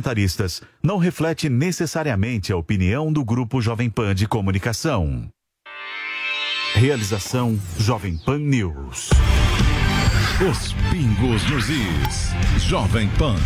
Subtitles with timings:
[0.00, 5.28] comentaristas não reflete necessariamente a opinião do Grupo Jovem Pan de Comunicação.
[6.74, 9.10] Realização Jovem Pan News.
[10.50, 12.64] Os pingos nos is.
[12.66, 13.36] Jovem Pan.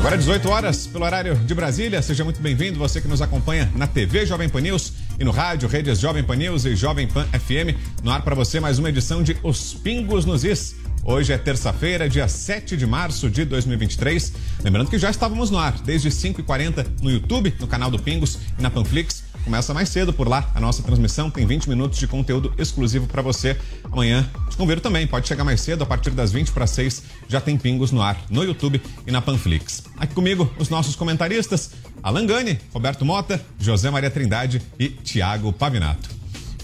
[0.00, 2.00] Agora 18 horas, pelo horário de Brasília.
[2.00, 5.68] Seja muito bem-vindo, você que nos acompanha na TV Jovem Pan News e no rádio,
[5.68, 7.76] redes Jovem Pan News e Jovem Pan FM.
[8.02, 10.74] No ar para você mais uma edição de Os Pingos nos Is.
[11.04, 14.32] Hoje é terça-feira, dia 7 de março de 2023.
[14.64, 18.62] Lembrando que já estávamos no ar desde 5h40 no YouTube, no canal do Pingos e
[18.62, 19.22] na Panflix.
[19.44, 20.50] Começa mais cedo por lá.
[20.54, 23.56] A nossa transmissão tem 20 minutos de conteúdo exclusivo para você.
[23.84, 25.06] Amanhã te convido também.
[25.06, 28.16] Pode chegar mais cedo, a partir das 20 para 6 já tem pingos no ar,
[28.28, 29.82] no YouTube e na Panflix.
[29.96, 31.72] Aqui comigo, os nossos comentaristas:
[32.02, 36.10] Alan Gani, Roberto Mota, José Maria Trindade e Tiago Pavinato.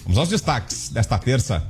[0.03, 1.67] Vamos aos destaques desta terça.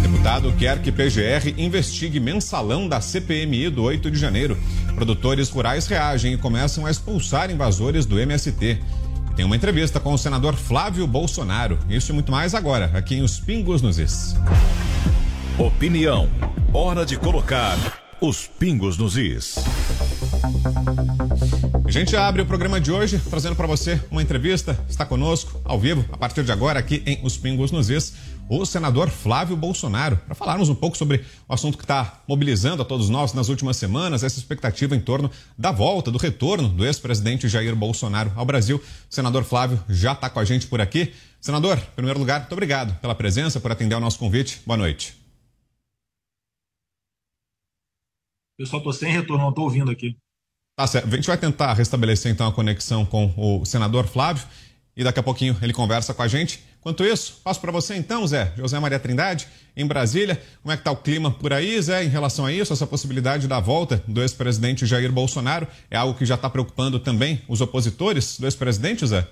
[0.00, 4.56] Deputado quer que PGR investigue mensalão da CPMI do 8 de janeiro.
[4.94, 8.80] Produtores rurais reagem e começam a expulsar invasores do MST.
[9.36, 11.78] Tem uma entrevista com o senador Flávio Bolsonaro.
[11.88, 14.36] Isso e muito mais agora, aqui em Os Pingos nos Is.
[15.58, 16.28] Opinião.
[16.72, 17.76] Hora de colocar
[18.20, 19.56] os pingos nos is.
[21.84, 24.78] A gente abre o programa de hoje trazendo para você uma entrevista.
[24.88, 28.14] Está conosco ao vivo a partir de agora aqui em Os Pingos nos Is
[28.48, 32.84] o senador Flávio Bolsonaro, para falarmos um pouco sobre o assunto que está mobilizando a
[32.84, 37.48] todos nós nas últimas semanas, essa expectativa em torno da volta, do retorno do ex-presidente
[37.48, 38.76] Jair Bolsonaro ao Brasil.
[39.10, 41.12] O senador Flávio já está com a gente por aqui.
[41.40, 44.60] Senador, em primeiro lugar, muito obrigado pela presença, por atender ao nosso convite.
[44.66, 45.14] Boa noite.
[48.56, 50.16] Pessoal, estou sem retorno, não estou ouvindo aqui.
[50.76, 51.12] Tá certo.
[51.12, 54.46] A gente vai tentar restabelecer então a conexão com o senador Flávio
[54.96, 56.62] e daqui a pouquinho ele conversa com a gente.
[56.80, 60.40] Enquanto isso, passo para você então, Zé, José Maria Trindade, em Brasília.
[60.62, 63.48] Como é que está o clima por aí, Zé, em relação a isso, essa possibilidade
[63.48, 65.66] da volta do ex-presidente Jair Bolsonaro?
[65.90, 69.26] É algo que já está preocupando também os opositores do ex-presidente, Zé?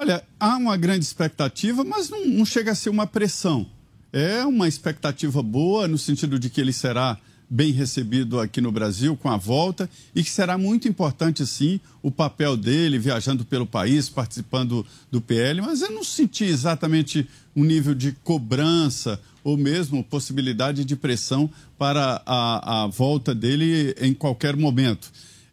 [0.00, 3.66] Olha, há uma grande expectativa, mas não, não chega a ser uma pressão.
[4.12, 7.18] É uma expectativa boa, no sentido de que ele será
[7.50, 12.10] bem recebido aqui no Brasil com a volta e que será muito importante, sim, o
[12.10, 17.26] papel dele viajando pelo país, participando do PL, mas eu não senti exatamente
[17.56, 24.12] um nível de cobrança ou mesmo possibilidade de pressão para a, a volta dele em
[24.12, 25.10] qualquer momento.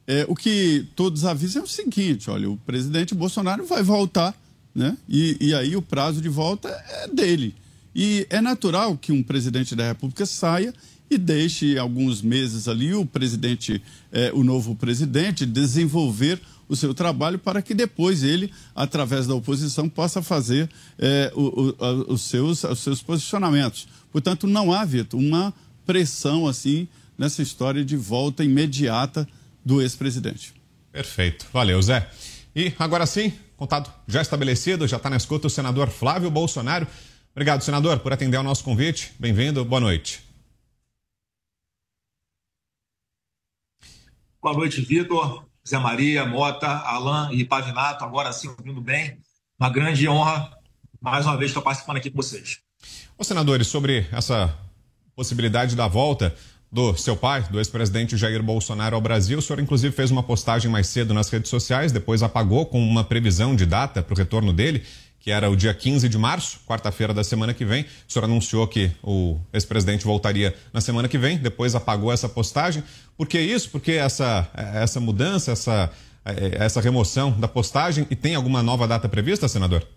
[0.08, 4.36] É, o que todos avisam é o seguinte: olha, o presidente Bolsonaro vai voltar,
[4.74, 4.98] né?
[5.10, 7.56] E, e aí o prazo de volta é dele.
[7.96, 10.74] E é natural que um presidente da República saia
[11.10, 17.38] e deixe alguns meses ali o presidente, eh, o novo presidente, desenvolver o seu trabalho
[17.38, 22.80] para que depois ele, através da oposição, possa fazer eh, o, o, os, seus, os
[22.80, 23.88] seus posicionamentos.
[24.12, 25.54] Portanto, não há, Vitor, uma
[25.86, 29.28] pressão assim nessa história de volta imediata
[29.64, 30.54] do ex-presidente.
[30.92, 31.46] Perfeito.
[31.54, 32.10] Valeu, Zé.
[32.56, 36.88] E agora sim, contato já estabelecido, já está na escuta o senador Flávio Bolsonaro.
[37.34, 39.12] Obrigado, senador, por atender ao nosso convite.
[39.20, 40.25] Bem-vindo, boa noite.
[44.46, 48.06] Boa noite, Vitor, Zé Maria, Mota, Alain e Pavinato.
[48.06, 49.18] Agora sim, ouvindo bem.
[49.60, 50.52] Uma grande honra,
[51.02, 52.60] mais uma vez, estar participando aqui com vocês.
[53.18, 54.56] Ô, senadores, sobre essa
[55.16, 56.32] possibilidade da volta
[56.72, 59.40] do seu pai, do ex-presidente Jair Bolsonaro ao Brasil.
[59.40, 63.04] O senhor, inclusive, fez uma postagem mais cedo nas redes sociais, depois apagou com uma
[63.04, 64.84] previsão de data para o retorno dele
[65.20, 67.84] que era o dia 15 de março, quarta-feira da semana que vem.
[68.08, 72.84] O senhor anunciou que o ex-presidente voltaria na semana que vem, depois apagou essa postagem.
[73.18, 73.72] Por que isso?
[73.72, 75.92] Porque essa, essa mudança, essa,
[76.24, 79.88] essa remoção da postagem e tem alguma nova data prevista, senador?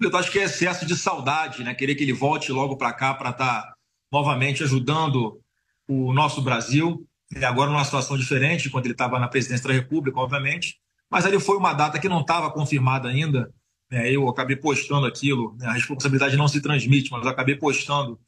[0.00, 1.74] Eu acho que é excesso de saudade, né?
[1.74, 3.74] Querer que ele volte logo para cá para estar tá
[4.10, 5.38] novamente ajudando
[5.86, 7.06] o nosso Brasil.
[7.36, 11.40] E agora numa situação diferente, quando ele estava na presidência da República, obviamente mas ali
[11.40, 13.52] foi uma data que não estava confirmada ainda.
[13.90, 14.10] Né?
[14.12, 15.66] Eu acabei postando aquilo, né?
[15.66, 18.18] a responsabilidade não se transmite, mas eu acabei postando,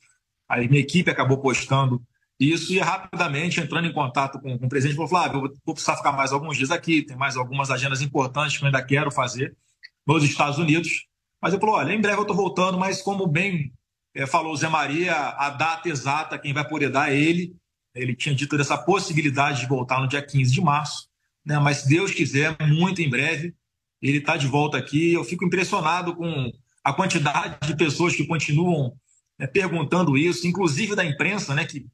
[0.48, 2.02] a minha equipe acabou postando
[2.40, 5.96] isso e rapidamente entrando em contato com, com o presidente, falou: Flávio, eu vou precisar
[5.96, 9.56] ficar mais alguns dias aqui, tem mais algumas agendas importantes que eu ainda quero fazer
[10.04, 11.06] nos Estados Unidos.
[11.40, 13.72] Mas ele falou: olha, em breve eu estou voltando, mas como bem
[14.12, 17.54] é, falou o Zé Maria, a data exata, quem vai poder dar é ele.
[17.94, 21.11] Ele tinha dito dessa possibilidade de voltar no dia 15 de março
[21.44, 21.58] né?
[21.58, 23.54] mas se Deus quiser, muito em breve,
[24.00, 25.12] ele está de volta aqui.
[25.12, 26.50] Eu fico impressionado com
[26.82, 28.94] a quantidade de pessoas que continuam
[29.38, 31.86] né, perguntando isso, inclusive da imprensa, né, que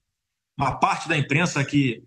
[0.56, 2.02] uma parte da imprensa que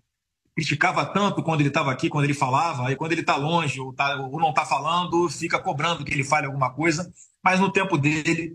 [0.54, 3.92] criticava tanto quando ele estava aqui, quando ele falava, e quando ele está longe ou,
[3.92, 7.10] tá, ou não está falando, fica cobrando que ele fale alguma coisa,
[7.42, 8.54] mas no tempo dele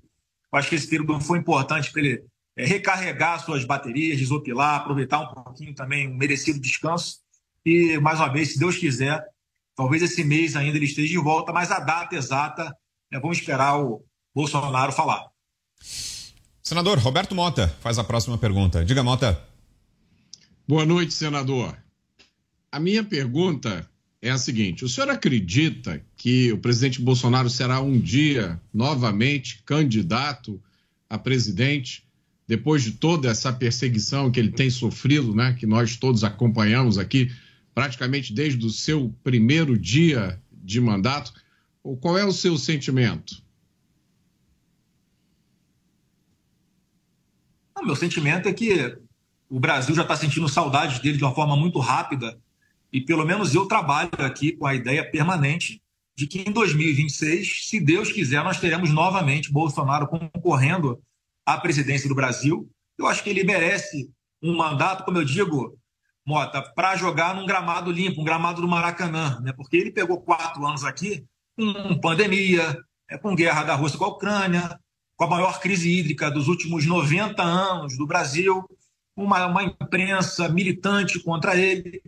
[0.52, 2.24] Eu acho que esse período foi importante para ele
[2.56, 7.20] é, recarregar suas baterias, desopilar, aproveitar um pouquinho também um merecido descanso.
[7.68, 9.22] E, mais uma vez, se Deus quiser,
[9.76, 12.74] talvez esse mês ainda ele esteja de volta, mas a data exata,
[13.12, 15.26] né, vamos esperar o Bolsonaro falar.
[16.64, 18.86] Senador Roberto Mota faz a próxima pergunta.
[18.86, 19.38] Diga, Mota.
[20.66, 21.78] Boa noite, senador.
[22.72, 23.86] A minha pergunta
[24.22, 30.58] é a seguinte: o senhor acredita que o presidente Bolsonaro será um dia novamente candidato
[31.10, 32.06] a presidente,
[32.48, 37.30] depois de toda essa perseguição que ele tem sofrido, né, que nós todos acompanhamos aqui,
[37.78, 41.32] praticamente desde o seu primeiro dia de mandato?
[42.02, 43.40] Qual é o seu sentimento?
[47.80, 48.98] O meu sentimento é que
[49.48, 52.42] o Brasil já está sentindo saudades dele de uma forma muito rápida
[52.92, 55.80] e pelo menos eu trabalho aqui com a ideia permanente
[56.18, 61.00] de que em 2026, se Deus quiser, nós teremos novamente Bolsonaro concorrendo
[61.46, 62.68] à presidência do Brasil.
[62.98, 64.10] Eu acho que ele merece
[64.42, 65.78] um mandato, como eu digo,
[66.28, 69.54] Mota, para jogar num gramado limpo, um gramado do Maracanã, né?
[69.54, 71.26] porque ele pegou quatro anos aqui
[71.56, 74.78] com pandemia, é, com guerra da Rússia com a Ucrânia,
[75.16, 78.70] com a maior crise hídrica dos últimos 90 anos do Brasil,
[79.16, 82.02] uma, uma imprensa militante contra ele,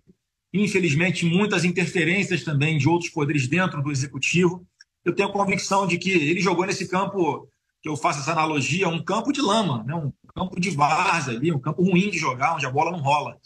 [0.54, 4.68] infelizmente muitas interferências também de outros poderes dentro do executivo.
[5.06, 7.48] Eu tenho a convicção de que ele jogou nesse campo,
[7.82, 9.96] que eu faço essa analogia, um campo de lama, né?
[9.96, 13.38] um campo de várzea ali, um campo ruim de jogar, onde a bola não rola.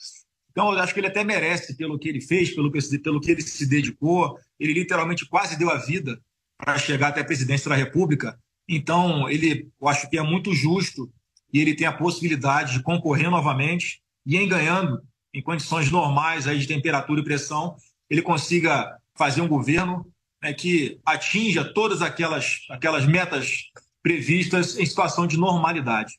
[0.53, 3.31] Então, eu acho que ele até merece pelo que ele fez, pelo que, pelo que
[3.31, 4.39] ele se dedicou.
[4.59, 6.21] Ele literalmente quase deu a vida
[6.57, 8.39] para chegar até a presidência da República.
[8.69, 11.11] Então, ele, eu acho que é muito justo
[11.51, 15.01] e ele tem a possibilidade de concorrer novamente e, em ganhando,
[15.33, 17.75] em condições normais aí de temperatura e pressão,
[18.07, 20.07] ele consiga fazer um governo
[20.41, 23.71] né, que atinja todas aquelas, aquelas metas
[24.03, 26.13] previstas em situação de normalidade.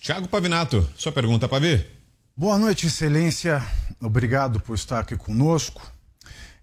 [0.00, 2.01] Tiago Pavinato, sua pergunta, Pavi.
[2.34, 3.62] Boa noite, Excelência.
[4.00, 5.82] Obrigado por estar aqui conosco.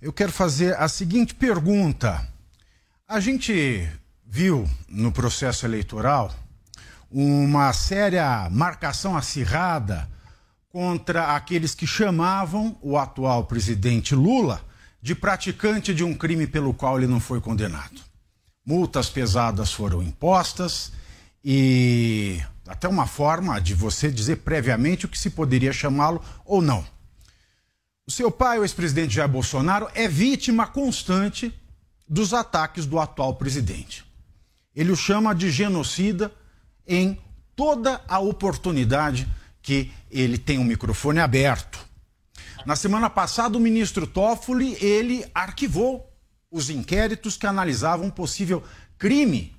[0.02, 2.28] Eu quero fazer a seguinte pergunta.
[3.08, 3.88] A gente
[4.26, 6.34] viu no processo eleitoral
[7.12, 10.10] uma séria marcação acirrada
[10.70, 14.66] contra aqueles que chamavam o atual presidente Lula
[15.00, 18.02] de praticante de um crime pelo qual ele não foi condenado.
[18.66, 20.92] Multas pesadas foram impostas
[21.46, 26.86] e até uma forma de você dizer previamente o que se poderia chamá-lo ou não.
[28.06, 31.52] O seu pai, o ex-presidente Jair Bolsonaro, é vítima constante
[32.08, 34.06] dos ataques do atual presidente.
[34.76, 36.32] Ele o chama de genocida
[36.88, 37.20] em
[37.56, 39.28] toda a oportunidade
[39.64, 41.80] que ele tem um microfone aberto.
[42.68, 46.08] Na semana passada, o ministro Toffoli, ele arquivou
[46.52, 48.64] os inquéritos que analisavam possível
[48.98, 49.59] crime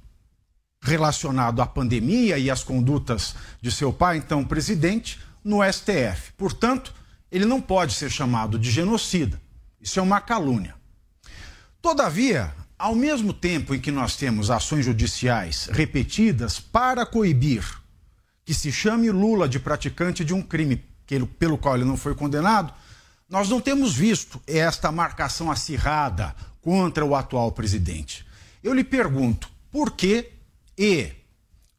[0.83, 6.33] relacionado à pandemia e às condutas de seu pai, então presidente, no STF.
[6.37, 6.95] Portanto,
[7.31, 9.41] ele não pode ser chamado de genocida.
[9.81, 10.75] Isso é uma calúnia.
[11.81, 17.65] Todavia, ao mesmo tempo em que nós temos ações judiciais repetidas para coibir
[18.45, 20.77] que se chame Lula de praticante de um crime
[21.39, 22.73] pelo qual ele não foi condenado,
[23.29, 28.27] nós não temos visto esta marcação acirrada contra o atual presidente.
[28.63, 30.31] Eu lhe pergunto, por que
[30.81, 31.13] e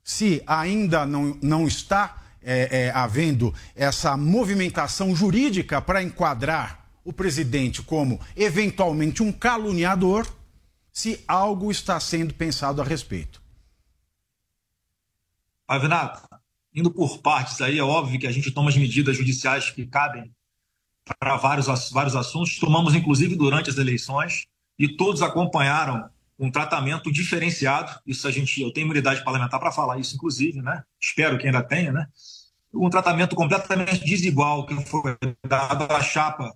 [0.04, 7.82] se ainda não, não está é, é, havendo essa movimentação jurídica para enquadrar o presidente
[7.82, 10.32] como eventualmente um caluniador,
[10.92, 13.42] se algo está sendo pensado a respeito.
[15.68, 16.22] Avinato,
[16.72, 20.32] indo por partes aí, é óbvio que a gente toma as medidas judiciais que cabem
[21.18, 22.60] para vários, vários assuntos.
[22.60, 24.46] Tomamos, inclusive, durante as eleições,
[24.78, 26.08] e todos acompanharam
[26.42, 28.02] um tratamento diferenciado.
[28.06, 30.84] Isso a gente, eu tenho imunidade parlamentar para falar isso, inclusive, né?
[31.00, 32.08] Espero que ainda tenha, né?
[32.74, 35.18] Um tratamento completamente desigual que foi
[35.48, 36.54] dado à chapa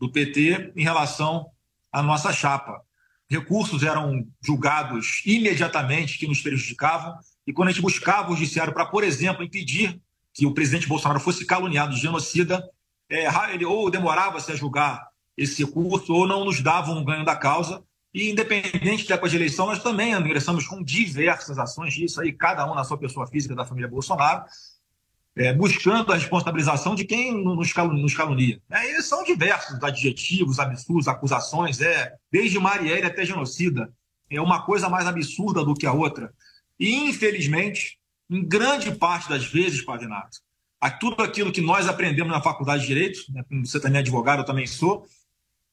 [0.00, 1.50] do PT em relação
[1.92, 2.82] à nossa chapa
[3.28, 7.14] recursos eram julgados imediatamente que nos prejudicavam,
[7.46, 10.00] e quando a gente buscava o judiciário para, por exemplo, impedir
[10.32, 12.66] que o presidente Bolsonaro fosse caluniado de genocida,
[13.10, 17.36] é, ele ou demorava-se a julgar esse recurso ou não nos dava um ganho da
[17.36, 17.82] causa.
[18.18, 22.68] E independente da época de eleição, nós também ingressamos com diversas ações disso aí, cada
[22.68, 24.44] um na sua pessoa física da família Bolsonaro,
[25.36, 28.60] é, buscando a responsabilização de quem nos, calunia.
[28.68, 33.88] É, e são diversos adjetivos, absurdos, acusações, é, desde Marielle até genocida.
[34.28, 36.34] É uma coisa mais absurda do que a outra.
[36.76, 40.38] E, infelizmente, em grande parte das vezes, Pavinato,
[40.98, 44.44] tudo aquilo que nós aprendemos na faculdade de Direito, né, você também é advogado, eu
[44.44, 45.06] também sou,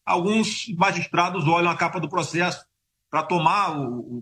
[0.06, 2.64] alguns magistrados olham a capa do processo
[3.10, 3.76] para tomar,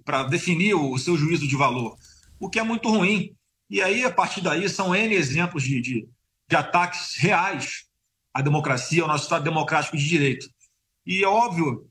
[0.06, 1.98] para definir o seu juízo de valor.
[2.40, 3.36] o que é muito ruim.
[3.70, 6.08] E aí, a partir daí, são N exemplos de, de,
[6.48, 7.86] de ataques reais
[8.34, 10.48] à democracia, ao nosso Estado democrático de direito.
[11.06, 11.90] E é óbvio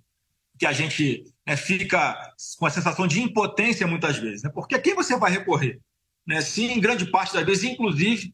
[0.59, 2.17] que a gente né, fica
[2.59, 4.51] com a sensação de impotência muitas vezes, né?
[4.55, 5.81] porque a quem você vai recorrer?
[6.27, 6.41] Né?
[6.41, 8.33] Sim, em grande parte das vezes, inclusive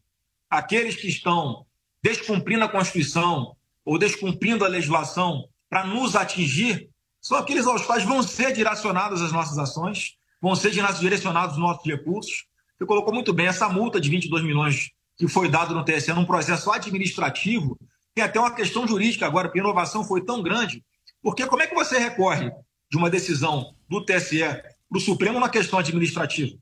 [0.49, 1.65] aqueles que estão
[2.03, 3.55] descumprindo a Constituição
[3.89, 9.31] ou descumprindo a legislação para nos atingir, são aqueles aos quais vão ser direcionadas as
[9.31, 12.45] nossas ações, vão ser direcionados os nossos recursos.
[12.77, 16.23] Você colocou muito bem essa multa de 22 milhões que foi dado no TSE num
[16.23, 17.75] processo administrativo,
[18.13, 20.83] tem até uma questão jurídica agora, porque a inovação foi tão grande.
[21.19, 22.51] Porque como é que você recorre
[22.91, 26.55] de uma decisão do TSE para o Supremo na questão administrativa?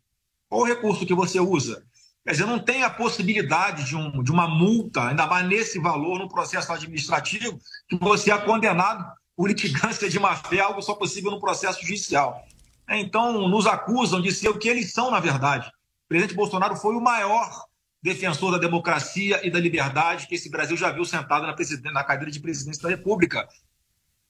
[0.48, 1.86] Qual o recurso que você usa?
[2.28, 6.20] Quer dizer, não tem a possibilidade de, um, de uma multa, ainda mais nesse valor,
[6.20, 7.58] no processo administrativo,
[7.88, 12.46] que você é condenado por litigância de má-fé, algo só possível no processo judicial.
[12.90, 15.70] Então, nos acusam de ser o que eles são, na verdade.
[15.70, 17.64] O presidente Bolsonaro foi o maior
[18.04, 21.56] defensor da democracia e da liberdade que esse Brasil já viu sentado na,
[21.94, 23.48] na cadeira de presidência da República.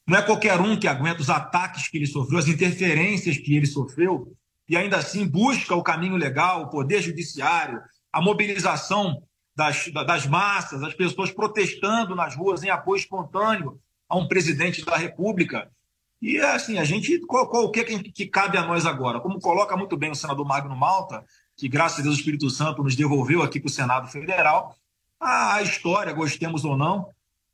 [0.06, 3.66] Não é qualquer um que aguenta os ataques que ele sofreu, as interferências que ele
[3.66, 4.37] sofreu,
[4.67, 7.81] e ainda assim busca o caminho legal, o poder judiciário,
[8.12, 9.21] a mobilização
[9.55, 14.95] das, das massas, as pessoas protestando nas ruas em apoio espontâneo a um presidente da
[14.95, 15.71] República.
[16.21, 19.19] E assim, a gente, qual, qual, o que, que, que cabe a nós agora?
[19.19, 21.24] Como coloca muito bem o senador Magno Malta,
[21.55, 24.75] que graças a Deus o Espírito Santo nos devolveu aqui para o Senado Federal,
[25.19, 27.09] a história, gostemos ou não,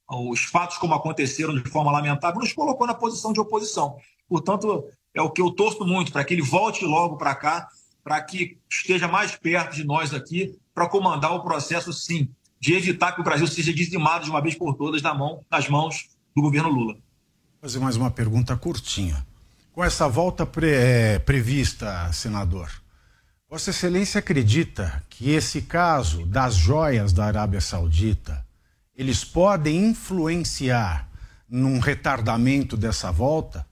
[0.10, 3.98] os fatos como aconteceram de forma lamentável, nos colocou na posição de oposição.
[4.28, 7.68] Portanto, é o que eu torço muito, para que ele volte logo para cá,
[8.04, 12.28] para que esteja mais perto de nós aqui, para comandar o processo, sim,
[12.60, 15.70] de evitar que o Brasil seja dizimado de uma vez por todas na mão, nas
[15.70, 16.94] mãos do governo Lula.
[16.94, 19.26] Vou fazer mais uma pergunta curtinha.
[19.72, 22.70] Com essa volta pre é, prevista, senador,
[23.54, 28.44] Vossa Excelência acredita que esse caso das joias da Arábia Saudita,
[28.96, 31.08] eles podem influenciar
[31.48, 33.64] num retardamento dessa volta?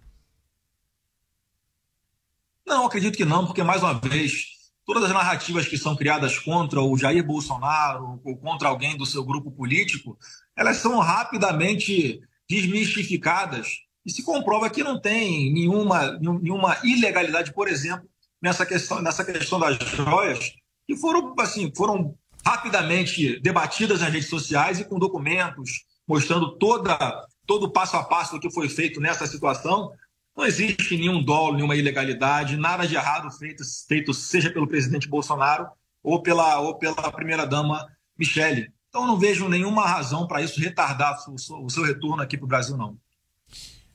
[2.71, 4.45] Não, acredito que não, porque, mais uma vez,
[4.85, 9.25] todas as narrativas que são criadas contra o Jair Bolsonaro ou contra alguém do seu
[9.25, 10.17] grupo político,
[10.55, 13.67] elas são rapidamente desmistificadas
[14.05, 18.07] e se comprova que não tem nenhuma, nenhuma ilegalidade, por exemplo,
[18.41, 20.53] nessa questão, nessa questão das joias,
[20.87, 26.97] que foram, assim, foram rapidamente debatidas nas redes sociais e com documentos mostrando toda,
[27.45, 29.91] todo o passo a passo do que foi feito nessa situação.
[30.35, 35.67] Não existe nenhum dolo, nenhuma ilegalidade, nada de errado feito, feito seja pelo presidente Bolsonaro
[36.03, 38.71] ou pela, ou pela primeira-dama Michele.
[38.89, 42.45] Então, não vejo nenhuma razão para isso retardar o seu, o seu retorno aqui para
[42.45, 42.97] o Brasil, não.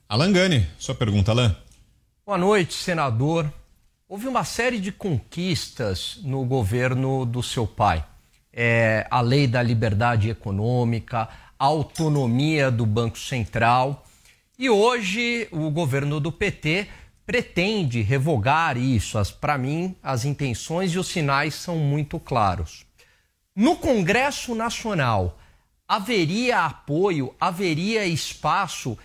[0.08, 1.54] Alan Gani, sua pergunta, Alan.
[2.24, 3.52] Boa noite, senador.
[4.08, 8.04] Houve uma série de conquistas no governo do seu pai.
[8.52, 11.28] É, a lei da liberdade econômica,
[11.58, 14.05] a autonomia do Banco Central.
[14.58, 16.88] E hoje o governo do PT
[17.26, 19.18] pretende revogar isso.
[19.40, 22.86] Para mim, as intenções e os sinais são muito claros.
[23.54, 25.38] No Congresso Nacional,
[25.86, 28.98] haveria apoio, haveria espaço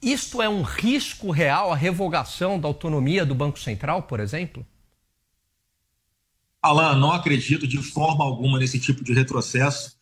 [0.00, 4.66] isto é um risco real, a revogação da autonomia do Banco Central, por exemplo?
[6.62, 9.96] Alain, não acredito de forma alguma nesse tipo de retrocesso.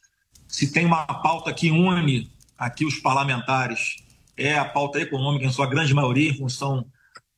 [0.47, 3.97] Se tem uma pauta que une aqui os parlamentares,
[4.37, 6.87] é a pauta econômica, em sua grande maioria, em função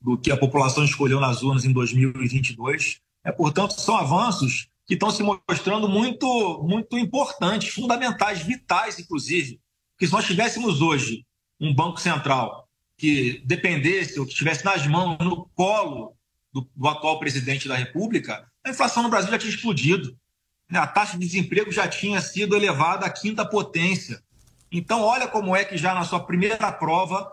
[0.01, 3.01] do que a população escolheu nas urnas em 2022.
[3.25, 9.59] É, portanto, são avanços que estão se mostrando muito, muito importantes, fundamentais, vitais, inclusive.
[9.93, 11.25] Porque se nós tivéssemos hoje
[11.59, 16.15] um Banco Central que dependesse ou que estivesse nas mãos, no colo
[16.53, 20.17] do, do, atual presidente da República, a inflação no Brasil já tinha explodido.
[20.71, 20.79] Né?
[20.79, 24.23] A taxa de desemprego já tinha sido elevada à quinta potência.
[24.77, 27.31] Então, olha como é que já na sua primeira prova,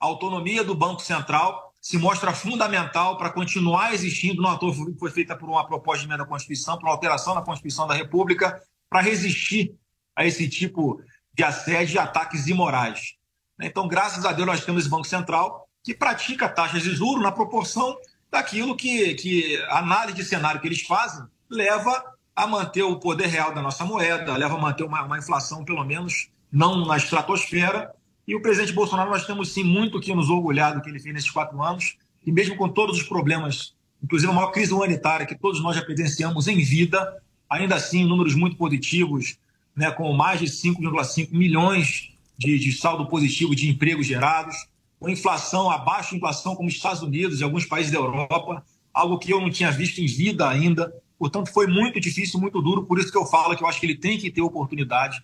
[0.00, 4.40] a autonomia do Banco Central se mostra fundamental para continuar existindo.
[4.40, 7.42] Não ator foi feita por uma proposta de emenda à Constituição, por uma alteração na
[7.42, 9.74] Constituição da República, para resistir
[10.14, 13.16] a esse tipo de assédio e ataques imorais.
[13.60, 17.32] Então, graças a Deus, nós temos esse Banco Central que pratica taxas de juros na
[17.32, 17.96] proporção
[18.30, 22.04] daquilo que, que a análise de cenário que eles fazem leva
[22.36, 25.82] a manter o poder real da nossa moeda, leva a manter uma, uma inflação, pelo
[25.82, 27.92] menos, não na estratosfera.
[28.26, 31.12] E o presidente Bolsonaro, nós temos sim muito que nos orgulhar do que ele fez
[31.12, 35.34] nesses quatro anos, e mesmo com todos os problemas, inclusive a maior crise humanitária que
[35.34, 37.20] todos nós já presenciamos em vida,
[37.50, 39.36] ainda assim, números muito positivos,
[39.76, 44.54] né, com mais de 5,5 milhões de, de saldo positivo de empregos gerados,
[44.98, 49.18] com inflação abaixo de inflação como os Estados Unidos e alguns países da Europa, algo
[49.18, 50.94] que eu não tinha visto em vida ainda.
[51.18, 53.86] Portanto, foi muito difícil, muito duro, por isso que eu falo que eu acho que
[53.86, 55.22] ele tem que ter oportunidade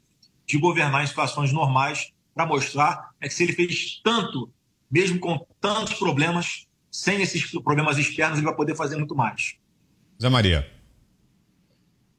[0.51, 4.51] de governar em situações normais para mostrar é que se ele fez tanto,
[4.91, 9.55] mesmo com tantos problemas, sem esses problemas externos, ele vai poder fazer muito mais.
[10.21, 10.69] Zé Maria.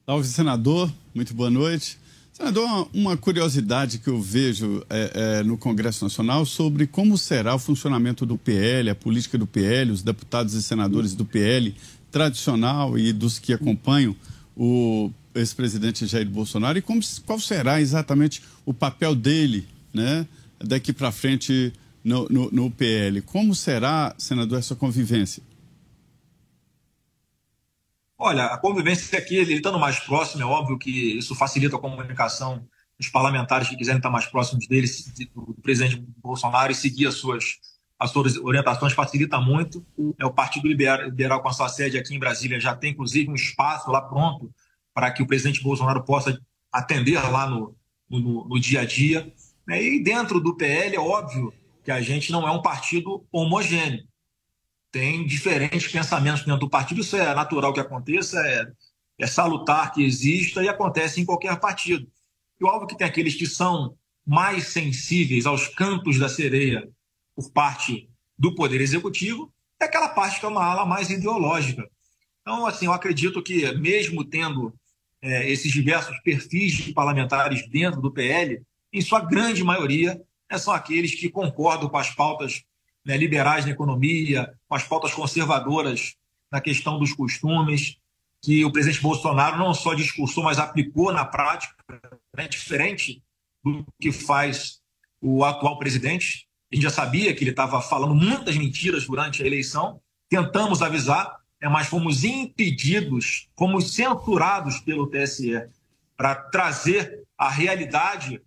[0.06, 0.90] Salve, senador.
[1.14, 1.98] Muito boa noite.
[2.32, 7.58] Senador, uma curiosidade que eu vejo é, é, no Congresso Nacional sobre como será o
[7.58, 11.74] funcionamento do PL, a política do PL, os deputados e senadores do PL
[12.10, 14.16] tradicional e dos que acompanham
[14.56, 20.26] o ex-presidente Jair Bolsonaro e como, qual será exatamente o papel dele né,
[20.58, 21.72] daqui para frente
[22.04, 23.22] no, no, no PL.
[23.22, 25.42] Como será, senador, essa convivência?
[28.18, 32.64] Olha, a convivência aqui, ele estando mais próximo, é óbvio que isso facilita a comunicação
[32.98, 34.86] dos parlamentares que quiserem estar mais próximos dele,
[35.34, 37.58] do presidente Bolsonaro e seguir as suas,
[37.98, 39.84] as suas orientações, facilita muito.
[40.18, 43.34] É o Partido Liberal, com a sua sede aqui em Brasília, já tem inclusive um
[43.34, 44.52] espaço lá pronto
[44.94, 46.38] para que o presidente Bolsonaro possa
[46.70, 47.76] atender lá no,
[48.08, 49.32] no, no dia a dia.
[49.68, 51.52] E dentro do PL, é óbvio
[51.84, 54.04] que a gente não é um partido homogêneo
[54.92, 57.00] tem diferentes pensamentos dentro do partido.
[57.00, 58.66] Isso é natural que aconteça, é,
[59.18, 62.06] é salutar que exista e acontece em qualquer partido.
[62.60, 66.86] E óbvio que tem aqueles que são mais sensíveis aos cantos da sereia
[67.34, 68.08] por parte
[68.38, 71.88] do Poder Executivo, é aquela parte que é uma ala mais ideológica.
[72.42, 74.74] Então, assim, eu acredito que, mesmo tendo
[75.22, 78.60] é, esses diversos perfis de parlamentares dentro do PL,
[78.92, 82.64] em sua grande maioria, né, são aqueles que concordam com as pautas
[83.04, 86.16] né, liberais na economia, com as pautas conservadoras
[86.50, 87.96] na questão dos costumes,
[88.42, 91.74] que o presidente Bolsonaro não só discursou, mas aplicou na prática,
[92.36, 93.22] né, diferente
[93.64, 94.80] do que faz
[95.20, 96.48] o atual presidente.
[96.70, 101.36] A gente já sabia que ele estava falando muitas mentiras durante a eleição, tentamos avisar,
[101.68, 105.62] mas fomos impedidos, fomos censurados pelo TSE
[106.16, 108.40] para trazer a realidade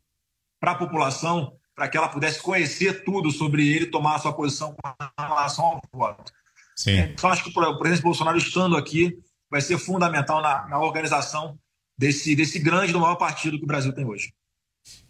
[0.60, 4.34] para a população para que ela pudesse conhecer tudo sobre ele e tomar a sua
[4.34, 6.32] posição com relação ao voto.
[6.76, 7.00] Sim.
[7.00, 9.18] Então, acho que o presidente Bolsonaro estando aqui
[9.50, 11.58] vai ser fundamental na, na organização
[11.98, 14.34] desse, desse grande do maior partido que o Brasil tem hoje.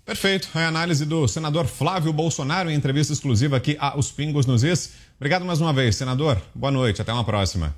[0.04, 0.50] Perfeito.
[0.56, 4.64] É a análise do senador Flávio Bolsonaro em entrevista exclusiva aqui a Os Pingos nos
[4.64, 4.94] Is.
[5.18, 6.42] Obrigado mais uma vez, senador.
[6.54, 7.02] Boa noite.
[7.02, 7.76] Até uma próxima.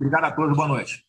[0.00, 0.56] Obrigado a todos.
[0.56, 1.04] Boa noite.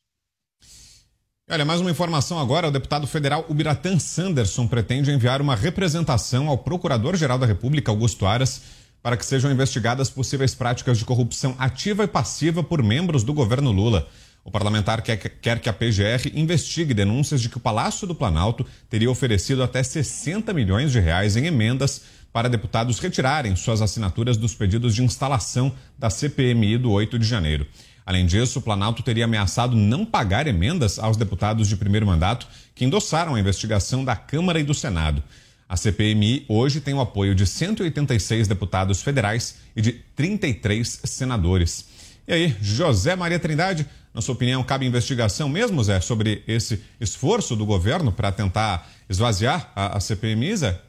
[1.49, 2.67] Olha, mais uma informação agora.
[2.67, 8.61] O deputado federal Ubiratan Sanderson pretende enviar uma representação ao Procurador-Geral da República, Augusto Aras,
[9.01, 13.71] para que sejam investigadas possíveis práticas de corrupção ativa e passiva por membros do governo
[13.71, 14.07] Lula.
[14.43, 19.09] O parlamentar quer, que a PGR investigue denúncias de que o Palácio do Planalto teria
[19.09, 22.01] oferecido até 60 milhões de reais em emendas
[22.33, 27.67] para deputados retirarem suas assinaturas dos pedidos de instalação da CPMI do 8 de janeiro.
[28.05, 32.85] Além disso, o Planalto teria ameaçado não pagar emendas aos deputados de primeiro mandato que
[32.85, 35.23] endossaram a investigação da Câmara e do Senado.
[35.69, 41.85] A CPMI hoje tem o apoio de 186 deputados federais e de 33 senadores.
[42.27, 47.55] E aí, José Maria Trindade, na sua opinião, cabe investigação mesmo, Zé, sobre esse esforço
[47.55, 50.81] do governo para tentar esvaziar a, a CPMI, Zé?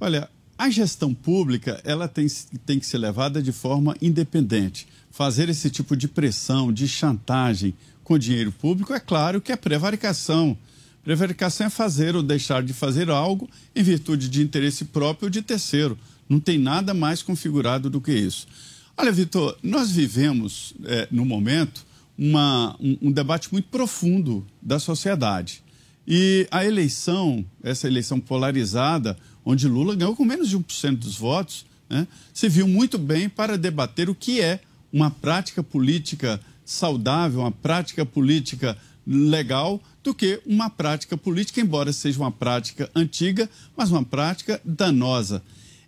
[0.00, 2.26] Olha, a gestão pública ela tem,
[2.64, 7.72] tem que ser levada de forma independente fazer esse tipo de pressão, de chantagem
[8.02, 10.58] com dinheiro público, é claro que é prevaricação.
[11.04, 15.96] Prevaricação é fazer ou deixar de fazer algo em virtude de interesse próprio de terceiro.
[16.28, 18.48] Não tem nada mais configurado do que isso.
[18.96, 21.86] Olha, Vitor, nós vivemos, é, no momento,
[22.18, 25.62] uma, um, um debate muito profundo da sociedade.
[26.08, 31.64] E a eleição, essa eleição polarizada, onde Lula ganhou com menos de 1% dos votos,
[31.88, 34.60] né, se viu muito bem para debater o que é
[34.94, 42.20] uma prática política saudável, uma prática política legal, do que uma prática política, embora seja
[42.20, 45.42] uma prática antiga, mas uma prática danosa.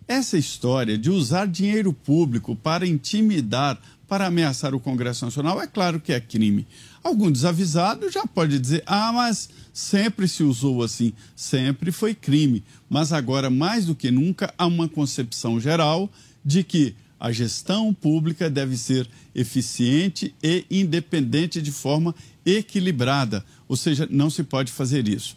[0.09, 6.01] Essa história de usar dinheiro público para intimidar, para ameaçar o Congresso Nacional, é claro
[6.01, 6.67] que é crime.
[7.01, 12.61] Algum desavisado já pode dizer: ah, mas sempre se usou assim, sempre foi crime.
[12.89, 16.09] Mas agora, mais do que nunca, há uma concepção geral
[16.43, 22.13] de que a gestão pública deve ser eficiente e independente de forma
[22.45, 25.35] equilibrada, ou seja, não se pode fazer isso.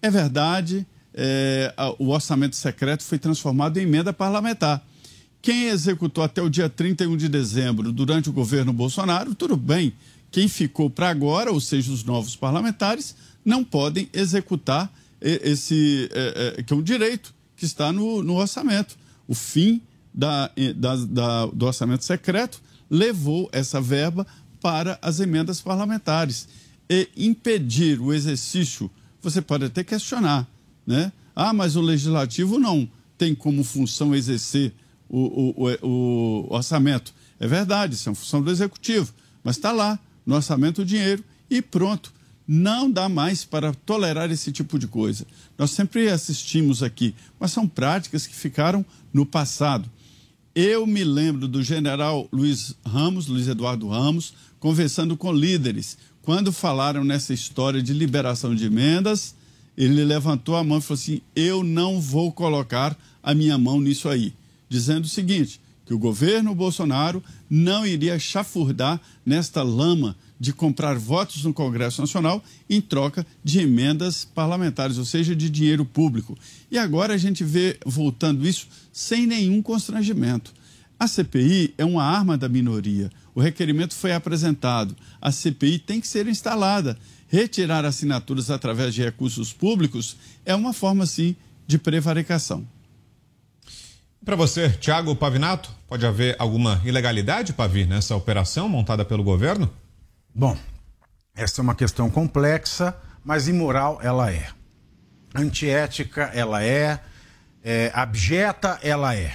[0.00, 4.84] É verdade, é, o orçamento secreto foi transformado em emenda parlamentar.
[5.40, 9.92] Quem executou até o dia 31 de dezembro, durante o governo Bolsonaro, tudo bem.
[10.30, 16.62] Quem ficou para agora, ou seja, os novos parlamentares, não podem executar esse, é, é,
[16.62, 18.96] que é um direito que está no, no orçamento.
[19.26, 19.80] O fim
[20.12, 24.26] da, da, da, do orçamento secreto levou essa verba
[24.60, 26.48] para as emendas parlamentares
[26.88, 28.90] e impedir o exercício.
[29.22, 30.46] Você pode até questionar,
[30.86, 31.12] né?
[31.34, 34.72] Ah, mas o legislativo não tem como função exercer
[35.08, 37.14] o, o, o, o orçamento.
[37.40, 41.24] É verdade, isso é uma função do executivo, mas está lá, no orçamento o dinheiro
[41.50, 42.12] e pronto.
[42.46, 45.26] Não dá mais para tolerar esse tipo de coisa.
[45.56, 49.88] Nós sempre assistimos aqui, mas são práticas que ficaram no passado.
[50.54, 55.96] Eu me lembro do general Luiz Ramos, Luiz Eduardo Ramos, conversando com líderes.
[56.20, 59.34] Quando falaram nessa história de liberação de emendas,
[59.78, 64.10] ele levantou a mão e falou assim: Eu não vou colocar a minha mão nisso
[64.10, 64.34] aí.
[64.68, 71.44] Dizendo o seguinte: que o governo Bolsonaro não iria chafurdar nesta lama de comprar votos
[71.44, 76.36] no Congresso Nacional em troca de emendas parlamentares, ou seja, de dinheiro público.
[76.68, 80.52] E agora a gente vê voltando isso sem nenhum constrangimento.
[80.98, 83.08] A CPI é uma arma da minoria.
[83.36, 84.96] O requerimento foi apresentado.
[85.20, 86.98] A CPI tem que ser instalada.
[87.28, 91.36] Retirar assinaturas através de recursos públicos é uma forma, sim,
[91.68, 92.66] de prevaricação.
[94.24, 99.70] Para você, Tiago Pavinato, pode haver alguma ilegalidade, Pavi, nessa operação montada pelo governo?
[100.34, 100.56] Bom,
[101.34, 104.48] essa é uma questão complexa, mas imoral ela é.
[105.34, 107.00] Antiética ela é,
[107.62, 109.34] é abjeta ela é.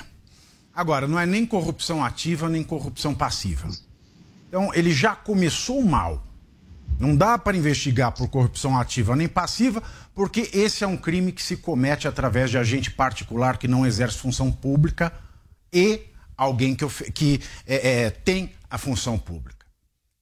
[0.74, 3.68] Agora, não é nem corrupção ativa nem corrupção passiva.
[4.48, 6.24] Então, ele já começou mal.
[7.00, 9.84] Não dá para investigar por corrupção ativa nem passiva,
[10.16, 14.18] porque esse é um crime que se comete através de agente particular que não exerce
[14.18, 15.14] função pública
[15.72, 16.02] e
[16.36, 19.57] alguém que, que é, é, tem a função pública.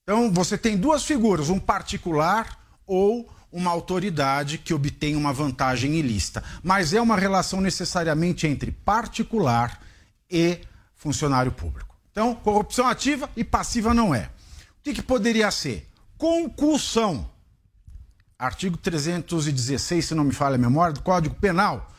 [0.05, 6.43] Então, você tem duas figuras, um particular ou uma autoridade que obtém uma vantagem ilícita.
[6.61, 9.81] Mas é uma relação necessariamente entre particular
[10.29, 10.59] e
[10.93, 11.97] funcionário público.
[12.11, 14.29] Então, corrupção ativa e passiva não é.
[14.79, 15.89] O que, que poderia ser?
[16.19, 17.27] Concussão.
[18.37, 21.91] Artigo 316, se não me falha a memória, do Código Penal.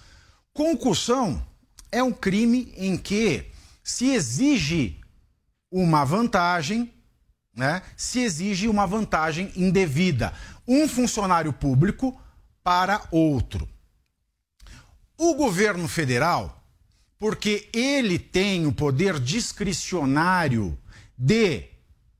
[0.52, 1.44] Concussão
[1.90, 3.50] é um crime em que
[3.82, 5.00] se exige
[5.70, 6.92] uma vantagem,
[7.56, 7.82] né?
[7.96, 10.32] Se exige uma vantagem indevida.
[10.68, 12.20] Um funcionário público
[12.62, 13.66] para outro.
[15.16, 16.62] O governo federal,
[17.18, 20.78] porque ele tem o poder discricionário
[21.16, 21.64] de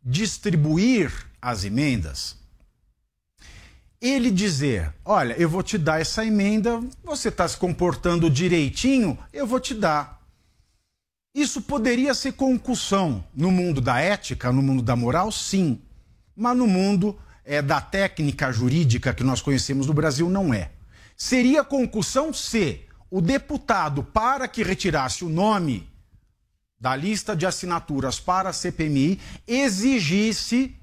[0.03, 2.37] distribuir as emendas,
[4.01, 9.47] ele dizer: Olha, eu vou te dar essa emenda, você está se comportando direitinho, eu
[9.47, 10.16] vou te dar.
[11.37, 15.83] Isso poderia ser concussão no mundo da ética, no mundo da moral, sim.
[16.35, 20.71] Mas no mundo é, da técnica jurídica que nós conhecemos no Brasil, não é.
[21.15, 25.87] Seria concussão se o deputado, para que retirasse o nome
[26.81, 30.75] da lista de assinaturas para a CPMI, exigisse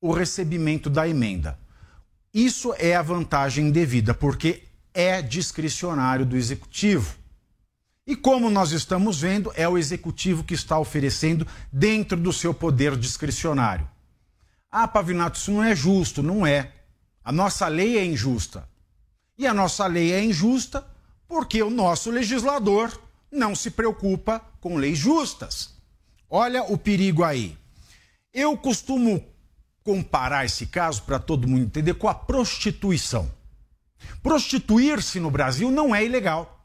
[0.00, 1.58] o recebimento da emenda.
[2.32, 4.62] Isso é a vantagem devida, porque
[4.94, 7.21] é discricionário do executivo.
[8.06, 12.96] E como nós estamos vendo, é o executivo que está oferecendo dentro do seu poder
[12.96, 13.88] discricionário.
[14.70, 16.22] Ah, Pavinato, isso não é justo.
[16.22, 16.72] Não é.
[17.24, 18.68] A nossa lei é injusta.
[19.38, 20.84] E a nossa lei é injusta
[21.28, 22.92] porque o nosso legislador
[23.30, 25.74] não se preocupa com leis justas.
[26.28, 27.56] Olha o perigo aí.
[28.32, 29.24] Eu costumo
[29.84, 33.30] comparar esse caso, para todo mundo entender, com a prostituição.
[34.22, 36.61] Prostituir-se no Brasil não é ilegal.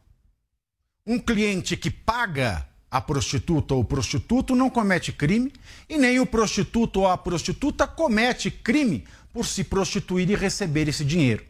[1.10, 5.54] Um cliente que paga a prostituta ou o prostituto não comete crime
[5.88, 11.06] e nem o prostituto ou a prostituta comete crime por se prostituir e receber esse
[11.06, 11.46] dinheiro.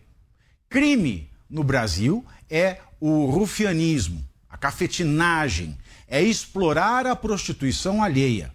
[0.70, 5.76] Crime no Brasil é o rufianismo, a cafetinagem,
[6.08, 8.54] é explorar a prostituição alheia.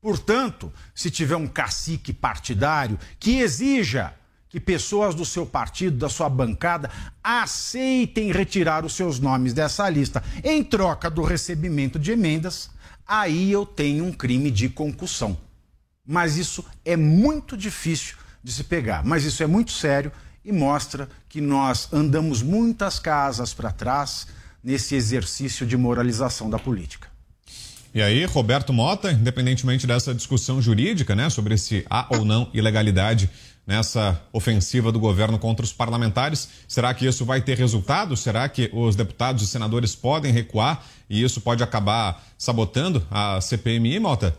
[0.00, 4.14] Portanto, se tiver um cacique partidário que exija
[4.48, 6.90] que pessoas do seu partido, da sua bancada,
[7.22, 12.70] aceitem retirar os seus nomes dessa lista em troca do recebimento de emendas,
[13.06, 15.36] aí eu tenho um crime de concussão.
[16.06, 19.04] Mas isso é muito difícil de se pegar.
[19.04, 20.10] Mas isso é muito sério
[20.44, 24.26] e mostra que nós andamos muitas casas para trás
[24.64, 27.08] nesse exercício de moralização da política.
[27.94, 33.30] E aí, Roberto Mota, independentemente dessa discussão jurídica, né, sobre se há ou não ilegalidade
[33.68, 38.16] nessa ofensiva do governo contra os parlamentares, será que isso vai ter resultado?
[38.16, 44.00] Será que os deputados e senadores podem recuar e isso pode acabar sabotando a CPMI,
[44.00, 44.34] Mota?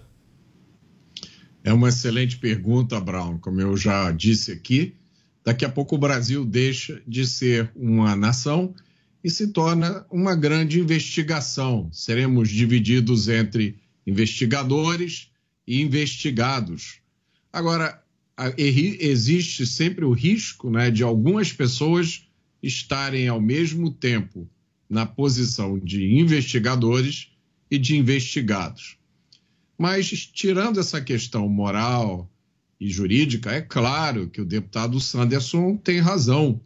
[1.63, 3.37] É uma excelente pergunta, Brown.
[3.37, 4.95] Como eu já disse aqui,
[5.45, 8.73] daqui a pouco o Brasil deixa de ser uma nação
[9.23, 11.87] e se torna uma grande investigação.
[11.91, 15.29] Seremos divididos entre investigadores
[15.67, 16.99] e investigados.
[17.53, 18.01] Agora,
[18.57, 22.27] existe sempre o risco né, de algumas pessoas
[22.61, 24.49] estarem ao mesmo tempo
[24.89, 27.31] na posição de investigadores
[27.69, 28.97] e de investigados.
[29.77, 32.29] Mas, tirando essa questão moral
[32.79, 36.59] e jurídica, é claro que o deputado Sanderson tem razão.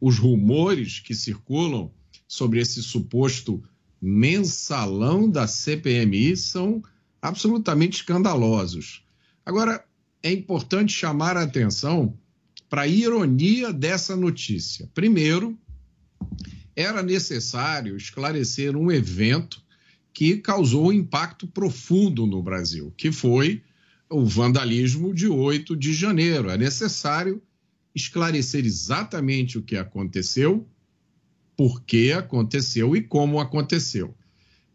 [0.00, 1.92] Os rumores que circulam
[2.26, 3.62] sobre esse suposto
[4.00, 6.82] mensalão da CPMI são
[7.20, 9.04] absolutamente escandalosos.
[9.44, 9.84] Agora,
[10.22, 12.16] é importante chamar a atenção
[12.68, 14.88] para a ironia dessa notícia.
[14.92, 15.58] Primeiro,
[16.76, 19.62] era necessário esclarecer um evento
[20.12, 23.62] que causou um impacto profundo no Brasil, que foi
[24.10, 26.50] o vandalismo de 8 de janeiro.
[26.50, 27.42] É necessário
[27.94, 30.66] esclarecer exatamente o que aconteceu,
[31.56, 34.14] por que aconteceu e como aconteceu.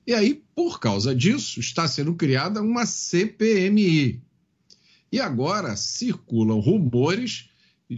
[0.06, 4.22] E aí, por causa disso, está sendo criada uma CPMI.
[5.14, 7.48] E agora circulam rumores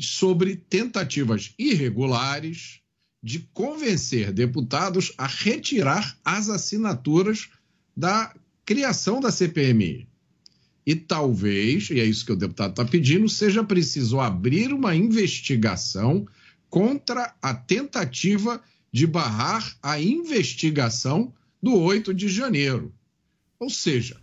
[0.01, 2.81] sobre tentativas irregulares
[3.23, 7.47] de convencer deputados a retirar as assinaturas
[7.95, 10.09] da criação da CPMI.
[10.85, 16.27] E talvez, e é isso que o deputado está pedindo, seja preciso abrir uma investigação
[16.69, 22.93] contra a tentativa de barrar a investigação do 8 de janeiro.
[23.57, 24.19] Ou seja,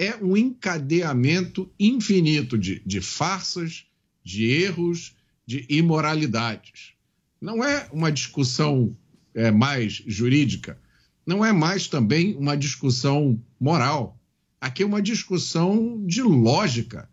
[0.00, 3.84] é um encadeamento infinito de, de farsas,
[4.24, 5.14] de erros,
[5.46, 6.94] de imoralidades.
[7.38, 8.96] Não é uma discussão
[9.34, 10.80] é, mais jurídica,
[11.26, 14.18] não é mais também uma discussão moral.
[14.58, 17.06] Aqui é uma discussão de lógica.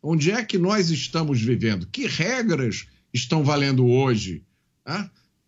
[0.00, 1.88] Onde é que nós estamos vivendo?
[1.90, 4.44] Que regras estão valendo hoje?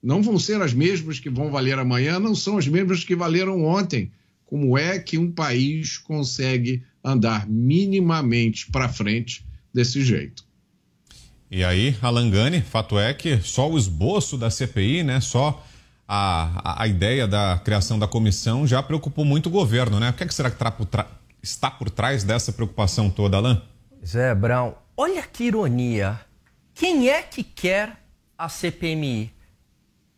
[0.03, 3.63] Não vão ser as mesmas que vão valer amanhã, não são as mesmas que valeram
[3.63, 4.11] ontem.
[4.51, 10.45] Como é que um país consegue andar minimamente para frente desse jeito?
[11.49, 15.65] E aí, Alan Gani, fato é que só o esboço da CPI, né, só
[16.07, 20.11] a, a, ideia da criação da comissão já preocupou muito o governo, né?
[20.11, 20.89] O que, é que será que por
[21.41, 23.63] está por trás dessa preocupação toda, Alan?
[24.05, 26.19] Zé Brown, olha que ironia.
[26.75, 28.03] Quem é que quer
[28.37, 29.33] a CPMI?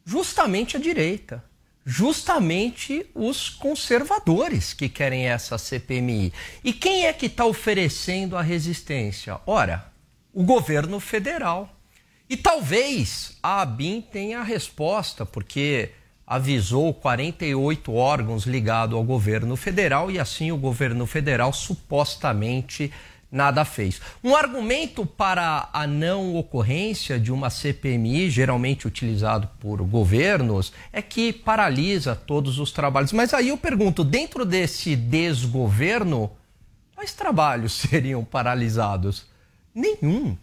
[0.07, 1.45] Justamente a direita.
[1.85, 6.33] Justamente os conservadores que querem essa CPMI.
[6.62, 9.40] E quem é que está oferecendo a resistência?
[9.47, 9.90] Ora,
[10.33, 11.68] o governo federal.
[12.29, 15.90] E talvez a ABIN tenha a resposta, porque
[16.27, 22.90] avisou 48 órgãos ligados ao governo federal e assim o governo federal supostamente
[23.33, 23.99] nada fez.
[24.23, 31.33] Um argumento para a não ocorrência de uma CPMI, geralmente utilizado por governos, é que
[31.33, 33.12] paralisa todos os trabalhos.
[33.12, 36.31] Mas aí eu pergunto, dentro desse desgoverno,
[36.95, 39.25] quais trabalhos seriam paralisados?
[39.75, 40.37] Nenhum.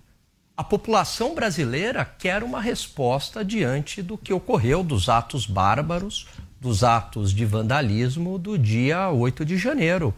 [0.58, 6.28] A população brasileira quer uma resposta diante do que ocorreu dos atos bárbaros,
[6.60, 10.14] dos atos de vandalismo do dia 8 de janeiro.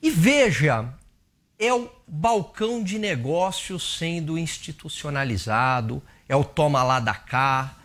[0.00, 0.88] E veja,
[1.64, 7.76] é o balcão de negócios sendo institucionalizado, é o toma lá da cá,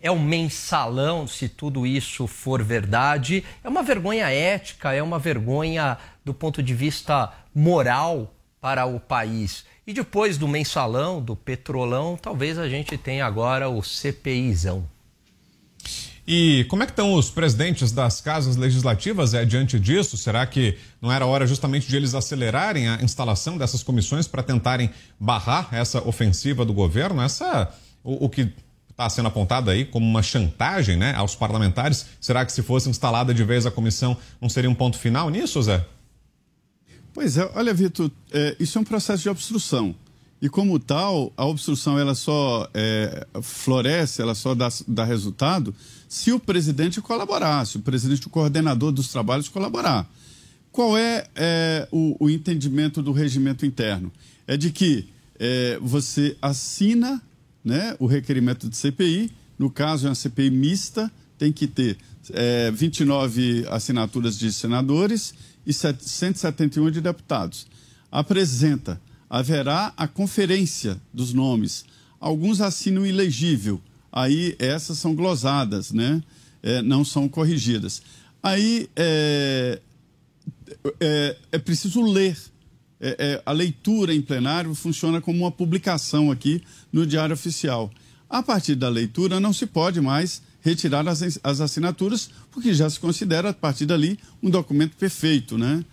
[0.00, 3.44] é o mensalão, se tudo isso for verdade.
[3.62, 9.64] É uma vergonha ética, é uma vergonha do ponto de vista moral para o país.
[9.86, 14.88] E depois do mensalão, do petrolão, talvez a gente tenha agora o CPIzão.
[16.26, 20.16] E como é que estão os presidentes das casas legislativas é, diante disso?
[20.16, 24.90] Será que não era hora justamente de eles acelerarem a instalação dessas comissões para tentarem
[25.18, 27.20] barrar essa ofensiva do governo?
[27.20, 28.52] Essa, o, o que
[28.88, 33.34] está sendo apontado aí como uma chantagem né, aos parlamentares, será que se fosse instalada
[33.34, 35.84] de vez a comissão não seria um ponto final nisso, Zé?
[37.12, 39.94] Pois é, olha, Vitor, é, isso é um processo de obstrução.
[40.40, 45.72] E como tal, a obstrução ela só é, floresce, ela só dá, dá, resultado
[46.12, 50.06] se o presidente colaborar, se o presidente, o coordenador dos trabalhos colaborar.
[50.70, 54.12] Qual é, é o, o, entendimento do regimento interno?
[54.46, 57.22] É de que é, você assina
[57.64, 61.96] né, o requerimento de CPI, no caso é uma CPI mista, tem que ter
[62.34, 65.32] é, 29 assinaturas de senadores
[65.66, 67.66] e 171 de deputados.
[68.10, 71.86] Apresenta, haverá a conferência dos nomes.
[72.20, 73.80] Alguns assinam ilegível,
[74.12, 76.22] aí essas são glosadas, né?
[76.62, 78.02] É, não são corrigidas.
[78.42, 79.80] Aí é,
[81.00, 82.36] é, é preciso ler.
[83.00, 87.90] É, é, a leitura em plenário funciona como uma publicação aqui no Diário Oficial.
[88.30, 93.50] A partir da leitura, não se pode mais retirar as, assinaturas, porque já se considera,
[93.50, 95.84] a partir dali, um documento perfeito, né?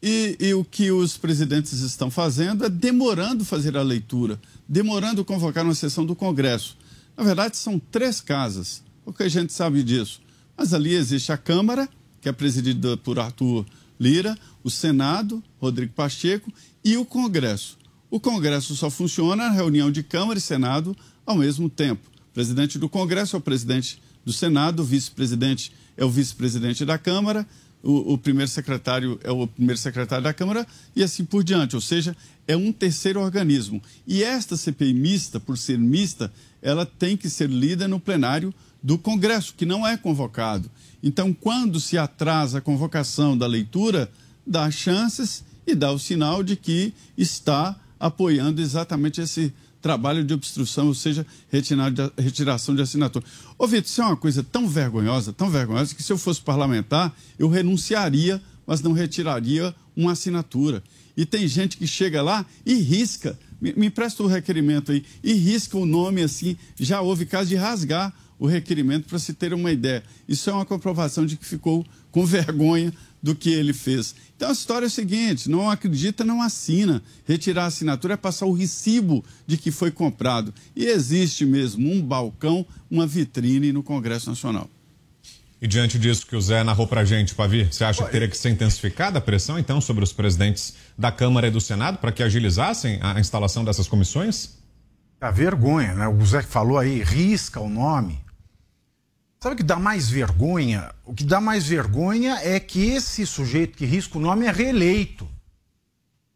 [0.00, 5.64] E, e, o que os presidentes estão fazendo é demorando fazer a leitura, demorando convocar
[5.64, 6.76] uma sessão do Congresso.
[7.16, 10.20] Na verdade, são três casas, porque a gente sabe disso.
[10.56, 11.88] Mas ali existe a Câmara,
[12.20, 13.64] que é presidida por Arthur
[13.98, 16.52] Lira, o Senado, Rodrigo Pacheco,
[16.84, 17.78] e o Congresso.
[18.10, 22.08] O Congresso só funciona na reunião de Câmara e Senado ao mesmo tempo.
[22.30, 26.98] O presidente do Congresso é o presidente do Senado, o vice-presidente é o vice-presidente da
[26.98, 27.46] Câmara,
[27.82, 31.74] o, o, primeiro secretário é o primeiro secretário da Câmara e assim por diante.
[31.74, 33.82] Ou seja, é um terceiro organismo.
[34.06, 38.98] E esta CPI mista, por ser mista, ela tem que ser lida no plenário do
[38.98, 40.70] Congresso, que não é convocado.
[41.02, 44.10] Então, quando se atrasa a convocação da leitura,
[44.46, 49.52] dá chances e dá o sinal de que está apoiando exatamente esse
[49.86, 51.24] trabalho de obstrução, ou seja,
[52.18, 53.24] retiração de assinatura.
[53.56, 57.14] Ô, Vitor, isso é uma coisa tão vergonhosa, tão vergonhosa, que se eu fosse parlamentar,
[57.38, 60.82] eu renunciaria, mas não retiraria uma assinatura.
[61.16, 65.34] E tem gente que chega lá e risca, me, me empresta o requerimento aí, e
[65.34, 69.70] risca o nome assim, já houve caso de rasgar o requerimento para se ter uma
[69.70, 70.02] ideia.
[70.26, 72.92] Isso é uma comprovação de que ficou com vergonha
[73.26, 74.14] do que ele fez.
[74.36, 77.02] Então a história é a seguinte: não acredita, não assina.
[77.24, 80.54] Retirar a assinatura é passar o recibo de que foi comprado.
[80.76, 84.70] E existe mesmo um balcão, uma vitrine no Congresso Nacional.
[85.60, 88.28] E diante disso que o Zé narrou para a gente, Pavi, você acha que teria
[88.28, 92.12] que ser intensificada a pressão, então, sobre os presidentes da Câmara e do Senado para
[92.12, 94.58] que agilizassem a instalação dessas comissões?
[95.18, 96.06] A vergonha, né?
[96.06, 98.25] O Zé falou aí, risca o nome.
[99.46, 100.92] Sabe o que dá mais vergonha?
[101.04, 105.28] O que dá mais vergonha é que esse sujeito que risca o nome é reeleito.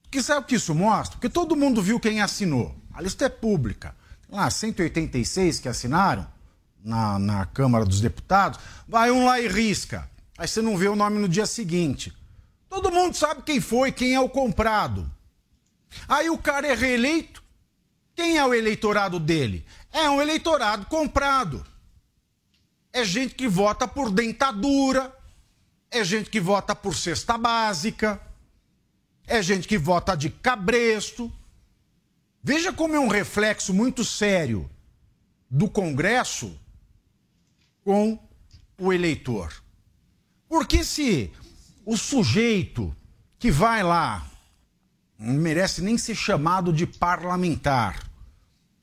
[0.08, 1.16] Que sabe o que isso mostra?
[1.16, 2.72] Porque todo mundo viu quem assinou.
[2.94, 3.96] A lista é pública.
[4.28, 6.24] Lá, 186 que assinaram
[6.84, 8.60] na, na Câmara dos Deputados.
[8.86, 10.08] Vai um lá e risca.
[10.38, 12.16] Aí você não vê o nome no dia seguinte.
[12.68, 15.10] Todo mundo sabe quem foi, quem é o comprado.
[16.06, 17.42] Aí o cara é reeleito.
[18.14, 19.66] Quem é o eleitorado dele?
[19.92, 21.66] É um eleitorado comprado
[22.92, 25.16] é gente que vota por dentadura,
[25.90, 28.20] é gente que vota por cesta básica,
[29.26, 31.32] é gente que vota de cabresto.
[32.42, 34.68] Veja como é um reflexo muito sério
[35.48, 36.58] do Congresso
[37.84, 38.18] com
[38.78, 39.52] o eleitor.
[40.48, 41.30] Porque se
[41.84, 42.94] o sujeito
[43.38, 44.28] que vai lá
[45.18, 48.10] não merece nem ser chamado de parlamentar,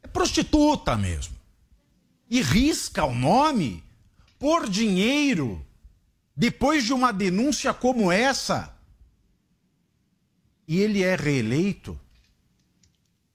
[0.03, 1.35] é prostituta mesmo,
[2.29, 3.83] e risca o nome,
[4.39, 5.65] por dinheiro,
[6.35, 8.73] depois de uma denúncia como essa,
[10.67, 11.99] e ele é reeleito,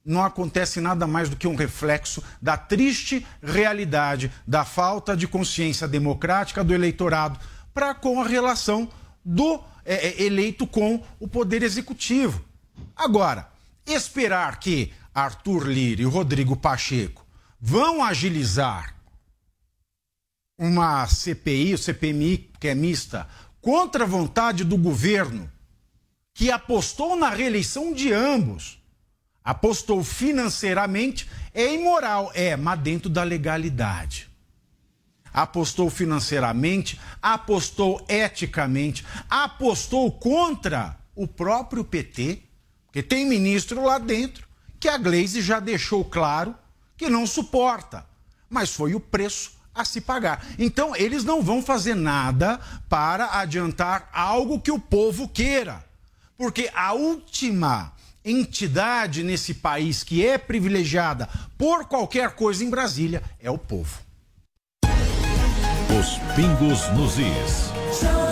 [0.05, 5.87] não acontece nada mais do que um reflexo da triste realidade da falta de consciência
[5.87, 7.39] democrática do eleitorado
[7.73, 8.89] para com a relação
[9.25, 12.45] do é, é, eleito com o poder executivo.
[12.97, 13.49] Agora,
[13.87, 17.25] esperar que Arthur Lira e Rodrigo Pacheco
[17.61, 18.97] vão agilizar
[20.63, 23.29] uma CPI, o CPMI, que é mista,
[23.61, 25.51] contra a vontade do governo,
[26.33, 28.81] que apostou na reeleição de ambos,
[29.43, 34.31] apostou financeiramente, é imoral, é, mas dentro da legalidade.
[35.35, 42.41] Apostou financeiramente, apostou eticamente, apostou contra o próprio PT,
[42.87, 44.47] porque tem ministro lá dentro
[44.79, 46.55] que a Glaze já deixou claro
[46.97, 48.07] que não suporta,
[48.49, 50.45] mas foi o preço a se pagar.
[50.59, 55.85] Então, eles não vão fazer nada para adiantar algo que o povo queira.
[56.37, 57.93] Porque a última
[58.25, 64.01] entidade nesse país que é privilegiada por qualquer coisa em Brasília é o povo.
[65.99, 68.32] Os pingos nos is.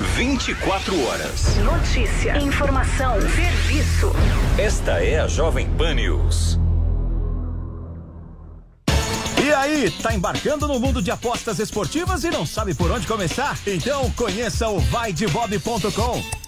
[0.00, 1.56] 24 horas.
[1.56, 4.12] Notícia, informação, serviço.
[4.56, 6.58] Esta é a Jovem Pan News.
[9.42, 13.58] E aí, tá embarcando no mundo de apostas esportivas e não sabe por onde começar?
[13.66, 16.47] Então conheça o vaidebob.com.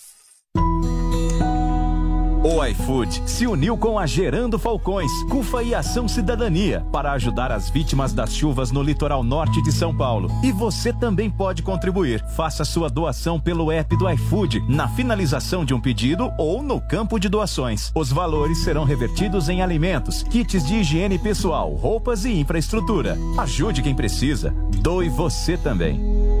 [2.43, 7.69] O iFood se uniu com a Gerando Falcões, CUFA e Ação Cidadania para ajudar as
[7.69, 10.27] vítimas das chuvas no litoral norte de São Paulo.
[10.43, 12.25] E você também pode contribuir.
[12.35, 17.19] Faça sua doação pelo app do iFood, na finalização de um pedido ou no campo
[17.19, 17.91] de doações.
[17.93, 23.19] Os valores serão revertidos em alimentos, kits de higiene pessoal, roupas e infraestrutura.
[23.37, 24.51] Ajude quem precisa.
[24.81, 26.40] Doe você também.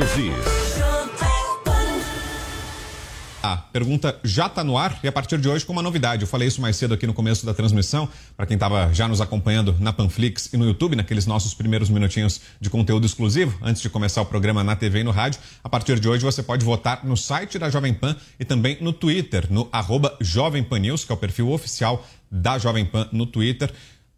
[0.00, 0.70] Nos is.
[3.42, 6.22] A pergunta já está no ar e a partir de hoje com uma novidade.
[6.22, 9.20] Eu falei isso mais cedo aqui no começo da transmissão, para quem estava já nos
[9.20, 13.88] acompanhando na Panflix e no YouTube, naqueles nossos primeiros minutinhos de conteúdo exclusivo, antes de
[13.88, 15.40] começar o programa na TV e no rádio.
[15.64, 18.92] A partir de hoje você pode votar no site da Jovem Pan e também no
[18.92, 23.26] Twitter, no arroba Jovem Pan News, que é o perfil oficial da Jovem Pan no
[23.26, 23.72] Twitter.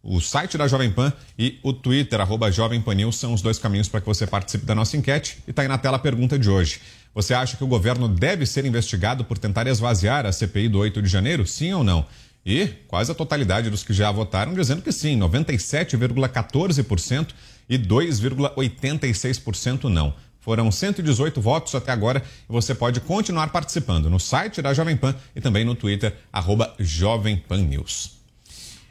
[0.05, 3.57] O site da Jovem Pan e o Twitter, arroba Jovem Pan News, são os dois
[3.57, 5.37] caminhos para que você participe da nossa enquete.
[5.47, 6.81] E está aí na tela a pergunta de hoje.
[7.15, 11.01] Você acha que o governo deve ser investigado por tentar esvaziar a CPI do 8
[11.01, 11.47] de janeiro?
[11.47, 12.05] Sim ou não?
[12.45, 17.29] E quase a totalidade dos que já votaram dizendo que sim, 97,14%
[17.69, 20.13] e 2,86% não.
[20.41, 25.15] Foram 118 votos até agora e você pode continuar participando no site da Jovem Pan
[25.33, 28.21] e também no Twitter, arroba Jovem Pan News.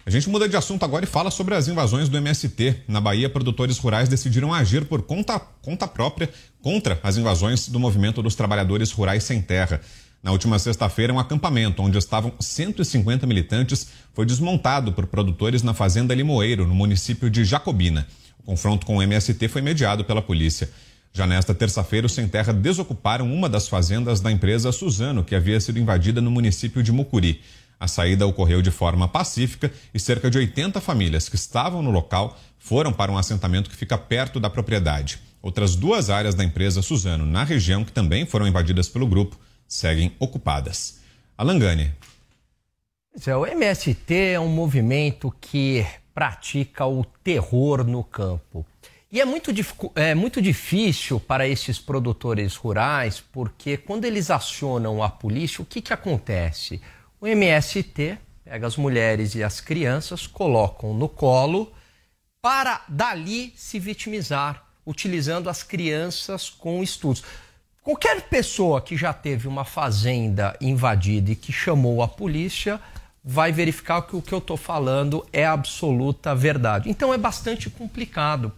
[0.05, 2.83] A gente muda de assunto agora e fala sobre as invasões do MST.
[2.89, 6.29] Na Bahia, produtores rurais decidiram agir por conta, conta própria
[6.61, 9.81] contra as invasões do movimento dos trabalhadores rurais sem terra.
[10.21, 16.15] Na última sexta-feira, um acampamento onde estavam 150 militantes foi desmontado por produtores na Fazenda
[16.15, 18.07] Limoeiro, no município de Jacobina.
[18.41, 20.69] O confronto com o MST foi mediado pela polícia.
[21.13, 25.61] Já nesta terça-feira, os Sem Terra desocuparam uma das fazendas da empresa Suzano, que havia
[25.61, 27.41] sido invadida no município de Mucuri.
[27.79, 32.39] A saída ocorreu de forma pacífica e cerca de 80 famílias que estavam no local
[32.59, 35.21] foram para um assentamento que fica perto da propriedade.
[35.43, 40.15] Outras duas áreas da empresa Suzano, na região, que também foram invadidas pelo grupo, seguem
[40.21, 41.01] ocupadas.
[41.37, 41.93] Alangane.
[43.27, 48.65] É, o MST é um movimento que pratica o terror no campo.
[49.11, 49.51] E é muito,
[49.95, 55.83] é muito difícil para esses produtores rurais, porque quando eles acionam a polícia, o que,
[55.83, 56.81] que acontece?
[57.23, 61.73] O MST pega as mulheres e as crianças, colocam no colo
[62.43, 67.23] para dali se vitimizar, utilizando as crianças com estudos.
[67.81, 72.81] Qualquer pessoa que já teve uma fazenda invadida e que chamou a polícia
[73.23, 76.91] vai verificar que o que eu estou falando é absoluta verdade.
[76.91, 78.51] Então é bastante complicado.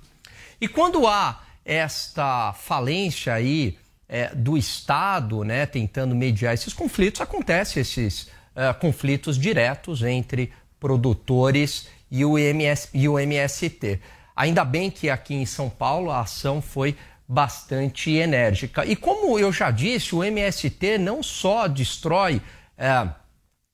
[0.58, 3.76] E quando há esta falência aí
[4.08, 11.88] é, do Estado, né, tentando mediar esses conflitos, acontece esses uh, conflitos diretos entre produtores
[12.10, 14.00] e o, MS, e o MST.
[14.36, 16.96] Ainda bem que aqui em São Paulo a ação foi
[17.26, 18.84] bastante enérgica.
[18.84, 23.14] E como eu já disse, o MST não só destrói uh,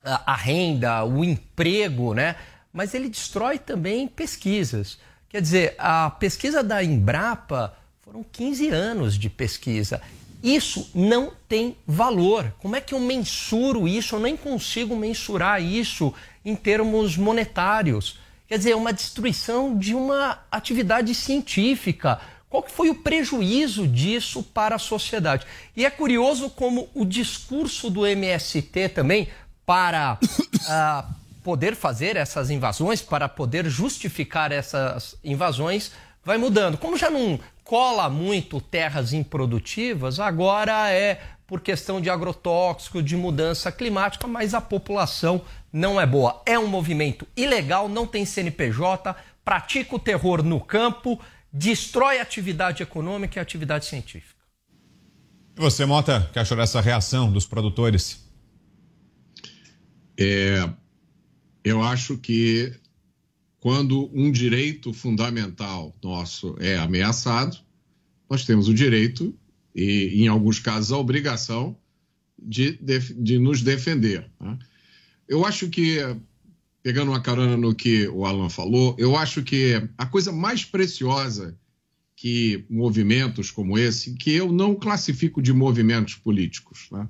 [0.03, 2.35] a renda, o emprego, né?
[2.71, 4.97] mas ele destrói também pesquisas.
[5.29, 10.01] Quer dizer, a pesquisa da Embrapa foram 15 anos de pesquisa.
[10.43, 12.53] Isso não tem valor.
[12.59, 14.15] Como é que eu mensuro isso?
[14.15, 16.13] Eu nem consigo mensurar isso
[16.43, 18.19] em termos monetários.
[18.47, 22.19] Quer dizer, uma destruição de uma atividade científica.
[22.49, 25.45] Qual que foi o prejuízo disso para a sociedade?
[25.73, 29.29] E é curioso como o discurso do MST também,
[29.65, 35.91] para uh, poder fazer essas invasões, para poder justificar essas invasões,
[36.23, 36.77] vai mudando.
[36.77, 43.71] Como já não cola muito terras improdutivas, agora é por questão de agrotóxico, de mudança
[43.71, 45.41] climática, mas a população
[45.71, 46.41] não é boa.
[46.45, 51.19] É um movimento ilegal, não tem CNPJ, pratica o terror no campo,
[51.51, 54.41] destrói a atividade econômica e a atividade científica.
[55.57, 58.25] E você, Mota, que achou dessa reação dos produtores?
[60.17, 60.69] É,
[61.63, 62.73] eu acho que
[63.61, 67.55] quando um direito fundamental nosso é ameaçado,
[68.27, 69.33] nós temos o direito
[69.73, 71.77] e, em alguns casos, a obrigação
[72.41, 74.27] de, de, de nos defender.
[74.39, 74.57] Né?
[75.27, 75.99] Eu acho que,
[76.81, 81.55] pegando uma carona no que o Alan falou, eu acho que a coisa mais preciosa
[82.15, 87.07] que movimentos como esse, que eu não classifico de movimentos políticos, né?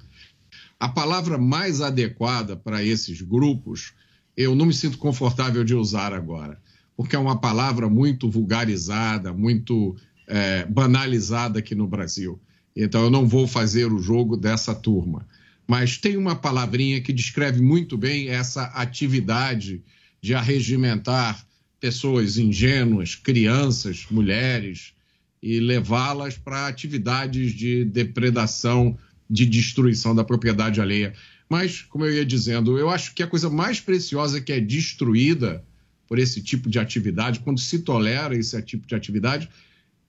[0.77, 3.93] a palavra mais adequada para esses grupos
[4.35, 6.59] eu não me sinto confortável de usar agora,
[6.95, 9.95] porque é uma palavra muito vulgarizada, muito
[10.27, 12.39] é, banalizada aqui no Brasil.
[12.75, 15.27] Então eu não vou fazer o jogo dessa turma.
[15.67, 19.81] Mas tem uma palavrinha que descreve muito bem essa atividade
[20.21, 21.45] de arregimentar
[21.79, 24.93] pessoas ingênuas, crianças, mulheres,
[25.41, 28.97] e levá-las para atividades de depredação,
[29.29, 31.13] de destruição da propriedade alheia.
[31.51, 35.61] Mas, como eu ia dizendo, eu acho que a coisa mais preciosa que é destruída
[36.07, 39.49] por esse tipo de atividade, quando se tolera esse tipo de atividade,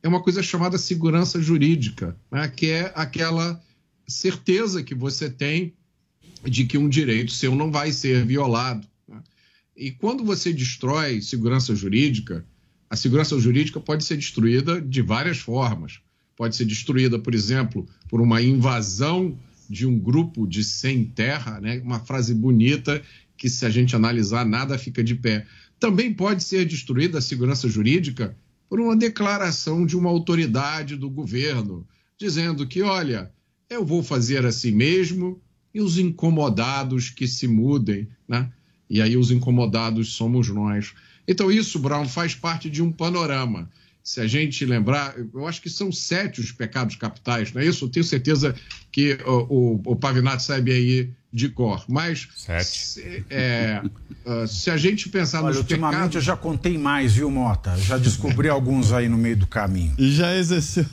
[0.05, 2.47] é uma coisa chamada segurança jurídica, né?
[2.47, 3.61] que é aquela
[4.07, 5.74] certeza que você tem
[6.45, 8.86] de que um direito seu não vai ser violado.
[9.09, 9.20] Né?
[9.76, 12.47] E quando você destrói segurança jurídica,
[12.88, 15.99] a segurança jurídica pode ser destruída de várias formas.
[16.36, 19.36] Pode ser destruída, por exemplo, por uma invasão
[19.72, 21.80] de um grupo de sem terra, né?
[21.82, 23.02] uma frase bonita
[23.38, 25.46] que, se a gente analisar, nada fica de pé.
[25.80, 28.36] Também pode ser destruída a segurança jurídica
[28.68, 31.88] por uma declaração de uma autoridade do governo,
[32.20, 33.32] dizendo que, olha,
[33.70, 35.40] eu vou fazer assim mesmo
[35.72, 38.52] e os incomodados que se mudem, né?
[38.90, 40.92] E aí os incomodados somos nós.
[41.26, 43.70] Então isso, Brown, faz parte de um panorama
[44.03, 47.84] se a gente lembrar, eu acho que são sete os pecados capitais, não é isso?
[47.84, 48.55] Eu tenho certeza
[48.90, 51.84] que o, o, o Pavinato sabe aí de cor.
[51.88, 52.28] Mas
[52.62, 53.80] se, é,
[54.26, 56.14] uh, se a gente pensar Olha, nos ultimamente pecados...
[56.16, 57.76] eu já contei mais, viu, Mota?
[57.78, 59.94] Já descobri alguns aí no meio do caminho.
[59.98, 60.84] E já exerceu.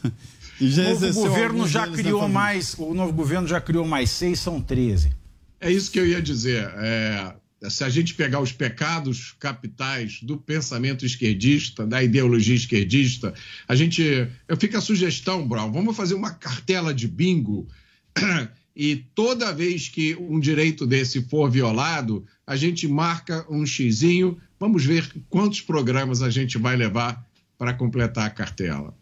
[0.62, 2.76] E já o novo governo já criou mais.
[2.78, 5.12] O novo governo já criou mais seis, são 13.
[5.60, 6.70] É isso que eu ia dizer.
[6.78, 7.34] É,
[7.68, 13.34] se a gente pegar os pecados capitais do pensamento esquerdista, da ideologia esquerdista,
[13.68, 14.02] a gente.
[14.48, 17.68] Eu fico a sugestão, Brown, vamos fazer uma cartela de bingo.
[18.76, 24.38] E toda vez que um direito desse for violado, a gente marca um xizinho.
[24.58, 28.96] Vamos ver quantos programas a gente vai levar para completar a cartela.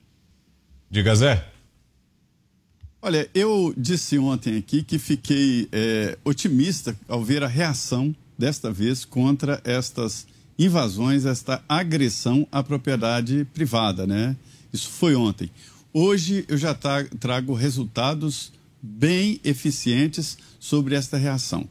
[0.89, 1.47] Diga, Zé.
[2.99, 9.03] Olha, eu disse ontem aqui que fiquei é, otimista ao ver a reação desta vez
[9.03, 10.27] contra estas
[10.57, 14.35] invasões, esta agressão à propriedade privada, né?
[14.71, 15.49] Isso foi ontem.
[15.93, 16.75] Hoje eu já
[17.19, 21.67] trago resultados bem eficientes sobre esta reação.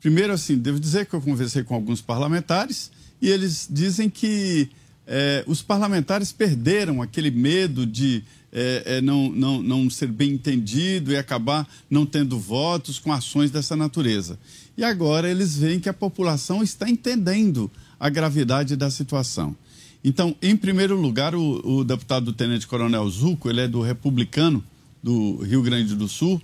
[0.00, 2.90] Primeiro, assim, devo dizer que eu conversei com alguns parlamentares
[3.20, 4.70] e eles dizem que
[5.06, 8.22] é, os parlamentares perderam aquele medo de
[8.52, 13.50] é, é, não, não, não ser bem entendido e acabar não tendo votos com ações
[13.50, 14.38] dessa natureza.
[14.76, 19.54] E agora eles veem que a população está entendendo a gravidade da situação.
[20.02, 24.64] Então, em primeiro lugar, o, o deputado Tenente Coronel Zuco, ele é do Republicano
[25.02, 26.40] do Rio Grande do Sul,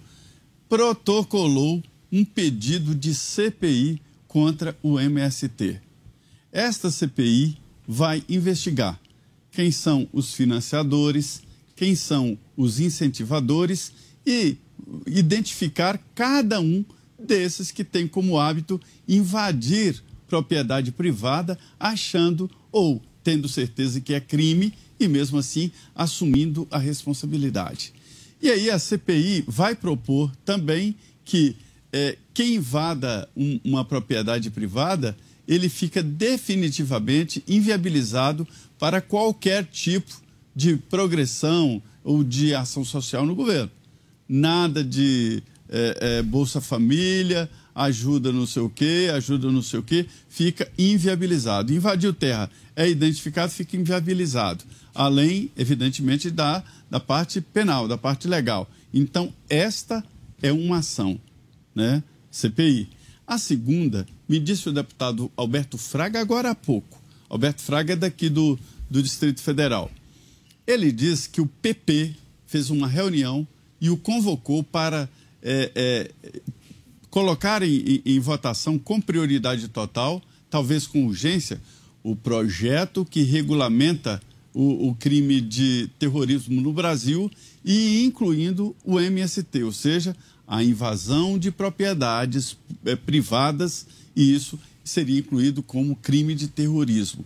[0.68, 1.82] protocolou
[2.12, 5.80] um pedido de CPI contra o MST.
[6.52, 8.98] Esta CPI vai investigar
[9.50, 11.42] quem são os financiadores,
[11.76, 13.92] quem são os incentivadores
[14.26, 14.56] e
[15.06, 16.84] identificar cada um
[17.18, 24.72] desses que tem como hábito invadir propriedade privada, achando ou tendo certeza que é crime
[24.98, 27.92] e mesmo assim assumindo a responsabilidade.
[28.40, 31.56] E aí a CPI vai propor também que
[31.92, 35.16] é, quem invada um, uma propriedade privada,
[35.46, 38.46] ele fica definitivamente inviabilizado
[38.78, 40.25] para qualquer tipo
[40.56, 43.70] de progressão ou de ação social no governo.
[44.26, 49.82] Nada de é, é, Bolsa Família, ajuda não sei o quê, ajuda não sei o
[49.82, 51.74] quê, fica inviabilizado.
[51.74, 54.64] Invadiu terra, é identificado, fica inviabilizado.
[54.94, 58.68] Além, evidentemente, da, da parte penal, da parte legal.
[58.94, 60.02] Então, esta
[60.40, 61.20] é uma ação,
[61.74, 62.02] né?
[62.30, 62.88] CPI.
[63.26, 66.98] A segunda, me disse o deputado Alberto Fraga agora há pouco.
[67.28, 69.90] Alberto Fraga é daqui do, do Distrito Federal.
[70.66, 72.14] Ele diz que o PP
[72.46, 73.46] fez uma reunião
[73.80, 75.08] e o convocou para
[75.42, 76.10] é, é,
[77.10, 81.60] colocar em, em, votação com prioridade total, talvez com urgência,
[82.02, 84.20] o projeto que regulamenta
[84.52, 87.30] o, o, crime de terrorismo no Brasil
[87.64, 95.18] e incluindo o MST, ou seja, a invasão de propriedades é, privadas, e isso seria
[95.18, 97.24] incluído como crime de terrorismo.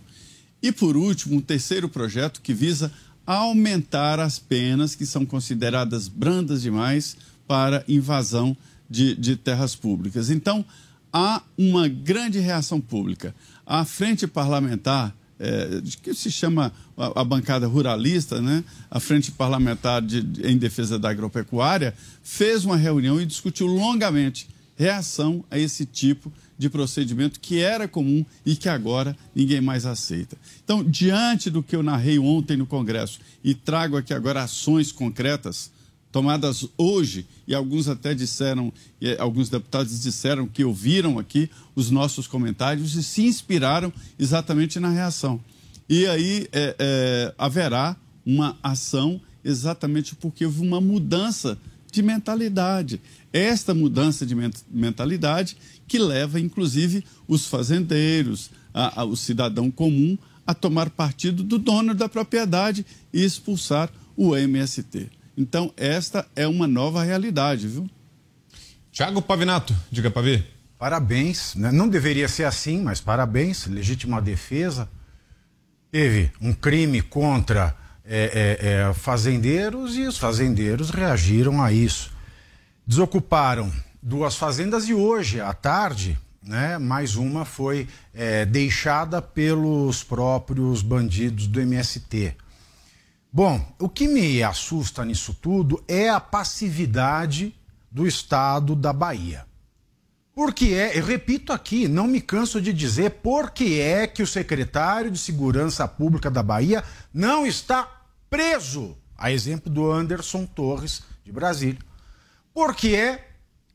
[0.61, 2.91] E, por último, um terceiro projeto que visa
[3.25, 7.15] aumentar as penas que são consideradas brandas demais
[7.47, 8.55] para invasão
[8.89, 10.29] de, de terras públicas.
[10.29, 10.65] Então,
[11.11, 13.33] há uma grande reação pública.
[13.65, 18.63] A frente parlamentar é, que se chama a, a, bancada ruralista, né?
[18.91, 24.47] a Frente Parlamentar de, de, em Defesa da Agropecuária, fez uma reunião e discutiu longamente
[24.77, 26.31] reação a esse tipo de
[26.69, 30.37] procedimento que era comum e que agora ninguém mais aceita.
[30.63, 35.71] Então, diante do que eu narrei ontem no Congresso e trago aqui agora ações concretas
[36.11, 38.71] tomadas hoje, e alguns até disseram,
[39.17, 45.39] alguns deputados disseram que ouviram aqui os nossos comentários e se inspiraram exatamente na reação.
[45.87, 47.95] E aí é, é, haverá
[48.25, 51.57] uma ação exatamente porque houve uma mudança
[51.91, 53.01] de mentalidade.
[53.33, 54.35] Esta mudança de
[54.69, 60.17] mentalidade que leva, inclusive, os fazendeiros, a, a, o cidadão comum,
[60.47, 65.09] a tomar partido do dono da propriedade e expulsar o MST.
[65.37, 67.89] Então, esta é uma nova realidade, viu?
[68.91, 70.47] Tiago Pavinato, diga para ver.
[70.77, 71.71] Parabéns, né?
[71.71, 74.89] não deveria ser assim, mas parabéns, legítima defesa.
[75.91, 77.75] Teve um crime contra
[78.13, 82.11] é, é, é, fazendeiros e os fazendeiros reagiram a isso.
[82.85, 83.71] Desocuparam
[84.03, 91.47] duas fazendas e hoje, à tarde, né, mais uma foi é, deixada pelos próprios bandidos
[91.47, 92.35] do MST.
[93.31, 97.55] Bom, o que me assusta nisso tudo é a passividade
[97.89, 99.45] do Estado da Bahia.
[100.35, 104.27] Porque é, eu repito aqui, não me canso de dizer por que é que o
[104.27, 106.83] secretário de Segurança Pública da Bahia
[107.13, 108.00] não está
[108.31, 111.81] preso, a exemplo do Anderson Torres de Brasília.
[112.53, 113.27] Porque é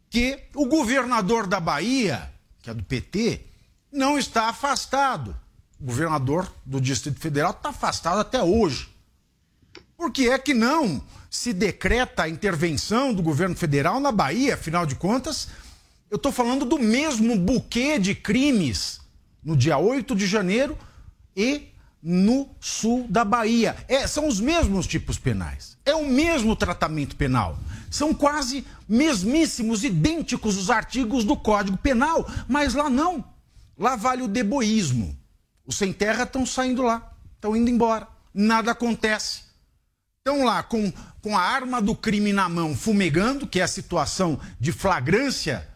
[0.09, 2.33] que o governador da Bahia,
[2.63, 3.45] que é do PT,
[3.93, 5.37] não está afastado.
[5.79, 8.89] O governador do Distrito Federal está afastado até hoje.
[9.95, 14.55] Por que é que não se decreta a intervenção do governo federal na Bahia?
[14.55, 15.49] Afinal de contas,
[16.11, 19.01] eu estou falando do mesmo buquê de crimes
[19.45, 20.79] no dia 8 de janeiro
[21.37, 21.76] e
[22.09, 23.75] no sul da Bahia.
[23.89, 25.77] É, são os mesmos tipos penais.
[25.85, 27.59] É o mesmo tratamento penal.
[27.91, 33.25] São quase mesmíssimos, idênticos os artigos do Código Penal, mas lá não.
[33.77, 35.19] Lá vale o deboísmo.
[35.67, 38.07] Os sem terra estão saindo lá, estão indo embora.
[38.33, 39.47] Nada acontece
[40.27, 40.93] estão lá com,
[41.23, 45.69] com a arma do crime na mão, fumegando, que é a situação de flagrância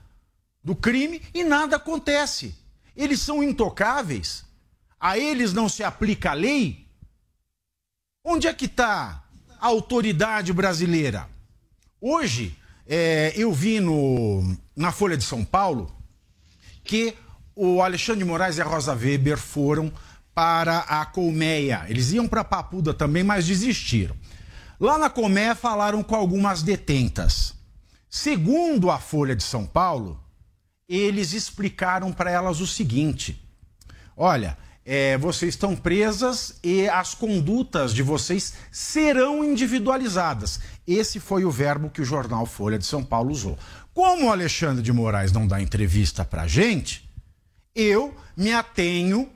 [0.63, 2.53] do crime, e nada acontece.
[2.97, 4.45] Eles são intocáveis.
[5.01, 6.87] A eles não se aplica a lei.
[8.23, 9.25] Onde é que está
[9.59, 11.27] a autoridade brasileira?
[11.99, 12.55] Hoje,
[12.87, 15.91] é, eu vi no, na Folha de São Paulo
[16.85, 17.17] que
[17.57, 19.93] o Alexandre de Moraes e a Rosa Weber foram
[20.35, 21.85] para a Colmeia.
[21.89, 24.17] Eles iam para Papuda também, mas desistiram.
[24.79, 27.55] Lá na Comé falaram com algumas detentas.
[28.09, 30.23] Segundo a Folha de São Paulo,
[30.89, 33.41] eles explicaram para elas o seguinte:
[34.17, 40.61] olha, é, vocês estão presas e as condutas de vocês serão individualizadas.
[40.87, 43.59] Esse foi o verbo que o jornal Folha de São Paulo usou.
[43.93, 47.09] Como o Alexandre de Moraes não dá entrevista para gente,
[47.75, 49.31] eu me atenho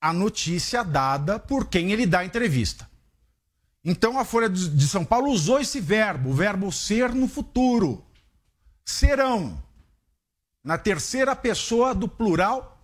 [0.00, 2.88] à notícia dada por quem ele dá entrevista.
[3.84, 8.04] Então a Folha de São Paulo usou esse verbo, o verbo ser no futuro.
[8.84, 9.62] Serão.
[10.62, 12.79] Na terceira pessoa do plural,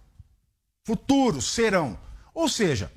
[0.87, 1.99] futuro, serão.
[2.33, 2.93] Ou seja,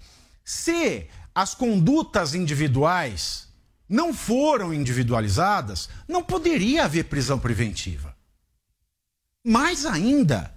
[0.45, 3.47] se as condutas individuais
[3.89, 8.15] não foram individualizadas, não poderia haver prisão preventiva.
[9.43, 10.53] Mais ainda,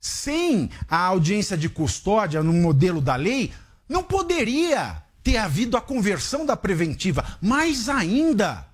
[0.00, 3.52] sem a audiência de custódia no modelo da lei,
[3.88, 8.64] não poderia ter havido a conversão da preventiva, mais ainda,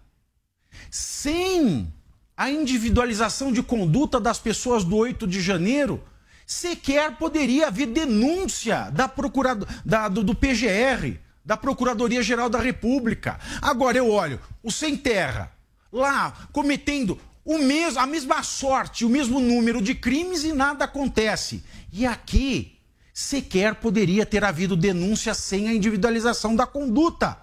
[0.90, 1.90] sem
[2.36, 6.04] a individualização de conduta das pessoas do 8 de janeiro,
[6.46, 13.38] sequer poderia haver denúncia da procurado, da, do, do PGR, da Procuradoria Geral da República.
[13.60, 15.52] Agora eu olho o Sem Terra
[15.92, 21.62] lá cometendo o mesmo, a mesma sorte, o mesmo número de crimes e nada acontece.
[21.92, 22.78] E aqui
[23.14, 27.38] sequer poderia ter havido denúncia sem a individualização da conduta.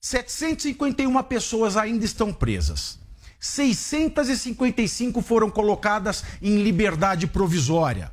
[0.00, 2.98] 751 pessoas ainda estão presas.
[3.46, 8.10] 655 foram colocadas em liberdade provisória.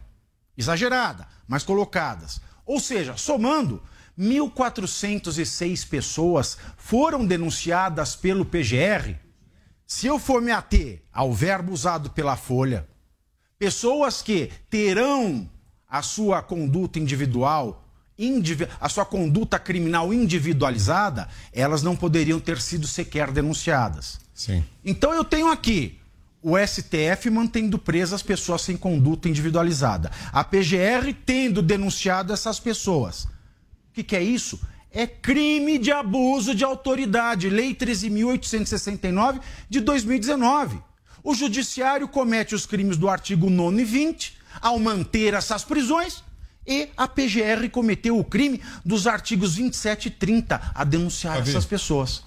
[0.56, 2.40] Exagerada, mas colocadas.
[2.66, 3.82] Ou seja, somando,
[4.18, 9.16] 1.406 pessoas foram denunciadas pelo PGR.
[9.88, 12.88] Se eu for me ater ao verbo usado pela Folha,
[13.58, 15.50] pessoas que terão
[15.90, 17.83] a sua conduta individual
[18.80, 24.20] a sua conduta criminal individualizada, elas não poderiam ter sido sequer denunciadas.
[24.34, 24.64] Sim.
[24.86, 26.00] Então eu tenho aqui
[26.42, 33.24] o STF mantendo presas pessoas sem conduta individualizada, a PGR tendo denunciado essas pessoas.
[33.24, 34.60] O que, que é isso?
[34.92, 39.40] É crime de abuso de autoridade, Lei 13.869
[39.70, 40.80] de 2019.
[41.24, 46.24] O Judiciário comete os crimes do artigo 9 e 20 ao manter essas prisões
[46.66, 52.24] e a PGR cometeu o crime dos artigos 27 e 30 a denunciar essas pessoas.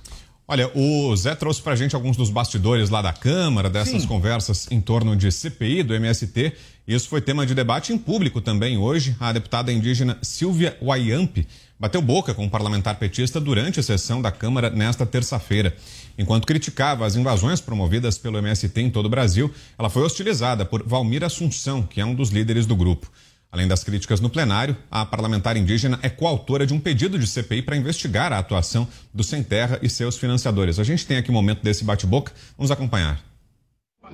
[0.49, 4.07] Olha, o Zé trouxe pra gente alguns dos bastidores lá da Câmara, dessas Sim.
[4.09, 6.53] conversas em torno de CPI, do MST.
[6.87, 9.16] Isso foi tema de debate em público também hoje.
[9.18, 11.39] A deputada indígena Silvia Wayamp
[11.80, 15.76] bateu boca com o um parlamentar petista durante a sessão da Câmara nesta terça-feira.
[16.16, 20.87] Enquanto criticava as invasões promovidas pelo MST em todo o Brasil, ela foi hostilizada por
[20.87, 23.11] Valmir Assunção, que é um dos líderes do grupo.
[23.57, 27.63] Além das críticas no plenário, a parlamentar indígena é coautora de um pedido de CPI
[27.63, 30.79] para investigar a atuação do Sem Terra e seus financiadores.
[30.79, 32.35] A gente tem aqui o um momento desse bate-boca.
[32.59, 33.19] Vamos acompanhar.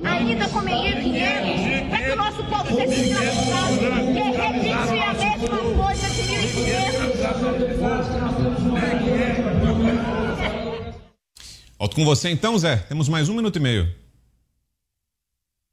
[0.00, 6.08] Ainda com dinheiro para que o nosso povo seja escravizado, que repetir a mesma coisa
[6.08, 6.62] de 1500.
[11.76, 12.76] Volto com você então, Zé.
[12.76, 14.02] Temos mais um minuto e meio.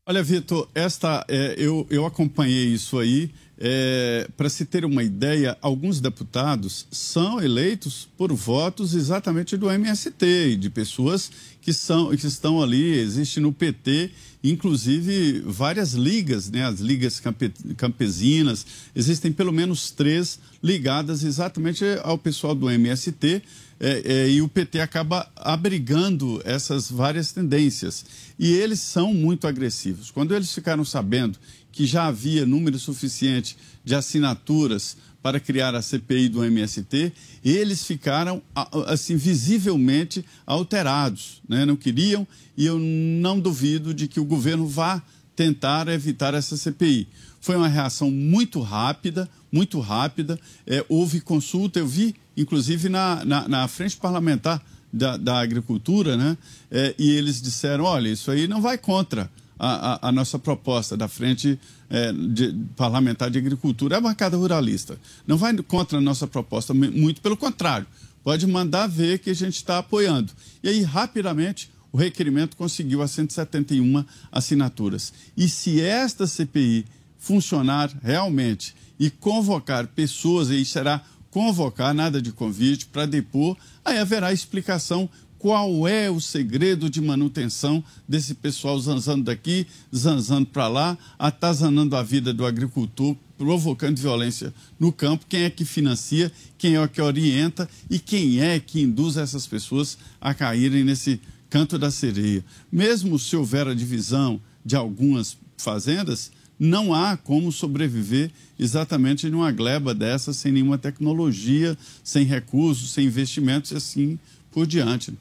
[0.10, 3.30] Olha, Vitor, esta é, eu, eu acompanhei isso aí.
[3.62, 10.56] É, Para se ter uma ideia, alguns deputados são eleitos por votos exatamente do MST,
[10.56, 11.30] de pessoas
[11.62, 17.52] que, são, que estão ali, existe no PT, inclusive várias ligas, né, as ligas campe,
[17.76, 23.42] campesinas, existem pelo menos três ligadas exatamente ao pessoal do MST,
[23.82, 28.06] é, é, e o PT acaba abrigando essas várias tendências.
[28.38, 30.12] E eles são muito agressivos.
[30.12, 31.40] Quando eles ficaram sabendo
[31.72, 37.12] que já havia número suficiente de assinaturas para criar a CPI do MST,
[37.44, 38.42] eles ficaram
[38.88, 41.66] assim visivelmente alterados, né?
[41.66, 42.26] não queriam
[42.58, 45.02] e eu não duvido de que o governo vá
[45.36, 47.08] tentar evitar essa CPI.
[47.42, 50.40] Foi uma reação muito rápida, muito rápida.
[50.68, 54.62] É, houve consulta, eu vi, inclusive, na, na, na frente parlamentar
[54.92, 56.38] da, da agricultura, né?
[56.70, 61.10] É, e eles disseram: olha, isso aí não vai contra a, a, nossa proposta da
[61.10, 64.98] Frente é, de, Parlamentar de Agricultura, é a bancada ruralista.
[65.28, 67.86] Não vai contra a nossa proposta, muito pelo contrário.
[68.24, 70.32] Pode mandar ver que a gente está apoiando.
[70.64, 75.12] E aí, rapidamente, o requerimento conseguiu as 171 assinaturas.
[75.36, 76.86] E se esta CPI
[77.18, 81.02] funcionar realmente e convocar pessoas, aí será
[81.32, 87.82] convocar, nada de convite, para depor, aí haverá explicação qual é o segredo de manutenção
[88.08, 89.66] desse pessoal zanzando daqui,
[89.96, 95.64] zanzando para lá, atazanando a vida do agricultor, provocando violência no campo, quem é que
[95.64, 101.22] financia, quem é que orienta e quem é que induz essas pessoas a caírem nesse
[101.50, 102.44] canto da sereia.
[102.70, 108.30] Mesmo se houver a divisão de algumas fazendas, não há como sobreviver
[108.60, 114.20] exatamente numa gleba dessa sem nenhuma tecnologia, sem recursos, sem investimentos e assim
[114.52, 115.14] por diante.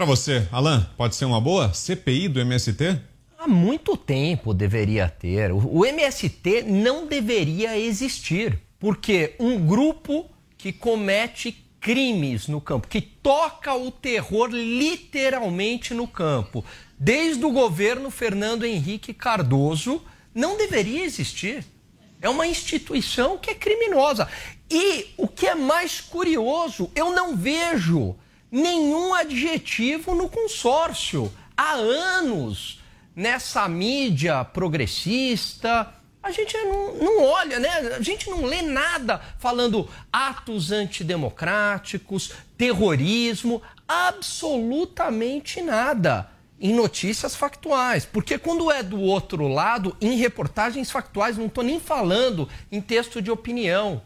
[0.00, 2.98] Para você, Alan, pode ser uma boa CPI do MST?
[3.38, 5.52] Há muito tempo deveria ter.
[5.52, 10.24] O MST não deveria existir, porque um grupo
[10.56, 16.64] que comete crimes no campo, que toca o terror literalmente no campo,
[16.98, 20.02] desde o governo Fernando Henrique Cardoso,
[20.34, 21.62] não deveria existir.
[22.22, 24.26] É uma instituição que é criminosa.
[24.70, 28.16] E o que é mais curioso, eu não vejo
[28.50, 31.32] nenhum adjetivo no consórcio.
[31.56, 32.80] Há anos
[33.14, 35.94] nessa mídia progressista.
[36.22, 37.70] A gente não, não, olha, né?
[37.96, 46.30] A gente não lê nada falando atos antidemocráticos, terrorismo, absolutamente nada.
[46.60, 48.04] em notícias factuais.
[48.04, 53.22] Porque quando é do outro lado, em reportagens factuais, não estou nem falando em texto
[53.22, 54.02] de opinião.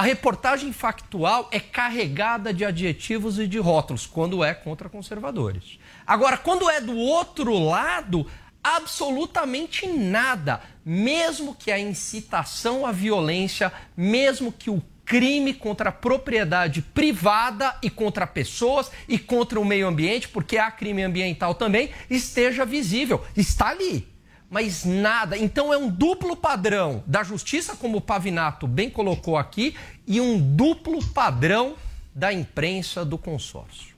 [0.00, 5.78] A reportagem factual é carregada de adjetivos e de rótulos, quando é contra conservadores.
[6.06, 8.26] Agora, quando é do outro lado,
[8.64, 10.62] absolutamente nada.
[10.82, 17.90] Mesmo que a incitação à violência, mesmo que o crime contra a propriedade privada e
[17.90, 23.22] contra pessoas e contra o meio ambiente, porque há crime ambiental também, esteja visível.
[23.36, 24.08] Está ali.
[24.50, 25.38] Mas nada.
[25.38, 29.76] Então é um duplo padrão da justiça, como o Pavinato bem colocou aqui,
[30.06, 31.76] e um duplo padrão
[32.12, 33.90] da imprensa do consórcio.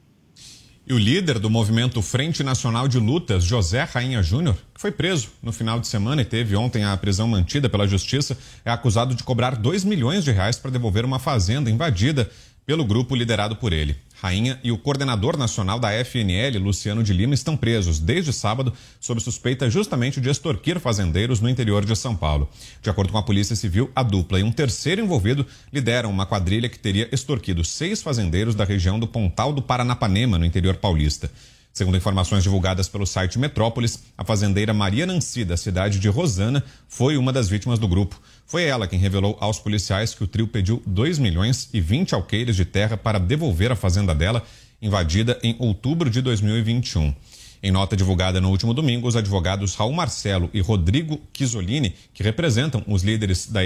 [0.86, 5.30] E o líder do movimento Frente Nacional de Lutas, José Rainha Júnior, que foi preso
[5.40, 9.22] no final de semana e teve ontem a prisão mantida pela justiça, é acusado de
[9.22, 12.28] cobrar 2 milhões de reais para devolver uma fazenda invadida
[12.66, 13.96] pelo grupo liderado por ele.
[14.22, 19.20] Rainha e o coordenador nacional da FNL, Luciano de Lima, estão presos desde sábado sob
[19.20, 22.48] suspeita justamente de extorquir fazendeiros no interior de São Paulo.
[22.80, 26.68] De acordo com a Polícia Civil, a dupla e um terceiro envolvido lideram uma quadrilha
[26.68, 31.28] que teria extorquido seis fazendeiros da região do Pontal do Paranapanema, no interior paulista.
[31.72, 37.16] Segundo informações divulgadas pelo site Metrópolis, a fazendeira Maria Nancy, da cidade de Rosana, foi
[37.16, 38.20] uma das vítimas do grupo.
[38.46, 42.56] Foi ela quem revelou aos policiais que o trio pediu 2 milhões e 20 alqueires
[42.56, 44.42] de terra para devolver a fazenda dela,
[44.80, 47.14] invadida em outubro de 2021.
[47.64, 52.82] Em nota divulgada no último domingo, os advogados Raul Marcelo e Rodrigo Chisolini, que representam
[52.88, 53.60] os líderes da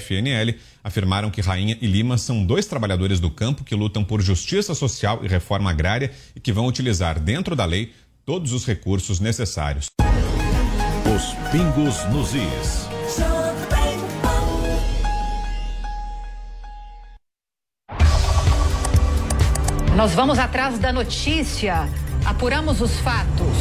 [0.00, 4.74] FNL, afirmaram que Rainha e Lima são dois trabalhadores do campo que lutam por justiça
[4.74, 7.92] social e reforma agrária e que vão utilizar, dentro da lei,
[8.24, 9.90] todos os recursos necessários.
[11.14, 12.95] Os pingos nos is.
[19.96, 21.88] Nós vamos atrás da notícia.
[22.22, 23.56] Apuramos os fatos.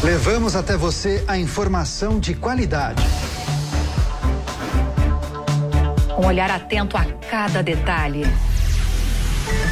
[0.00, 3.02] Levamos até você a informação de qualidade.
[6.16, 8.24] Um olhar atento a cada detalhe.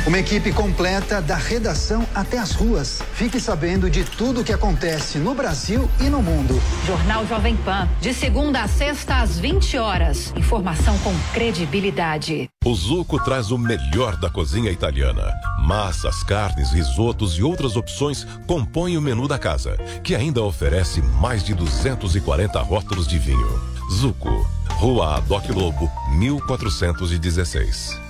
[0.07, 3.03] Uma equipe completa da redação até as ruas.
[3.13, 6.61] Fique sabendo de tudo o que acontece no Brasil e no mundo.
[6.87, 10.33] Jornal Jovem Pan, de segunda a sexta às 20 horas.
[10.35, 12.49] Informação com credibilidade.
[12.65, 15.35] O Zuco traz o melhor da cozinha italiana.
[15.67, 21.45] Massas, carnes, risotos e outras opções compõem o menu da casa, que ainda oferece mais
[21.45, 23.61] de 240 rótulos de vinho.
[23.93, 28.10] Zuco, Rua Adoc Lobo, 1416.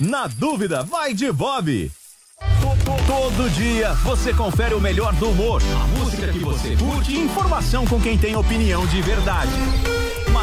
[0.00, 1.90] na dúvida, vai de Bob.
[3.06, 7.86] Todo dia você confere o melhor do humor, a música que você curte e informação
[7.86, 9.52] com quem tem opinião de verdade.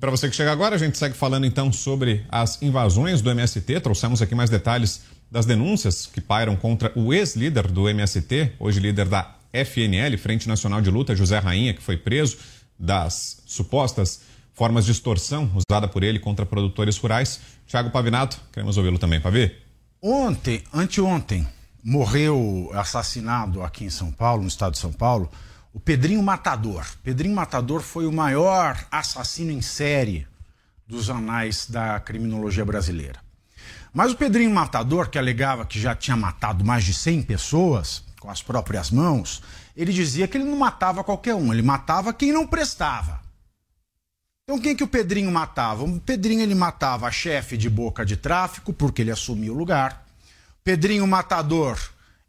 [0.00, 3.80] Para você que chega agora, a gente segue falando então sobre as invasões do MST.
[3.80, 9.06] Trouxemos aqui mais detalhes das denúncias que pairam contra o ex-líder do MST, hoje líder
[9.06, 12.38] da FNL, Frente Nacional de Luta, José Rainha, que foi preso
[12.78, 14.22] das supostas
[14.54, 17.38] formas de extorsão usada por ele contra produtores rurais.
[17.66, 19.54] Tiago Pavinato, queremos ouvi-lo também, Pavi.
[20.00, 21.46] Ontem, anteontem,
[21.84, 25.30] morreu assassinado aqui em São Paulo, no estado de São Paulo,
[25.72, 26.84] o Pedrinho Matador.
[27.02, 30.26] Pedrinho Matador foi o maior assassino em série
[30.86, 33.20] dos anais da criminologia brasileira.
[33.92, 38.30] Mas o Pedrinho Matador, que alegava que já tinha matado mais de 100 pessoas com
[38.30, 39.42] as próprias mãos,
[39.76, 43.20] ele dizia que ele não matava qualquer um, ele matava quem não prestava.
[44.44, 45.84] Então quem que o Pedrinho matava?
[45.84, 50.04] O Pedrinho ele matava a chefe de boca de tráfico, porque ele assumia o lugar.
[50.64, 51.78] Pedrinho Matador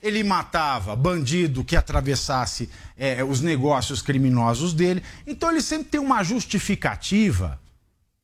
[0.01, 5.03] ele matava bandido que atravessasse é, os negócios criminosos dele.
[5.27, 7.61] Então ele sempre tem uma justificativa.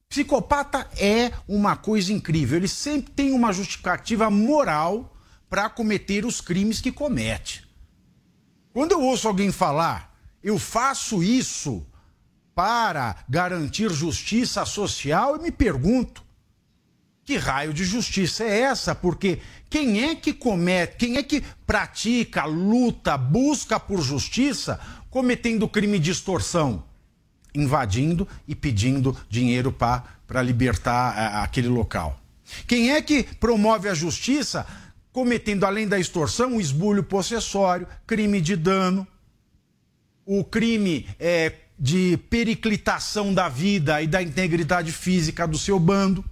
[0.09, 2.57] Psicopata é uma coisa incrível.
[2.57, 5.15] Ele sempre tem uma justificativa moral
[5.49, 7.67] para cometer os crimes que comete.
[8.73, 11.85] Quando eu ouço alguém falar, eu faço isso
[12.55, 16.23] para garantir justiça social, eu me pergunto:
[17.27, 18.95] que raio de justiça é essa?
[18.95, 25.99] Porque quem é que comete, quem é que pratica, luta, busca por justiça cometendo crime
[25.99, 26.85] de extorsão?
[27.53, 32.17] Invadindo e pedindo dinheiro para libertar a, é, aquele local.
[32.65, 34.65] Quem é que promove a justiça
[35.11, 39.05] cometendo, além da extorsão, o esbulho possessório, crime de dano,
[40.25, 46.23] o crime é, de periclitação da vida e da integridade física do seu bando?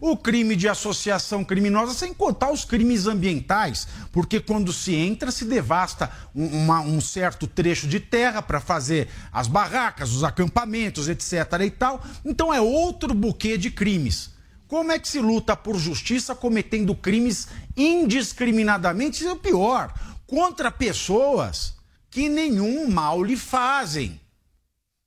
[0.00, 5.44] O crime de associação criminosa, sem contar os crimes ambientais, porque quando se entra, se
[5.44, 11.32] devasta um, uma, um certo trecho de terra para fazer as barracas, os acampamentos, etc.
[11.64, 12.04] e tal.
[12.24, 14.34] Então é outro buquê de crimes.
[14.66, 19.24] Como é que se luta por justiça cometendo crimes indiscriminadamente?
[19.24, 19.94] É o pior,
[20.26, 21.74] contra pessoas
[22.10, 24.20] que nenhum mal lhe fazem.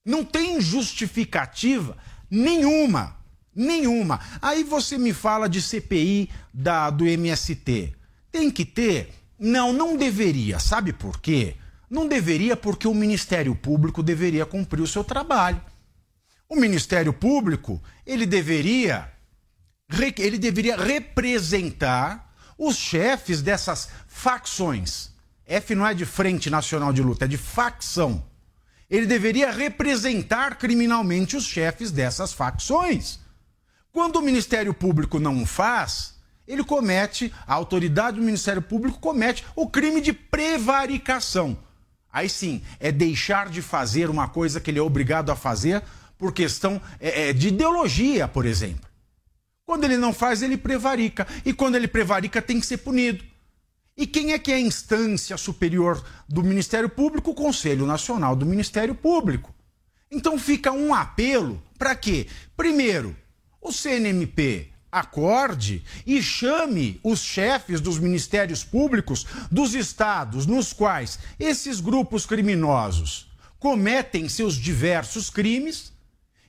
[0.06, 1.98] Não tem justificativa
[2.30, 3.17] nenhuma
[3.58, 4.20] Nenhuma.
[4.40, 7.92] Aí você me fala de CPI da, do MST.
[8.32, 9.12] Tem que ter?
[9.40, 10.60] Não, não deveria.
[10.60, 11.56] Sabe por quê?
[11.90, 15.60] Não deveria porque o Ministério Público deveria cumprir o seu trabalho.
[16.48, 19.12] O Ministério Público, ele deveria
[20.18, 25.12] ele deveria representar os chefes dessas facções.
[25.46, 28.24] F não é de Frente Nacional de Luta, é de facção.
[28.90, 33.20] Ele deveria representar criminalmente os chefes dessas facções.
[33.98, 36.14] Quando o Ministério Público não faz,
[36.48, 41.58] ele comete, a autoridade do Ministério Público comete o crime de prevaricação.
[42.14, 45.82] Aí sim, é deixar de fazer uma coisa que ele é obrigado a fazer
[46.16, 48.88] por questão é, é, de ideologia, por exemplo.
[49.66, 51.26] Quando ele não faz, ele prevarica.
[51.44, 53.24] E quando ele prevarica, tem que ser punido.
[53.98, 57.32] E quem é que é a instância superior do Ministério Público?
[57.32, 59.52] O Conselho Nacional do Ministério Público.
[60.12, 62.28] Então fica um apelo para quê?
[62.56, 63.16] Primeiro,
[63.62, 71.80] o CNMP acorde e chame os chefes dos ministérios públicos dos estados nos quais esses
[71.80, 73.30] grupos criminosos
[73.60, 75.92] cometem seus diversos crimes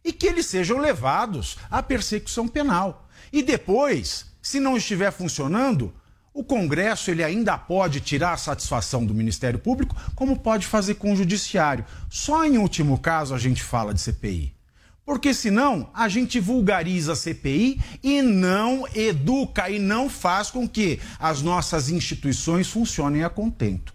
[0.05, 3.09] e que eles sejam levados à persecução penal.
[3.33, 5.93] E depois, se não estiver funcionando,
[6.33, 11.13] o Congresso ele ainda pode tirar a satisfação do Ministério Público, como pode fazer com
[11.13, 11.85] o Judiciário.
[12.09, 14.58] Só em último caso a gente fala de CPI.
[15.09, 21.01] Porque senão a gente vulgariza a CPI e não educa e não faz com que
[21.19, 23.95] as nossas instituições funcionem a contento.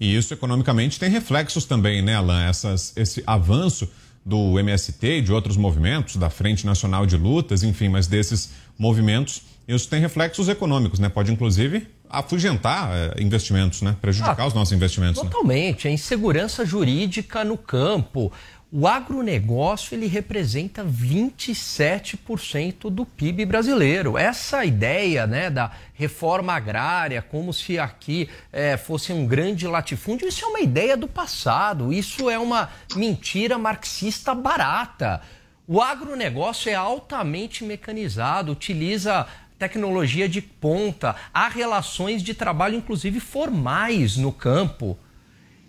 [0.00, 2.48] E isso economicamente tem reflexos também, né, Alain?
[2.48, 3.88] Essas, esse avanço
[4.26, 9.42] do MST e de outros movimentos, da Frente Nacional de Lutas, enfim, mas desses movimentos,
[9.68, 11.08] isso tem reflexos econômicos, né?
[11.08, 13.96] Pode inclusive afugentar é, investimentos, né?
[14.00, 15.22] Prejudicar ah, os nossos investimentos.
[15.22, 15.28] Né?
[15.28, 15.84] Totalmente.
[15.84, 15.90] Né?
[15.90, 18.32] A insegurança jurídica no campo,
[18.70, 24.18] o agronegócio ele representa 27% do PIB brasileiro.
[24.18, 30.44] Essa ideia né, da reforma agrária, como se aqui é, fosse um grande latifúndio, isso
[30.44, 35.22] é uma ideia do passado, isso é uma mentira marxista barata.
[35.66, 39.26] O agronegócio é altamente mecanizado, utiliza
[39.58, 44.98] tecnologia de ponta, há relações de trabalho, inclusive formais no campo.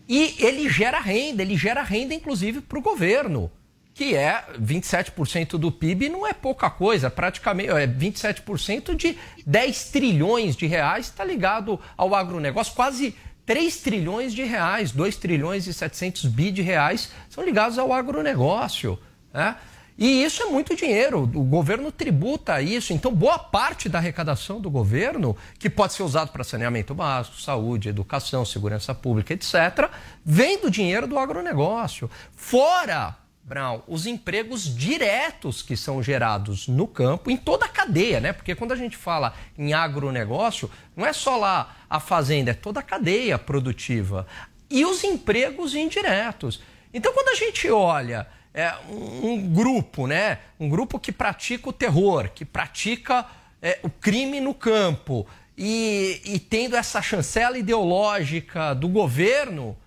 [0.10, 3.52] E ele gera renda, ele gera renda inclusive para o governo,
[3.94, 10.56] que é 27% do PIB, não é pouca coisa, praticamente é 27% de 10 trilhões
[10.56, 16.26] de reais está ligado ao agronegócio, quase 3 trilhões de reais, 2 trilhões e 700
[16.26, 18.98] bi de reais são ligados ao agronegócio.
[19.32, 19.56] Né?
[20.00, 21.24] E isso é muito dinheiro.
[21.24, 22.94] O governo tributa isso.
[22.94, 27.90] Então, boa parte da arrecadação do governo, que pode ser usado para saneamento básico, saúde,
[27.90, 29.92] educação, segurança pública, etc.,
[30.24, 32.10] vem do dinheiro do agronegócio.
[32.34, 38.32] Fora Brown, os empregos diretos que são gerados no campo, em toda a cadeia, né?
[38.32, 42.80] Porque quando a gente fala em agronegócio, não é só lá a fazenda, é toda
[42.80, 44.26] a cadeia produtiva.
[44.70, 46.62] E os empregos indiretos.
[46.94, 50.40] Então, quando a gente olha é, um, grupo, né?
[50.60, 53.26] Um grupo que pratica o terror, que pratica
[53.62, 55.28] é, o crime no campo,
[55.58, 59.78] e, e tendo essa chancela ideológica do governo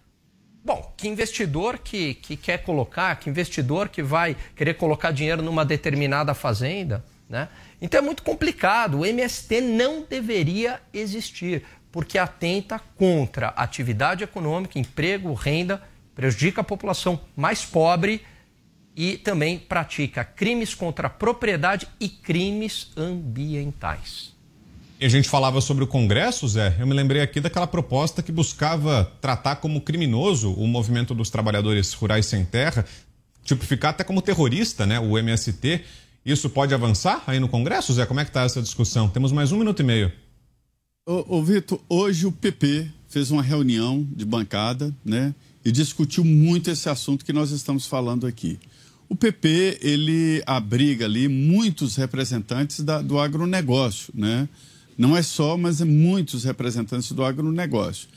[0.65, 5.65] Bom, que investidor que, que quer colocar, que investidor que vai querer colocar dinheiro numa
[5.65, 7.49] determinada fazenda, né?
[7.81, 9.01] Então é muito complicado.
[9.01, 15.83] O MST não deveria existir, porque atenta contra atividade econômica, emprego, renda,
[16.15, 18.25] prejudica a população mais pobre
[18.97, 24.33] e também pratica crimes contra a propriedade e crimes ambientais.
[25.01, 26.77] E a gente falava sobre o Congresso, Zé.
[26.79, 31.93] Eu me lembrei aqui daquela proposta que buscava tratar como criminoso o movimento dos trabalhadores
[31.93, 32.85] rurais sem terra,
[33.43, 35.01] tipificar até como terrorista, né?
[35.01, 35.83] O MST.
[36.25, 38.07] Isso pode avançar aí no Congresso, Zé?
[38.07, 39.09] Como é que está essa discussão?
[39.09, 40.13] Temos mais um minuto e meio.
[41.05, 45.35] Ô, ô Vitor, hoje o PP fez uma reunião de bancada, né?
[45.65, 48.57] E discutiu muito esse assunto que nós estamos falando aqui.
[49.13, 54.49] O PP, ele abriga ali muitos representantes da, do agronegócio, né?
[54.97, 58.09] Não é só, mas é muitos representantes do agronegócio.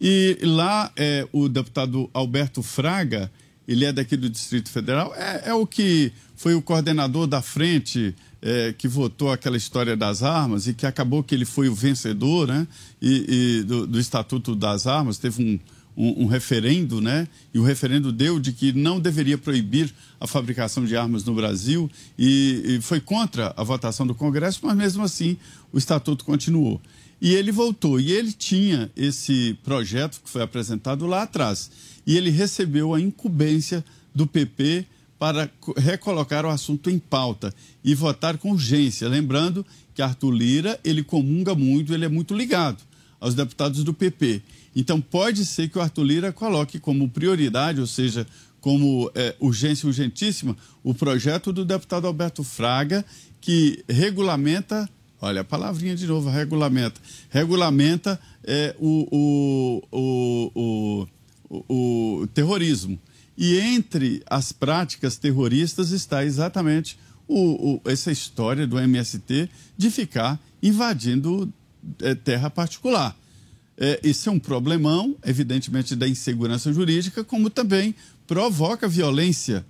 [0.00, 3.30] E lá é, o deputado Alberto Fraga,
[3.68, 8.12] ele é daqui do Distrito Federal, é, é o que foi o coordenador da frente
[8.42, 12.48] é, que votou aquela história das armas e que acabou que ele foi o vencedor
[12.48, 12.66] né,
[13.00, 15.16] e, e do, do Estatuto das Armas.
[15.16, 15.60] Teve um,
[16.00, 17.28] um, um, referendo, né?
[17.52, 21.90] E o referendo deu de que não deveria proibir a fabricação de armas no Brasil
[22.18, 25.36] e, e foi contra a votação do Congresso, mas mesmo assim
[25.70, 26.80] o estatuto continuou.
[27.20, 31.70] E ele voltou e ele tinha esse projeto que foi apresentado lá atrás
[32.06, 33.84] e ele recebeu a incumbência
[34.14, 34.86] do PP
[35.18, 37.52] para recolocar o assunto em pauta
[37.84, 42.82] e votar com urgência, lembrando que Arthur Lira ele comunga muito, ele é muito ligado
[43.20, 44.42] aos deputados do PP.
[44.74, 48.26] Então, pode ser que o Arthur Lira coloque como prioridade, ou seja,
[48.60, 53.04] como é, urgência urgentíssima, o projeto do deputado Alberto Fraga,
[53.40, 54.88] que regulamenta,
[55.20, 57.00] olha a palavrinha de novo, regulamenta,
[57.30, 61.06] regulamenta é, o, o,
[61.50, 63.00] o, o, terrorismo.
[63.36, 66.98] E entre as práticas terroristas está exatamente
[67.86, 71.50] essa história do MST de ficar invadindo
[72.02, 73.16] é, terra particular.
[73.82, 77.94] É, isso é um problemão, evidentemente, da insegurança jurídica, como também
[78.26, 79.64] provoca violência.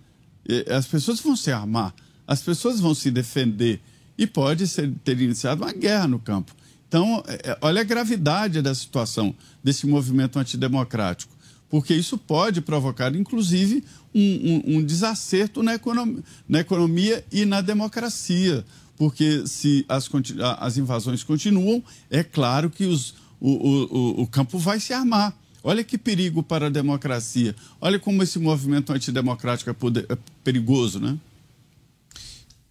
[0.49, 1.95] É, as pessoas vão se armar,
[2.27, 3.81] as pessoas vão se defender
[4.19, 6.53] e pode ser, ter iniciado uma guerra no campo.
[6.89, 9.33] Então, é, é, olha a gravidade da situação
[9.63, 11.33] desse movimento antidemocrático,
[11.69, 17.61] porque isso pode provocar, inclusive, um, um, um desacerto na economia, na economia e na
[17.61, 18.65] democracia.
[18.97, 20.11] Porque se as,
[20.59, 25.35] as invasões continuam, é claro que os, o, o, o campo vai se armar.
[25.63, 27.55] Olha que perigo para a democracia.
[27.81, 31.19] Olha como esse movimento antidemocrático é, poder, é perigoso, né?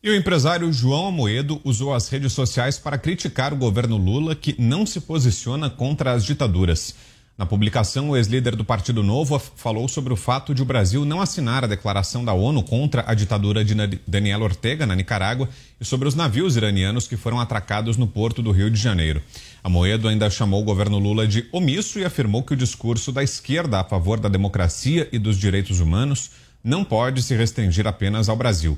[0.02, 4.56] E o empresário João Amoedo usou as redes sociais para criticar o governo Lula, que
[4.58, 6.96] não se posiciona contra as ditaduras.
[7.40, 11.22] Na publicação, o ex-líder do Partido Novo falou sobre o fato de o Brasil não
[11.22, 13.74] assinar a declaração da ONU contra a ditadura de
[14.06, 15.48] Daniel Ortega, na Nicarágua,
[15.80, 19.24] e sobre os navios iranianos que foram atracados no porto do Rio de Janeiro.
[19.64, 23.80] Amoedo ainda chamou o governo Lula de omisso e afirmou que o discurso da esquerda
[23.80, 28.78] a favor da democracia e dos direitos humanos não pode se restringir apenas ao Brasil.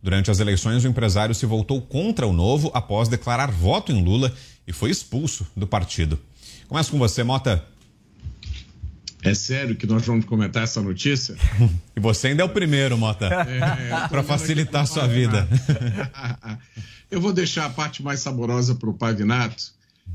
[0.00, 4.32] Durante as eleições, o empresário se voltou contra o Novo após declarar voto em Lula
[4.64, 6.16] e foi expulso do partido.
[6.68, 7.74] Começa com você, Mota.
[9.26, 11.34] É sério que nós vamos comentar essa notícia?
[11.96, 13.58] e você ainda é o primeiro, Mota, é,
[14.08, 15.48] para facilitar a sua vida.
[17.10, 19.74] eu vou deixar a parte mais saborosa para o Pavinato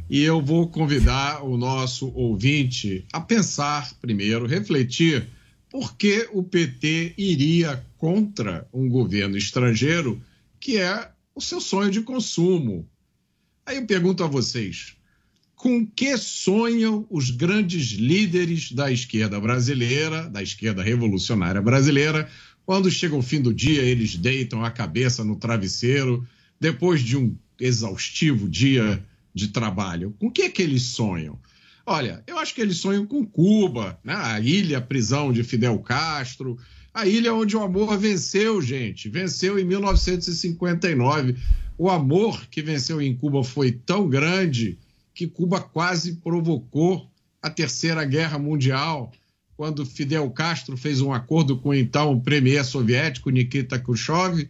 [0.09, 5.27] e eu vou convidar o nosso ouvinte a pensar primeiro, refletir
[5.69, 10.23] por que o PT iria contra um governo estrangeiro
[10.57, 12.87] que é o seu sonho de consumo.
[13.65, 14.95] Aí eu pergunto a vocês:
[15.61, 22.27] com que sonham os grandes líderes da esquerda brasileira, da esquerda revolucionária brasileira,
[22.65, 26.27] quando chega o fim do dia, eles deitam a cabeça no travesseiro,
[26.59, 29.05] depois de um exaustivo dia
[29.35, 30.15] de trabalho?
[30.17, 31.37] Com que é que eles sonham?
[31.85, 34.15] Olha, eu acho que eles sonham com Cuba, né?
[34.15, 36.57] a ilha, a prisão de Fidel Castro,
[36.91, 39.07] A ilha onde o amor venceu, gente.
[39.09, 41.35] Venceu em 1959.
[41.77, 44.79] O amor que venceu em Cuba foi tão grande
[45.13, 47.09] que Cuba quase provocou
[47.41, 49.11] a Terceira Guerra Mundial,
[49.57, 54.49] quando Fidel Castro fez um acordo com o então premier soviético Nikita Khrushchev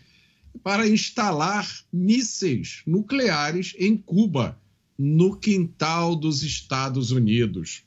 [0.64, 4.60] para instalar mísseis nucleares em Cuba,
[4.98, 7.84] no quintal dos Estados Unidos.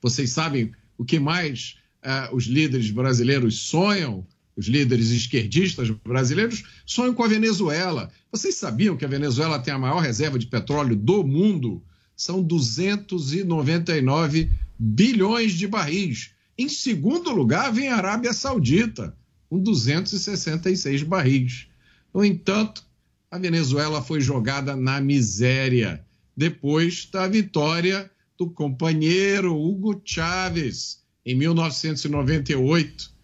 [0.00, 4.26] Vocês sabem o que mais uh, os líderes brasileiros sonham?
[4.58, 8.10] Os líderes esquerdistas brasileiros sonham com a Venezuela.
[8.32, 11.80] Vocês sabiam que a Venezuela tem a maior reserva de petróleo do mundo?
[12.16, 16.32] São 299 bilhões de barris.
[16.58, 19.16] Em segundo lugar, vem a Arábia Saudita,
[19.48, 21.68] com 266 barris.
[22.12, 22.84] No entanto,
[23.30, 26.04] a Venezuela foi jogada na miséria
[26.36, 33.16] depois da vitória do companheiro Hugo Chávez em 1998.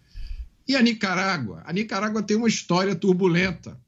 [0.67, 1.63] E a Nicarágua?
[1.65, 3.79] A Nicarágua tem uma história turbulenta.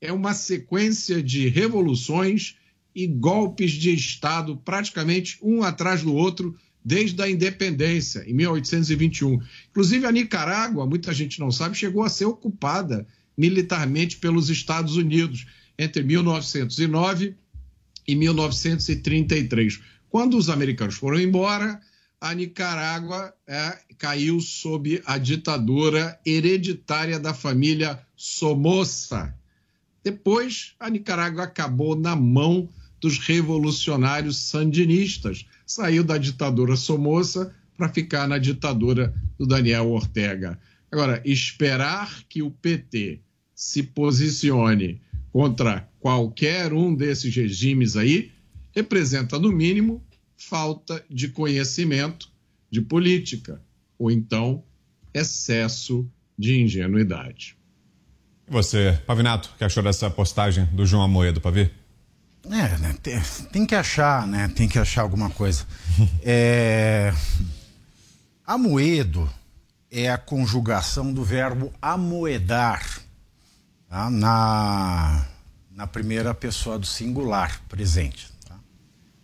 [0.00, 2.56] É uma sequência de revoluções
[2.94, 9.40] e golpes de Estado, praticamente um atrás do outro, desde a independência, em 1821.
[9.70, 13.06] Inclusive, a Nicarágua, muita gente não sabe, chegou a ser ocupada
[13.36, 15.46] militarmente pelos Estados Unidos
[15.78, 17.34] entre 1909
[18.06, 19.80] e 1933.
[20.10, 21.80] Quando os americanos foram embora,
[22.20, 29.32] a Nicarágua é, caiu sob a ditadura hereditária da família Somoza.
[30.02, 32.68] Depois, a Nicarágua acabou na mão
[33.00, 35.46] dos revolucionários sandinistas.
[35.64, 40.58] Saiu da ditadura Somoza para ficar na ditadura do Daniel Ortega.
[40.90, 43.20] Agora, esperar que o PT
[43.54, 45.00] se posicione
[45.32, 48.32] contra qualquer um desses regimes aí
[48.72, 50.04] representa, no mínimo,
[50.36, 52.28] falta de conhecimento
[52.68, 53.62] de política,
[54.02, 54.64] ou então
[55.14, 57.56] excesso de ingenuidade.
[58.48, 61.70] E você, Pavinato, que achou dessa postagem do João Amoedo, Pavi?
[62.46, 63.20] É, né, tem,
[63.52, 64.48] tem, que achar, né?
[64.48, 65.64] Tem que achar alguma coisa.
[66.24, 67.14] é...
[68.44, 69.32] Amoedo
[69.88, 72.84] é a conjugação do verbo amoedar
[73.88, 74.10] tá?
[74.10, 75.28] na,
[75.70, 78.32] na primeira pessoa do singular presente.
[78.48, 78.58] Tá?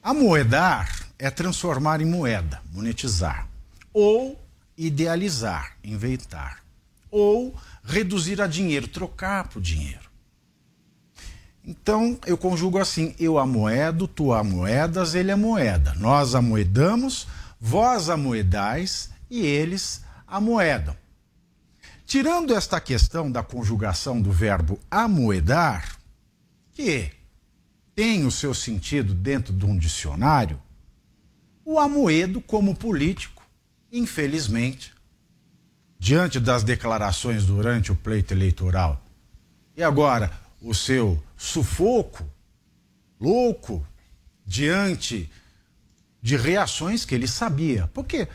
[0.01, 3.49] Amoedar é transformar em moeda, monetizar,
[3.93, 4.39] ou
[4.79, 6.63] idealizar, inventar,
[7.11, 10.09] ou reduzir a dinheiro, trocar por dinheiro.
[11.65, 15.93] Então eu conjugo assim: eu amoedo, tu amoedas, ele é moeda.
[15.97, 17.27] Nós amoedamos,
[17.61, 20.97] vós amoedais e eles amoedam.
[22.07, 25.99] Tirando esta questão da conjugação do verbo amoedar,
[26.73, 27.11] que
[27.95, 30.59] tem o seu sentido dentro de um dicionário,
[31.65, 33.38] o Amoedo, como político,
[33.93, 34.93] infelizmente,
[35.98, 39.05] diante das declarações durante o pleito eleitoral,
[39.77, 42.24] e agora o seu sufoco,
[43.20, 43.86] louco,
[44.44, 45.31] diante
[46.20, 47.89] de reações que ele sabia.
[47.94, 48.28] Porque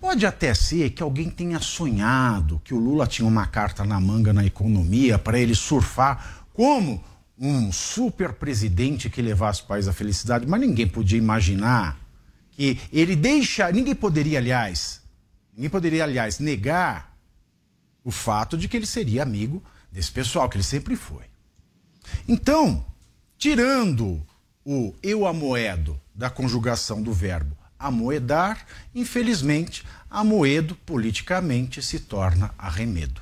[0.00, 4.32] Pode até ser que alguém tenha sonhado que o Lula tinha uma carta na manga
[4.32, 7.02] na economia para ele surfar como
[7.38, 11.98] um super presidente que levasse o país à felicidade, mas ninguém podia imaginar
[12.56, 13.70] que ele deixa.
[13.70, 15.02] Ninguém poderia, aliás,
[15.54, 17.14] ninguém poderia, aliás, negar
[18.02, 19.62] o fato de que ele seria amigo
[19.92, 21.24] desse pessoal, que ele sempre foi.
[22.26, 22.84] Então,
[23.36, 24.24] tirando
[24.64, 33.20] o eu amoedo da conjugação do verbo amoedar, infelizmente, amoedo politicamente se torna arremedo.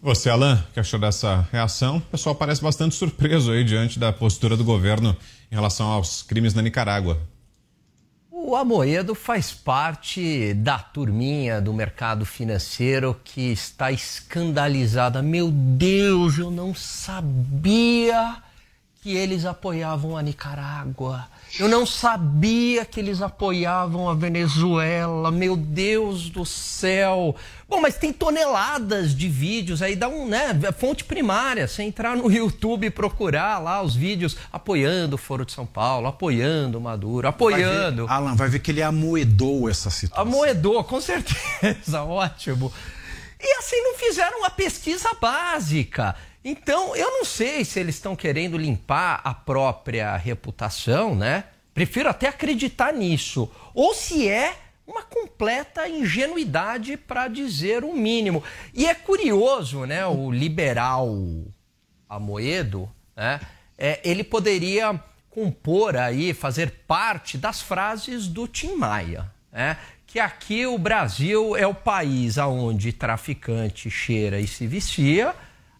[0.00, 1.98] Você, Alain, que achou dessa reação?
[1.98, 5.16] O pessoal parece bastante surpreso aí diante da postura do governo
[5.50, 7.20] em relação aos crimes na Nicarágua.
[8.40, 15.20] O Amoedo faz parte da turminha do mercado financeiro que está escandalizada.
[15.20, 18.36] Meu Deus, eu não sabia
[19.02, 21.26] que eles apoiavam a Nicarágua.
[21.58, 25.30] Eu não sabia que eles apoiavam a Venezuela.
[25.30, 27.34] Meu Deus do céu.
[27.68, 32.30] Bom, mas tem toneladas de vídeos aí, dá um, né, fonte primária, você entrar no
[32.32, 37.28] YouTube e procurar lá os vídeos apoiando o Foro de São Paulo, apoiando o Maduro,
[37.28, 38.06] apoiando.
[38.06, 40.22] Vai ver, Alan, vai ver que ele amoedou essa situação.
[40.22, 42.72] Amoedou, com certeza, ótimo.
[43.40, 46.16] E assim não fizeram uma pesquisa básica.
[46.44, 51.44] Então, eu não sei se eles estão querendo limpar a própria reputação, né?
[51.74, 53.50] Prefiro até acreditar nisso.
[53.74, 54.56] Ou se é
[54.86, 58.42] uma completa ingenuidade para dizer o mínimo.
[58.72, 60.06] E é curioso, né?
[60.06, 61.08] O liberal
[62.08, 63.40] Amoedo, né?
[63.76, 64.98] É, ele poderia
[65.30, 69.76] compor aí, fazer parte das frases do Tim Maia, né?
[70.08, 75.34] que aqui o Brasil é o país aonde traficante cheira e se vicia,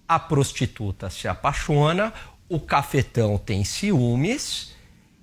[0.09, 2.13] a prostituta se apaixona,
[2.49, 4.73] o cafetão tem ciúmes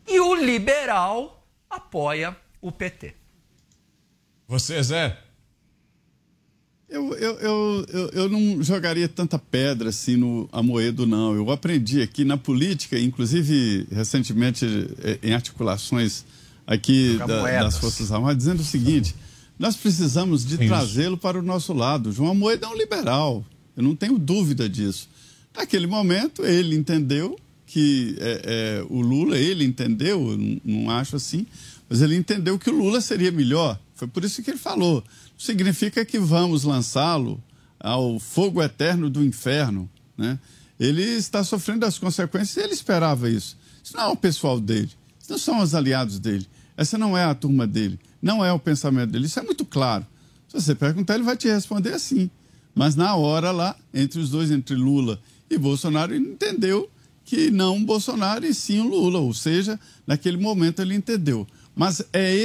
[0.08, 3.16] e o liberal apoia o PT.
[4.48, 5.18] Você, Zé?
[6.88, 11.34] Eu, eu, eu, eu, eu não jogaria tanta pedra assim no Amoedo, não.
[11.34, 14.66] Eu aprendi aqui na política, inclusive recentemente
[15.04, 16.24] eh, em articulações
[16.66, 19.16] aqui da, das Forças Armadas, dizendo o seguinte:
[19.58, 22.12] nós precisamos de trazê-lo para o nosso lado.
[22.12, 23.44] João Amoedo é um liberal,
[23.76, 25.10] eu não tenho dúvida disso.
[25.56, 28.42] Naquele momento, ele entendeu que é,
[28.82, 31.46] é, o Lula, ele entendeu, não, não acho assim,
[31.90, 33.80] mas ele entendeu que o Lula seria melhor.
[33.96, 35.04] Foi por isso que ele falou
[35.38, 37.42] significa que vamos lançá-lo
[37.80, 39.90] ao fogo eterno do inferno.
[40.18, 40.40] Né?
[40.80, 43.58] Ele está sofrendo as consequências e ele esperava isso.
[43.84, 44.90] Isso não é o pessoal dele,
[45.22, 48.60] isso não são os aliados dele, essa não é a turma dele, não é o
[48.60, 49.28] pensamento dele.
[49.28, 50.06] Isso é muito claro.
[50.48, 52.30] Se você perguntar, ele vai te responder assim.
[52.76, 55.20] Mas na hora lá, entre os dois, entre Lula
[55.50, 56.90] e Bolsonaro, ele entendeu
[57.24, 59.20] que não Bolsonaro e sim o Lula.
[59.20, 61.48] Ou seja, naquele momento ele entendeu.
[61.74, 62.36] Mas é,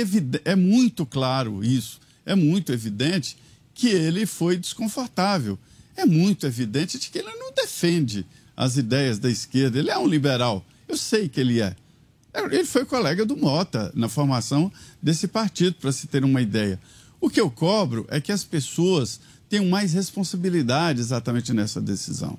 [0.44, 2.00] é muito claro isso
[2.30, 3.36] é muito evidente
[3.74, 5.58] que ele foi desconfortável.
[5.96, 8.26] É muito evidente de que ele não defende
[8.56, 9.78] as ideias da esquerda.
[9.78, 10.64] Ele é um liberal.
[10.86, 11.74] Eu sei que ele é.
[12.32, 16.80] Ele foi colega do Mota na formação desse partido, para se ter uma ideia.
[17.20, 19.20] O que eu cobro é que as pessoas
[19.50, 22.38] tenham mais responsabilidade exatamente nessa decisão.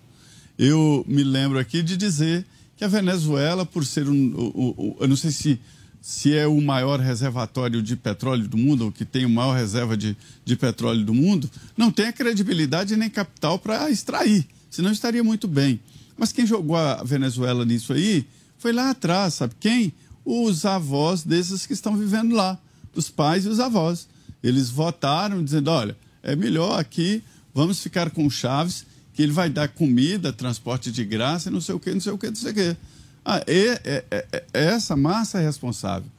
[0.57, 2.45] Eu me lembro aqui de dizer
[2.77, 4.13] que a Venezuela, por ser um.
[4.13, 5.59] um, um eu não sei se
[6.01, 9.95] se é o maior reservatório de petróleo do mundo, ou que tem a maior reserva
[9.95, 11.47] de, de petróleo do mundo,
[11.77, 15.79] não tem a credibilidade nem capital para extrair, senão estaria muito bem.
[16.17, 18.25] Mas quem jogou a Venezuela nisso aí
[18.57, 19.93] foi lá atrás, sabe quem?
[20.25, 22.57] Os avós desses que estão vivendo lá,
[22.95, 24.07] os pais e os avós.
[24.43, 27.23] Eles votaram dizendo: olha, é melhor aqui,
[27.53, 31.79] vamos ficar com Chaves, que ele vai dar comida, transporte de graça, não sei o
[31.79, 32.77] que, não sei o que, não sei o que.
[33.23, 36.09] Ah, é, é, é, essa massa é responsável.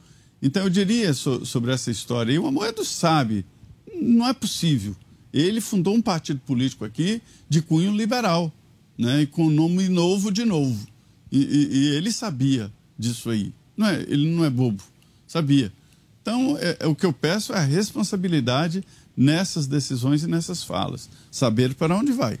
[0.41, 3.45] Então, eu diria so, sobre essa história, e o Amoedo sabe,
[3.93, 4.95] não é possível.
[5.33, 8.51] Ele fundou um partido político aqui de cunho liberal,
[8.97, 10.85] né, e com nome novo de novo.
[11.31, 13.51] E, e, e, ele sabia disso aí.
[13.75, 14.83] Não é, ele não é bobo,
[15.25, 15.73] sabia.
[16.21, 18.83] Então, é, é, o que eu peço é a responsabilidade
[19.15, 21.09] nessas decisões e nessas falas.
[21.31, 22.39] Saber para onde vai.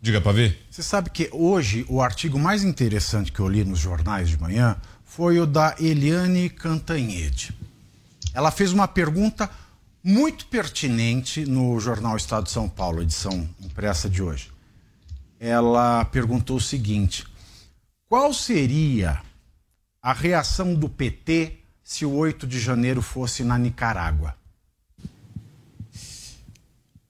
[0.00, 0.66] Diga para ver.
[0.70, 4.76] Você sabe que hoje o artigo mais interessante que eu li nos jornais de manhã
[5.04, 7.54] foi o da Eliane Cantanhede.
[8.34, 9.48] Ela fez uma pergunta
[10.02, 14.50] muito pertinente no jornal Estado de São Paulo, edição impressa de hoje.
[15.38, 17.24] Ela perguntou o seguinte:
[18.08, 19.22] qual seria
[20.02, 24.34] a reação do PT se o 8 de janeiro fosse na Nicarágua?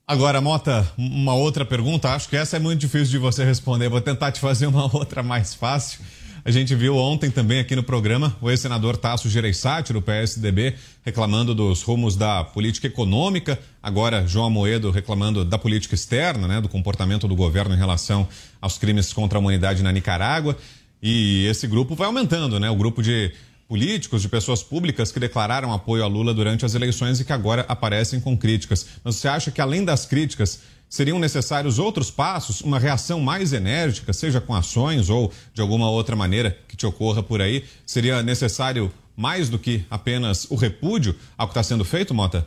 [0.07, 2.11] Agora, Mota, uma outra pergunta.
[2.11, 3.89] Acho que essa é muito difícil de você responder.
[3.89, 6.01] Vou tentar te fazer uma outra mais fácil.
[6.45, 10.75] A gente viu ontem também aqui no programa o ex-senador Tasso Gereissati, do PSDB,
[11.05, 13.57] reclamando dos rumos da política econômica.
[13.81, 18.27] Agora, João Amoedo reclamando da política externa, né, do comportamento do governo em relação
[18.61, 20.57] aos crimes contra a humanidade na Nicarágua.
[21.01, 22.69] E esse grupo vai aumentando, né?
[22.71, 23.33] O grupo de
[23.73, 27.65] políticos, de pessoas públicas que declararam apoio a Lula durante as eleições e que agora
[27.67, 28.87] aparecem com críticas.
[29.03, 34.13] Mas você acha que, além das críticas, seriam necessários outros passos, uma reação mais enérgica,
[34.13, 37.65] seja com ações ou de alguma outra maneira que te ocorra por aí?
[37.87, 42.47] Seria necessário mais do que apenas o repúdio ao que está sendo feito, Mota?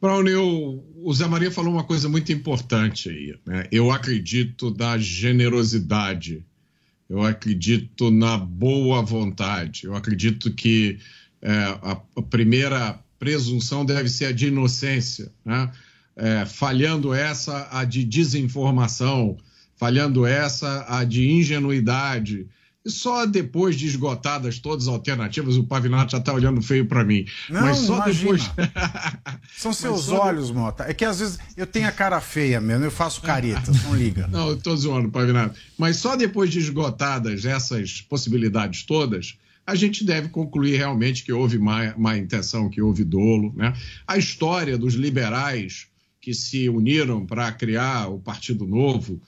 [0.00, 3.34] Braunio, o Zé Maria falou uma coisa muito importante aí.
[3.44, 3.66] Né?
[3.72, 6.44] Eu acredito da generosidade
[7.10, 10.98] eu acredito na boa vontade, eu acredito que
[11.42, 15.72] é, a, a, primeira presunção deve ser a de inocência, né?
[16.14, 19.36] é, falhando essa, a de desinformação,
[19.76, 22.46] falhando essa, a de ingenuidade,
[22.84, 27.04] e só depois de esgotadas todas as alternativas, o Pavinato já está olhando feio para
[27.04, 27.26] mim.
[27.48, 28.14] Não, Mas só imagina.
[28.20, 28.50] depois.
[29.56, 30.54] São seus olhos, de...
[30.54, 30.84] Mota.
[30.84, 34.26] É que às vezes eu tenho a cara feia mesmo, eu faço careta, não liga.
[34.28, 35.58] Não, eu tô zoando, Pavinato.
[35.76, 39.36] Mas só depois de esgotadas essas possibilidades todas,
[39.66, 43.52] a gente deve concluir realmente que houve má, má intenção, que houve dolo.
[43.54, 43.74] Né?
[44.06, 45.86] A história dos liberais
[46.20, 49.20] que se uniram para criar o Partido Novo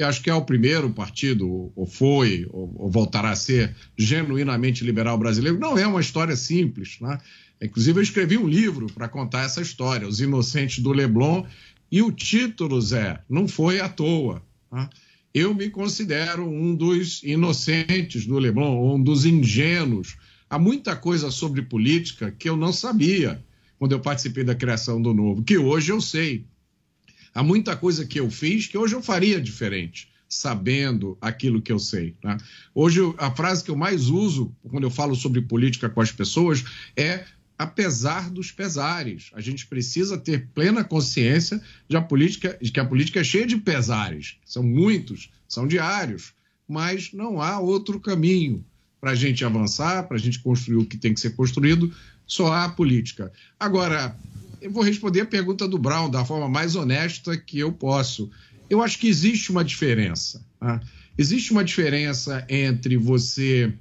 [0.00, 4.82] que acho que é o primeiro partido, ou foi, ou, ou voltará a ser, genuinamente
[4.82, 6.96] liberal brasileiro, não é uma história simples.
[7.02, 7.18] Né?
[7.60, 11.44] Inclusive, eu escrevi um livro para contar essa história, Os Inocentes do Leblon,
[11.92, 14.42] e o título, Zé, não foi à toa.
[14.72, 14.88] Né?
[15.34, 20.16] Eu me considero um dos inocentes do Leblon, um dos ingênuos.
[20.48, 23.44] Há muita coisa sobre política que eu não sabia.
[23.78, 26.46] quando eu participei da criação do novo, que hoje eu sei.
[27.34, 31.78] Há muita coisa que eu fiz que hoje eu faria diferente, sabendo aquilo que eu
[31.78, 32.14] sei.
[32.22, 32.36] Né?
[32.74, 36.64] Hoje, a frase que eu mais uso quando eu falo sobre política com as pessoas
[36.96, 37.24] é
[37.60, 39.30] apesar dos pesares.
[39.34, 43.46] A gente precisa ter plena consciência de, a política, de que a política é cheia
[43.46, 44.36] de pesares.
[44.46, 46.32] São muitos, são diários,
[46.66, 48.64] mas não há outro caminho
[48.98, 51.92] para a gente avançar, para a gente construir o que tem que ser construído,
[52.26, 53.30] só há política.
[53.58, 54.16] Agora,
[54.60, 58.30] eu vou responder a pergunta do Brown da forma mais honesta que eu posso.
[58.68, 60.44] Eu acho que existe uma diferença.
[60.58, 60.80] Tá?
[61.16, 63.72] Existe uma diferença entre você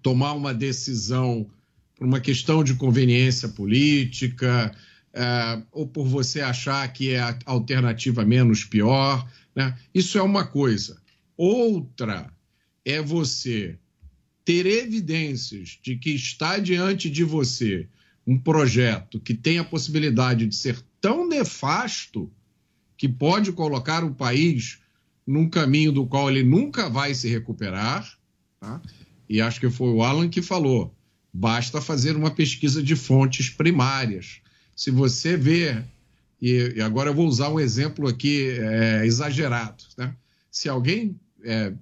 [0.00, 1.46] tomar uma decisão
[1.94, 4.74] por uma questão de conveniência política,
[5.12, 9.28] é, ou por você achar que é a alternativa menos pior.
[9.54, 9.76] Né?
[9.94, 11.00] Isso é uma coisa.
[11.36, 12.30] Outra
[12.84, 13.78] é você
[14.44, 17.88] ter evidências de que está diante de você
[18.26, 22.30] um projeto que tem a possibilidade de ser tão nefasto
[22.96, 24.80] que pode colocar o país
[25.26, 28.18] num caminho do qual ele nunca vai se recuperar.
[28.58, 28.80] Tá?
[29.28, 30.96] E acho que foi o Alan que falou
[31.38, 34.40] Basta fazer uma pesquisa de fontes primárias.
[34.74, 35.84] Se você ver,
[36.40, 40.16] e, agora eu vou usar um exemplo aqui é, exagerado, né?
[40.50, 41.72] Se alguém é,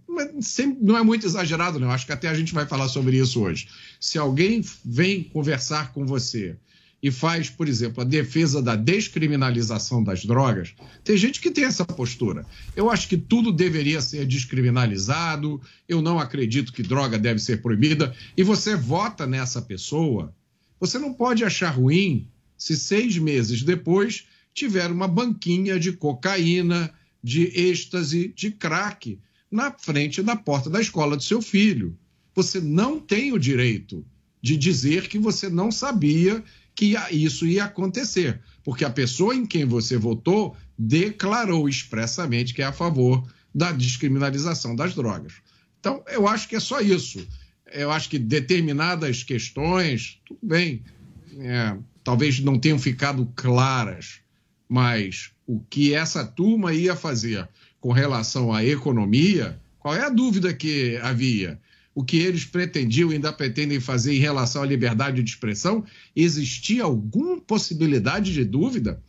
[0.80, 1.90] não é muito exagerado, não.
[1.90, 3.68] Acho que até a gente vai falar sobre isso hoje.
[3.98, 6.56] Se alguém vem conversar com você
[7.02, 11.84] e faz, por exemplo, a defesa da descriminalização das drogas, tem gente que tem essa
[11.84, 12.44] postura.
[12.76, 18.14] Eu acho que tudo deveria ser descriminalizado, eu não acredito que droga deve ser proibida,
[18.36, 20.34] e você vota nessa pessoa,
[20.78, 26.90] você não pode achar ruim se seis meses depois tiver uma banquinha de cocaína,
[27.22, 29.18] de êxtase, de crack
[29.54, 31.96] na frente da porta da escola do seu filho.
[32.34, 34.04] Você não tem o direito
[34.42, 36.42] de dizer que você não sabia
[36.74, 42.64] que isso ia acontecer, porque a pessoa em quem você votou declarou expressamente que é
[42.64, 43.24] a favor
[43.54, 45.34] da descriminalização das drogas.
[45.78, 47.24] Então, eu acho que é só isso.
[47.72, 50.82] Eu acho que determinadas questões, tudo bem,
[51.38, 54.18] é, talvez não tenham ficado claras,
[54.68, 57.48] mas o que essa turma ia fazer
[57.84, 61.60] com relação à economia, qual é a dúvida que havia?
[61.94, 65.84] o que eles pretendiam e ainda pretendem fazer em relação à liberdade de expressão,
[66.16, 69.00] existia alguma possibilidade de dúvida?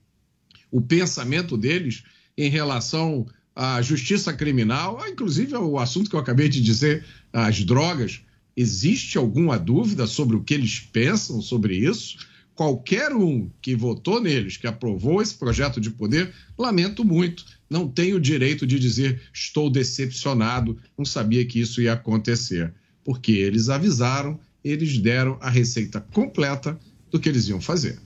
[0.69, 2.03] O pensamento deles
[2.37, 3.25] em relação
[3.55, 7.03] à justiça criminal, inclusive o assunto que eu acabei de dizer,
[7.33, 8.21] as drogas,
[8.55, 12.17] existe alguma dúvida sobre o que eles pensam sobre isso?
[12.53, 18.13] Qualquer um que votou neles, que aprovou esse projeto de poder, lamento muito, não tem
[18.13, 22.73] o direito de dizer estou decepcionado, não sabia que isso ia acontecer.
[23.03, 26.79] Porque eles avisaram, eles deram a receita completa
[27.11, 27.99] do que eles iam fazer.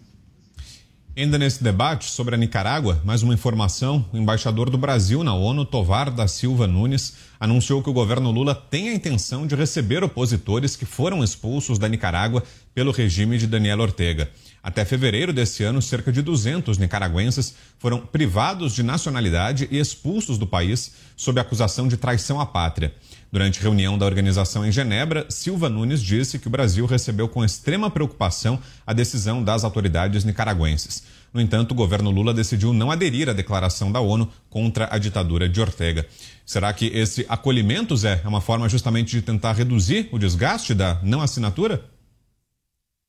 [1.20, 5.66] Ainda nesse debate sobre a Nicarágua, mais uma informação: o embaixador do Brasil na ONU,
[5.66, 10.78] Tovar da Silva Nunes, anunciou que o governo Lula tem a intenção de receber opositores
[10.78, 12.42] que foram expulsos da Nicarágua
[12.74, 14.32] pelo regime de Daniel Ortega.
[14.64, 20.48] Até fevereiro desse ano, cerca de 200 nicaragüenses foram privados de nacionalidade e expulsos do
[20.48, 22.94] país sob acusação de traição à pátria.
[23.32, 27.90] Durante reunião da organização em Genebra, Silva Nunes disse que o Brasil recebeu com extrema
[27.90, 31.04] preocupação a decisão das autoridades nicaragüenses.
[31.32, 35.48] No entanto, o governo Lula decidiu não aderir à declaração da ONU contra a ditadura
[35.48, 36.08] de Ortega.
[36.44, 41.00] Será que esse acolhimento, Zé, é uma forma justamente de tentar reduzir o desgaste da
[41.04, 41.86] não assinatura?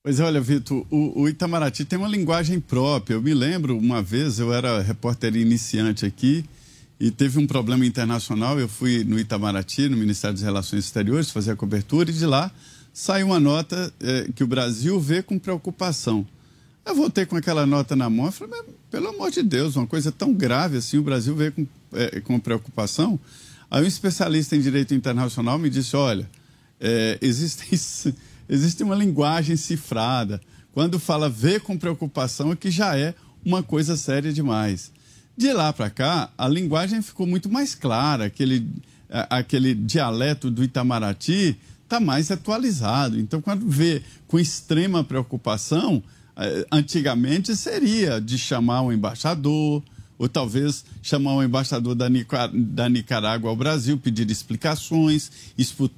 [0.03, 3.15] Pois é, olha, Vitor, o, o, Itamaraty tem uma linguagem própria.
[3.15, 6.45] Eu me lembro, uma vez, eu era repórter iniciante aqui
[7.01, 8.61] e teve um problema internacional.
[8.61, 12.53] Eu fui no Itamaraty, no Ministério das Relações Exteriores, fazer a cobertura e de lá
[12.93, 16.27] saiu uma nota é, que o Brasil vê com preocupação.
[16.85, 20.11] Eu voltei com aquela nota na mão e falei, pelo amor de Deus, uma coisa
[20.11, 23.19] tão grave assim, o Brasil vê com, é, com preocupação.
[23.71, 26.29] Aí um especialista em direito internacional me disse, olha,
[26.81, 27.69] é, existem
[28.49, 30.41] existe uma linguagem cifrada.
[30.73, 33.15] Quando fala ver com preocupação, é que já é
[33.45, 34.93] uma coisa séria demais.
[35.41, 38.69] De lá para cá, a linguagem ficou muito mais clara, aquele,
[39.09, 43.19] aquele dialeto do Itamaraty está mais atualizado.
[43.19, 46.03] Então, quando vê com extrema preocupação,
[46.37, 49.83] eh, antigamente seria de chamar um embaixador,
[50.19, 52.07] ou talvez chamar um embaixador da,
[52.53, 55.31] da Nicarágua ao Brasil, pedir explicações,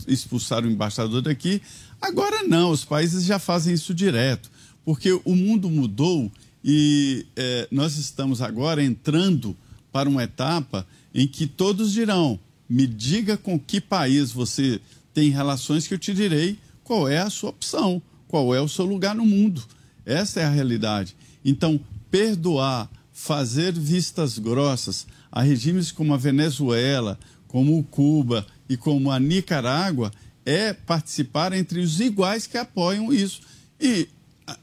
[0.06, 1.60] expulsar o embaixador daqui.
[2.00, 4.48] Agora não, os países já fazem isso direto,
[4.84, 6.30] porque o mundo mudou
[6.64, 9.56] e é, nós estamos agora entrando
[9.90, 14.80] para uma etapa em que todos dirão: me diga com que país você
[15.12, 18.84] tem relações que eu te direi qual é a sua opção, qual é o seu
[18.84, 19.62] lugar no mundo.
[20.04, 21.16] Essa é a realidade.
[21.44, 21.80] Então,
[22.10, 30.10] perdoar, fazer vistas grossas a regimes como a Venezuela, como Cuba e como a Nicarágua
[30.44, 33.40] é participar entre os iguais que apoiam isso.
[33.80, 34.08] E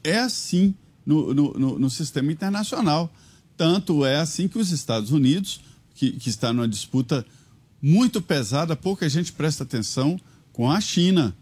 [0.04, 0.74] é assim
[1.10, 3.12] no, no, no, no sistema internacional.
[3.56, 5.60] Tanto é assim que os Estados Unidos,
[5.94, 7.26] que, que está numa disputa
[7.82, 10.18] muito pesada, pouca gente presta atenção
[10.52, 11.34] com a China.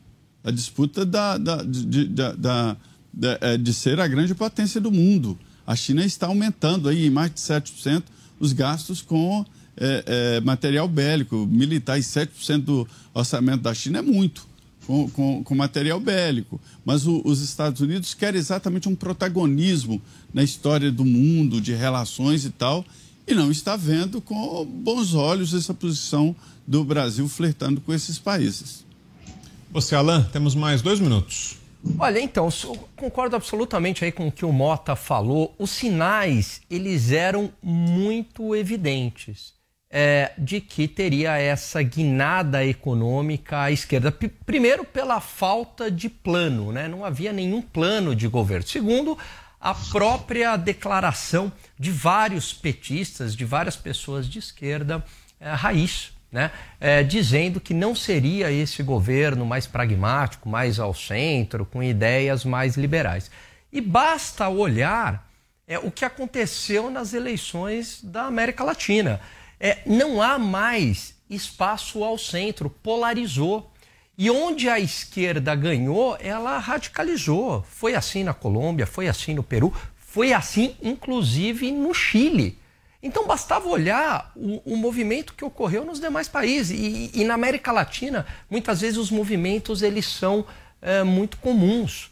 [0.43, 2.77] A disputa da, da, de, da, da,
[3.41, 5.39] é, de ser a grande potência do mundo.
[5.67, 8.05] A China está aumentando aí em mais de 7%
[8.41, 9.45] os gastos com
[9.77, 11.99] é, é, material bélico militar.
[11.99, 14.48] E 7% do orçamento da China é muito
[14.89, 16.59] com, com, com material bélico.
[16.83, 20.01] Mas o, os Estados Unidos querem exatamente um protagonismo
[20.33, 22.83] na história do mundo, de relações e tal,
[23.27, 26.35] e não está vendo com bons olhos essa posição
[26.67, 28.83] do Brasil flertando com esses países.
[29.71, 31.59] Você, Alain, temos mais dois minutos.
[31.99, 32.49] Olha, então,
[32.97, 35.55] concordo absolutamente aí com o que o Mota falou.
[35.59, 39.58] Os sinais, eles eram muito evidentes
[39.91, 44.13] é, de que teria essa guinada econômica à esquerda.
[44.13, 46.89] P primeiro, pela falta de plano, né?
[46.89, 48.67] não havia nenhum plano de governo.
[48.67, 49.17] Segundo,
[49.61, 55.05] a própria declaração de vários petistas, de várias pessoas de esquerda
[55.41, 56.51] é, raiz, né?
[56.79, 62.77] É, dizendo que não seria esse governo mais pragmático, mais ao centro, com ideias mais
[62.77, 63.31] liberais.
[63.73, 65.27] E basta olhar
[65.67, 69.21] é, o que aconteceu nas eleições da América Latina.
[69.61, 73.71] É, não há mais espaço ao centro, polarizou.
[74.17, 77.65] E onde a esquerda ganhou, ela radicalizou.
[77.69, 82.59] Foi assim na Colômbia, foi assim no Peru, foi assim inclusive no Chile.
[83.01, 86.77] Então bastava olhar o, o, movimento que ocorreu nos demais países.
[86.77, 90.45] E, e, na América Latina, muitas vezes os movimentos eles são
[90.83, 92.11] é, muito comuns.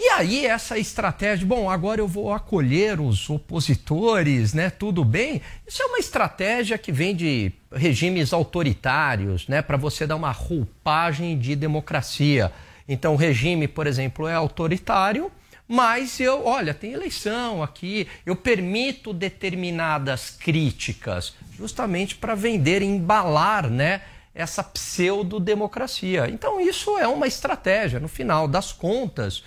[0.00, 4.70] E aí essa estratégia, bom, agora eu vou acolher os opositores, né?
[4.70, 5.42] Tudo bem?
[5.66, 9.60] Isso é uma estratégia que vem de regimes autoritários, né?
[9.60, 12.52] Para você dar uma roupagem de democracia.
[12.88, 15.32] Então, o regime, por exemplo, é autoritário,
[15.66, 24.02] mas eu, olha, tem eleição aqui, eu permito determinadas críticas, justamente para vender, embalar, né?
[24.32, 26.28] Essa pseudo-democracia.
[26.30, 27.98] Então, isso é uma estratégia.
[27.98, 29.42] No final das contas,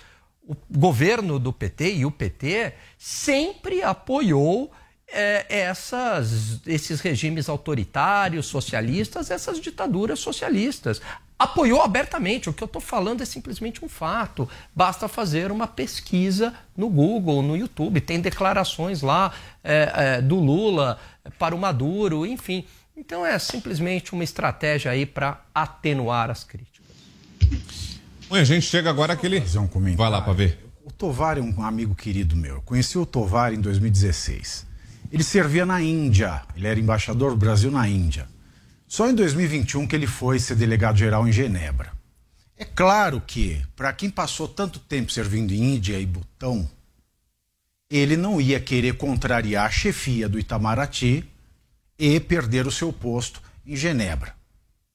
[0.46, 4.72] o governo do PT e o PT sempre apoiou
[5.12, 11.00] é, essas, esses regimes autoritários, socialistas, essas ditaduras socialistas.
[11.38, 12.48] Apoiou abertamente.
[12.48, 14.48] O que eu estou falando é simplesmente um fato.
[14.74, 18.00] Basta fazer uma pesquisa no Google, no YouTube.
[18.00, 19.32] Tem declarações lá
[19.62, 20.98] é, é, do Lula
[21.38, 22.64] para o Maduro, enfim.
[22.96, 26.82] Então é simplesmente uma estratégia aí para atenuar as críticas.
[28.32, 29.42] Bom, a gente chega agora aquele.
[29.42, 29.98] Fazer um comentário.
[29.98, 30.58] Vai lá para ver.
[30.82, 32.54] O Tovar é um amigo querido meu.
[32.54, 34.66] Eu conheci o Tovar em 2016.
[35.12, 36.40] Ele servia na Índia.
[36.56, 38.26] Ele era embaixador do Brasil na Índia.
[38.88, 41.92] Só em 2021 que ele foi ser delegado geral em Genebra.
[42.56, 46.66] É claro que, para quem passou tanto tempo servindo em Índia e Butão,
[47.90, 51.22] ele não ia querer contrariar a chefia do Itamaraty
[51.98, 54.34] e perder o seu posto em Genebra.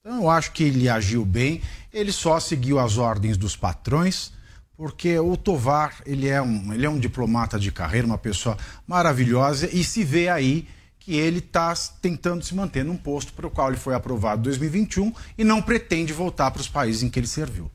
[0.08, 1.62] Então eu acho que ele agiu bem,
[1.92, 4.32] ele só seguiu as ordens dos patrões,
[4.78, 8.58] porque o Tovar, ele é um, ele é um diplomata de carreira, uma pessoa
[8.88, 10.66] maravilhosa e se vê aí
[10.98, 14.44] que ele está tentando se manter num posto para o qual ele foi aprovado em
[14.44, 17.70] 2021 e não pretende voltar para os países em que ele serviu.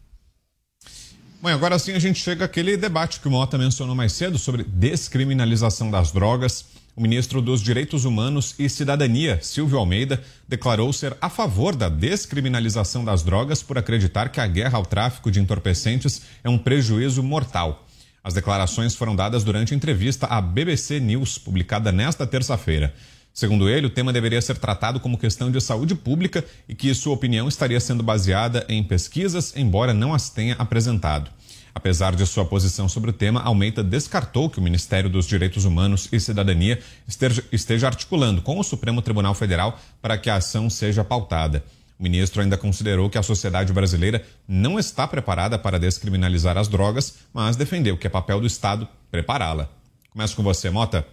[1.43, 4.65] Bom, agora sim a gente chega àquele debate que o Mota mencionou mais cedo sobre
[4.65, 6.65] descriminalização das drogas.
[6.95, 13.03] O ministro dos Direitos Humanos e Cidadania, Silvio Almeida, declarou ser a favor da descriminalização
[13.03, 17.87] das drogas por acreditar que a guerra ao tráfico de entorpecentes é um prejuízo mortal.
[18.23, 22.93] As declarações foram dadas durante entrevista à BBC News, publicada nesta terça-feira.
[23.33, 27.15] Segundo ele, o tema deveria ser tratado como questão de saúde pública e que sua
[27.15, 31.31] opinião esteria sendo baseada em pesquisas, embora não as tenha apresentado.
[31.75, 36.09] Apesar de sua posição sobre o tema, Almeida descartou que o Ministério dos Direitos Humanos
[36.13, 36.79] e Cidadania
[37.51, 41.65] esteja, articulando com o Supremo Tribunal Federal para que a ação seja pautada.
[41.99, 47.15] O ministro ainda considerou que a sociedade brasileira não está preparada para descriminalizar as drogas,
[47.33, 49.71] mas defendeu que é papel do Estado prepará-la.
[50.11, 51.07] Começo com você, Mota.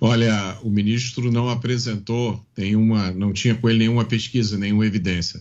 [0.00, 5.40] Olha, o ministro não apresentou nenhuma, não tinha com ele nenhuma pesquisa, nenhuma evidência.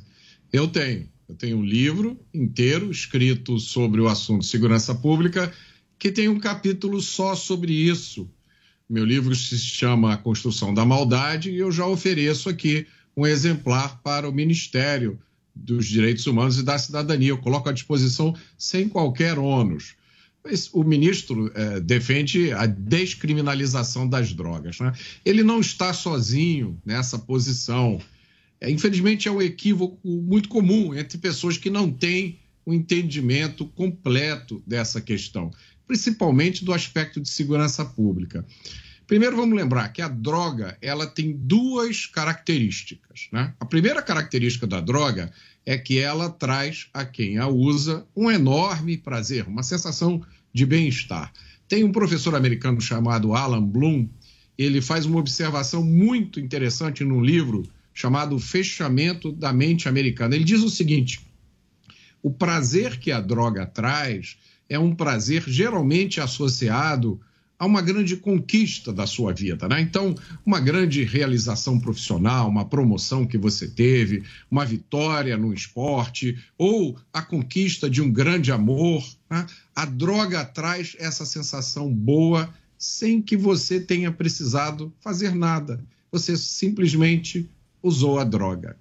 [0.51, 1.07] Eu tenho.
[1.27, 5.51] Eu tenho um livro inteiro escrito sobre o assunto segurança pública,
[5.97, 8.29] que tem um capítulo só sobre isso.
[8.89, 12.85] Meu livro se chama A Construção da Maldade e eu já ofereço aqui
[13.15, 15.19] um exemplar para o Ministério
[15.55, 17.29] dos Direitos Humanos e da Cidadania.
[17.29, 19.95] Eu coloco à disposição sem qualquer ônus.
[20.73, 24.79] o ministro é, defende a descriminalização das drogas.
[24.79, 24.91] Né?
[25.23, 28.01] Ele não está sozinho nessa posição.
[28.63, 33.65] É, infelizmente, é um equívoco muito comum entre pessoas que não têm o um entendimento
[33.67, 35.51] completo dessa questão,
[35.85, 38.45] principalmente do aspecto de segurança pública.
[39.05, 43.27] Primeiro, vamos lembrar que a droga ela tem duas características.
[43.33, 43.53] Né?
[43.59, 45.29] A primeira característica da droga
[45.65, 51.33] é que ela traz a quem a usa um enorme prazer, uma sensação de bem-estar.
[51.67, 54.07] Tem um professor americano chamado Alan Bloom,
[54.57, 60.35] ele faz uma observação muito interessante num livro chamado Fechamento da Mente Americana.
[60.35, 61.21] Ele diz o seguinte:
[62.21, 64.37] o prazer que a droga traz
[64.69, 67.19] é um prazer geralmente associado
[67.63, 69.79] a uma grande conquista da sua vida, né?
[69.79, 70.15] Então,
[70.45, 77.21] uma grande realização profissional, uma promoção que você teve, uma vitória no esporte ou a
[77.21, 79.01] conquista de um grande amor.
[79.29, 79.45] Né?
[79.75, 85.81] A droga traz essa sensação boa sem que você tenha precisado fazer nada.
[86.11, 87.49] Você simplesmente
[87.83, 88.77] usou a droga.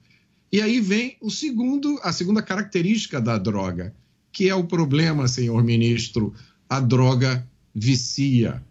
[0.51, 3.95] E aí vem o segundo, a segunda característica da droga,
[4.31, 6.33] que é o problema, senhor ministro,
[6.69, 8.63] a droga vicia.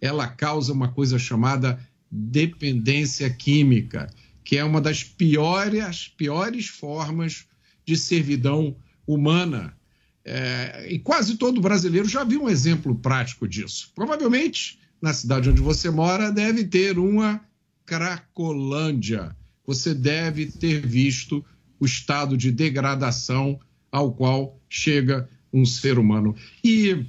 [0.00, 1.78] Ela causa uma coisa chamada
[2.10, 4.08] dependência química,
[4.44, 7.46] que é uma das piores, piores formas
[7.84, 8.76] de servidão
[9.06, 9.76] humana.
[10.24, 13.90] É, e quase todo brasileiro já viu um exemplo prático disso.
[13.94, 17.40] Provavelmente, na cidade onde você mora, deve ter uma
[17.86, 19.34] Cracolândia.
[19.70, 21.44] Você deve ter visto
[21.78, 26.34] o estado de degradação ao qual chega um ser humano.
[26.64, 27.06] E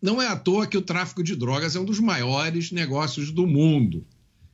[0.00, 3.44] não é à toa que o tráfico de drogas é um dos maiores negócios do
[3.44, 4.06] mundo.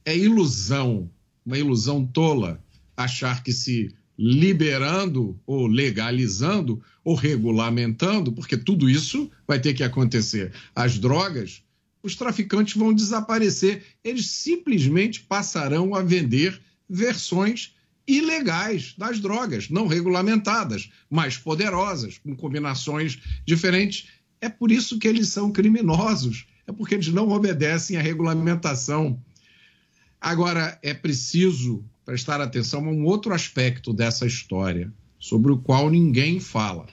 [0.02, 1.10] É ilusão,
[1.44, 2.64] uma ilusão tola,
[2.96, 10.54] achar que se liberando ou legalizando ou regulamentando, porque tudo isso vai ter que acontecer.
[10.74, 11.62] As drogas,
[12.02, 16.58] os traficantes vão desaparecer, eles simplesmente passarão a vender
[16.90, 17.74] versões
[18.06, 24.08] ilegais das drogas, não regulamentadas, mais poderosas, com combinações diferentes
[24.40, 29.22] é por isso que eles são criminosos, é porque eles não obedecem à regulamentação.
[30.20, 36.40] Agora, é preciso prestar atenção a um outro aspecto dessa história, sobre o qual ninguém
[36.40, 36.86] fala.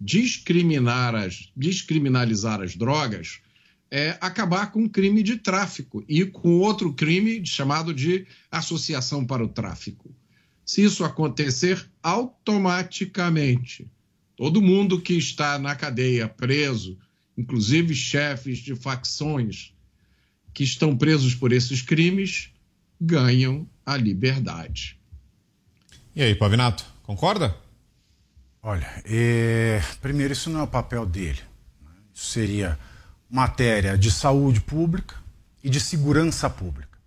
[0.00, 3.40] Discriminar as, descriminalizar as drogas
[3.90, 9.44] é acabar com o crime de tráfico e com outro crime chamado de associação para
[9.44, 10.14] o tráfico.
[10.64, 13.90] Se isso acontecer, automaticamente
[14.40, 16.96] Todo mundo que está na cadeia preso,
[17.36, 19.74] inclusive chefes de facções
[20.54, 22.50] que estão presos por esses crimes,
[22.98, 24.98] ganham a liberdade.
[26.16, 27.54] E aí, Pavinato, concorda?
[28.62, 29.82] Olha, é...
[30.00, 31.40] primeiro, isso não é o papel dele.
[32.14, 32.78] Isso seria
[33.30, 35.14] matéria de saúde pública
[35.62, 36.98] e de segurança pública.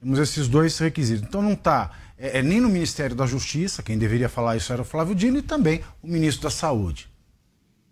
[0.00, 1.22] Temos esses dois requisitos.
[1.28, 4.82] Então não está é, é, nem no Ministério da Justiça, quem deveria falar isso era
[4.82, 7.08] o Flávio Dino, e também o ministro da Saúde.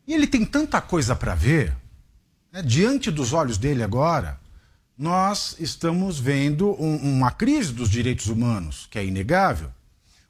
[0.07, 1.75] E ele tem tanta coisa para ver,
[2.53, 2.63] né?
[2.63, 4.39] diante dos olhos dele agora,
[4.97, 9.71] nós estamos vendo um, uma crise dos direitos humanos, que é inegável.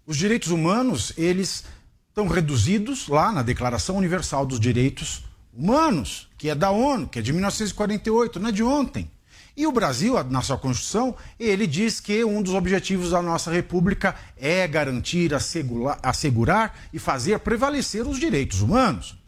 [0.06, 1.64] Os direitos humanos, eles
[2.08, 7.22] estão reduzidos lá na Declaração Universal dos Direitos Humanos, que é da ONU, que é
[7.22, 9.10] de 1948, não é de ontem.
[9.56, 14.14] E o Brasil, na sua Constituição, ele diz que um dos objetivos da nossa República
[14.36, 19.18] é garantir, assegurar, assegurar e fazer prevalecer os direitos humanos.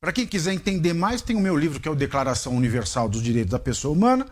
[0.00, 3.22] Para quem quiser entender mais, tem o meu livro que é o Declaração Universal dos
[3.22, 4.26] Direitos da Pessoa Humana.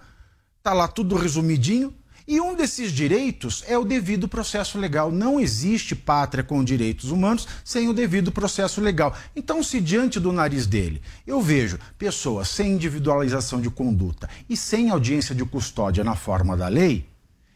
[0.63, 1.93] Tá lá tudo resumidinho.
[2.27, 5.11] E um desses direitos é o devido processo legal.
[5.11, 9.17] Não existe pátria com direitos humanos sem o devido processo legal.
[9.35, 14.91] Então, se diante do nariz dele eu vejo pessoas sem individualização de conduta e sem
[14.91, 17.09] audiência de custódia na forma da lei,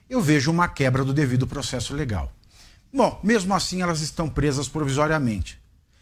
[0.08, 2.32] eu vejo uma quebra do devido processo legal.
[2.92, 5.58] Bom, mesmo assim elas estão presas provisoriamente.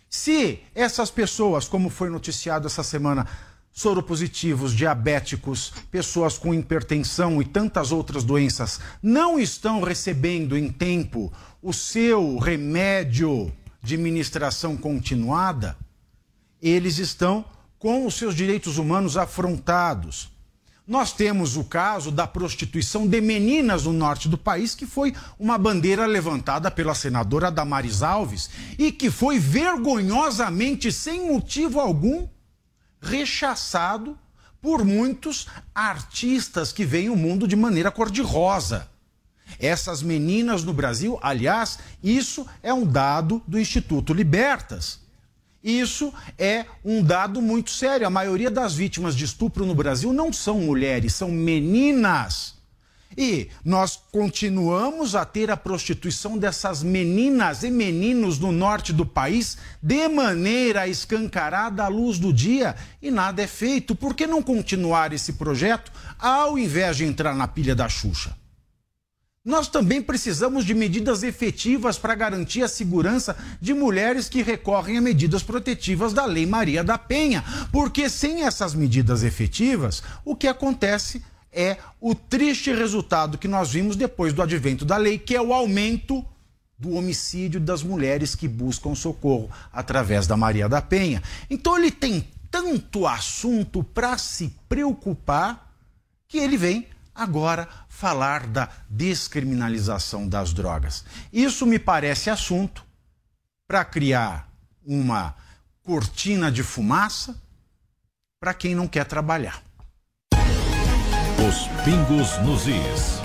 [0.09, 3.27] Se essas pessoas, como foi noticiado essa semana,
[3.75, 11.73] soropositivos, diabéticos, pessoas com hipertensão e tantas outras doenças não estão recebendo em tempo o
[11.73, 13.53] seu remédio
[13.83, 15.77] de ministração continuada,
[16.63, 17.45] eles estão
[17.79, 20.33] com os seus direitos humanos afrontados.
[20.87, 25.59] Nós temos o caso da prostituição de meninas no norte do país, que foi uma
[25.59, 32.29] bandeira levantada pela senadora Damares Alves e que foi vergonhosamente, sem motivo algum,
[33.05, 34.19] rechaçado
[34.61, 38.89] por muitos artistas que veem o mundo de maneira cor-de-rosa.
[39.59, 45.01] Essas meninas no Brasil, aliás, isso é um dado do Instituto Libertas.
[45.63, 48.07] Isso é um dado muito sério.
[48.07, 52.54] A maioria das vítimas de estupro no Brasil não são mulheres, são meninas.
[53.17, 59.57] E nós continuamos a ter a prostituição dessas meninas e meninos no norte do país
[59.83, 63.95] de maneira escancarada à luz do dia e nada é feito.
[63.95, 68.37] Por que não continuar esse projeto ao invés de entrar na pilha da Xuxa?
[69.45, 75.03] Nós também precisamos de medidas efetivas para garantir a segurança de mulheres que recorrem a
[75.03, 81.23] medidas protetivas da Lei Maria da Penha, porque sem essas medidas efetivas, o que acontece
[81.55, 85.55] é o triste resultado que nós vimos depois do advento da lei, que é o
[85.55, 86.25] aumento
[86.79, 91.23] do homicídio das mulheres que buscam socorro através da Maria da Penha.
[91.49, 95.73] Então ele tem tanto assunto para se preocupar
[96.29, 101.05] que ele vem agora falar da descriminalização das drogas.
[101.33, 102.85] Isso me parece assunto
[103.67, 104.49] para criar
[104.85, 105.35] uma
[105.83, 107.41] cortina de fumaça
[108.41, 109.63] para quem não quer trabalhar.
[111.37, 113.21] Os pingos nos is.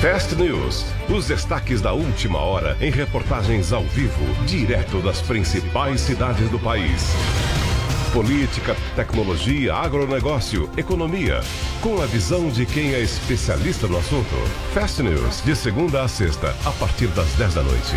[0.00, 0.84] Fast News.
[1.08, 7.10] Os destaques da última hora em reportagens ao vivo, direto das principais cidades do país.
[8.12, 11.40] Política, tecnologia, agronegócio, economia.
[11.82, 14.36] Com a visão de quem é especialista no assunto.
[14.72, 17.96] Fast News, de segunda a sexta, a partir das 10 da noite.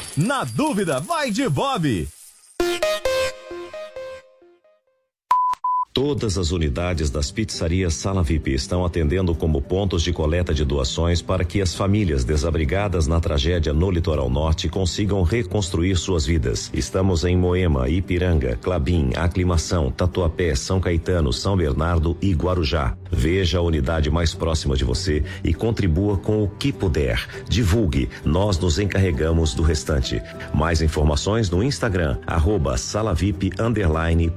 [0.21, 2.07] na dúvida, vai de Bob.
[5.93, 11.21] Todas as unidades das pizzarias Sala VIP estão atendendo como pontos de coleta de doações
[11.21, 16.71] para que as famílias desabrigadas na tragédia no litoral norte consigam reconstruir suas vidas.
[16.73, 22.95] Estamos em Moema, Ipiranga, Clabim, Aclimação, Tatuapé, São Caetano, São Bernardo e Guarujá.
[23.11, 27.27] Veja a unidade mais próxima de você e contribua com o que puder.
[27.49, 30.21] Divulgue, nós nos encarregamos do restante.
[30.53, 32.75] Mais informações no Instagram, arroba
[33.59, 34.31] underline.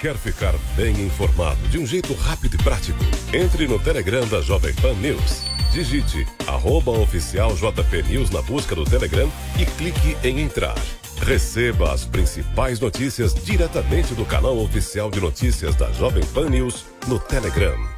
[0.00, 3.00] Quer ficar bem informado de um jeito rápido e prático?
[3.32, 5.42] Entre no Telegram da Jovem Pan News.
[5.72, 10.76] Digite arroba oficial JP News na busca do Telegram e clique em entrar.
[11.20, 17.18] Receba as principais notícias diretamente do canal oficial de notícias da Jovem Pan News no
[17.18, 17.97] Telegram.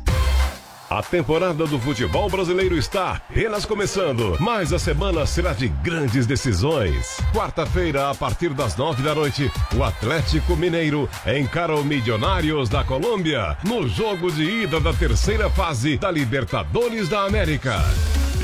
[0.91, 7.17] A temporada do futebol brasileiro está apenas começando, mas a semana será de grandes decisões.
[7.33, 13.57] Quarta-feira, a partir das nove da noite, o Atlético Mineiro encara o Milionários da Colômbia
[13.63, 17.79] no jogo de ida da terceira fase da Libertadores da América.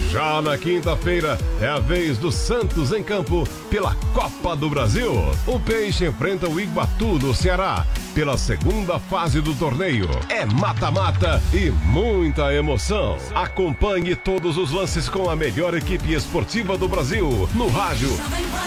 [0.10, 5.12] Já na quinta-feira é a vez do Santos em campo pela Copa do Brasil.
[5.46, 7.86] O Peixe enfrenta o Iguatu no Ceará
[8.18, 10.10] pela segunda fase do torneio.
[10.28, 13.16] É mata-mata e muita emoção.
[13.36, 18.10] Acompanhe todos os lances com a melhor equipe esportiva do Brasil no rádio,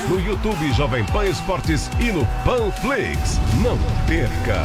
[0.09, 3.40] no YouTube Jovem Pan Esportes e no Panflix.
[3.60, 4.62] Não perca.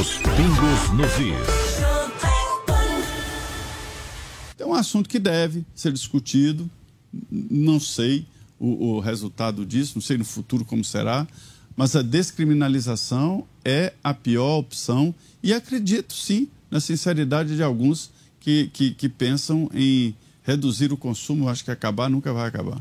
[0.00, 1.76] Os pingos nos is.
[4.58, 6.70] É um assunto que deve ser discutido.
[7.30, 8.26] Não sei
[8.58, 11.26] o, o, resultado disso, não sei no futuro como será,
[11.76, 18.10] mas a descriminalização é a pior opção e acredito sim na sinceridade de alguns
[18.40, 21.48] que, que, que pensam em reduzir o consumo.
[21.48, 22.80] Acho que acabar nunca vai acabar.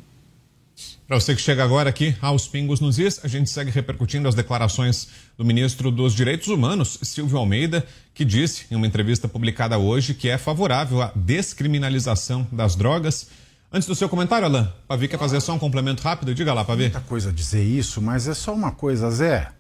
[1.07, 4.35] Para você que chega agora aqui aos Pingos nos Is, a gente segue repercutindo as
[4.35, 5.07] declarações
[5.37, 10.27] do ministro dos Direitos Humanos, Silvio Almeida, que disse em uma entrevista publicada hoje que
[10.27, 13.29] é favorável à descriminalização das drogas.
[13.71, 16.33] Antes do seu comentário, Alain, Pavi quer fazer só um complemento rápido?
[16.33, 16.83] Diga lá, Pavi.
[16.83, 19.51] Muita coisa a dizer isso, mas é só uma coisa, Zé.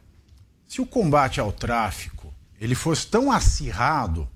[0.67, 4.27] Se o combate ao tráfico ele fosse tão acirrado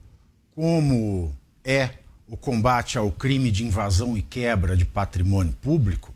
[0.54, 1.34] como
[1.64, 1.91] é
[2.28, 6.14] o combate ao crime de invasão e quebra de patrimônio público,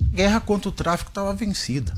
[0.00, 1.94] a guerra contra o tráfico estava vencida.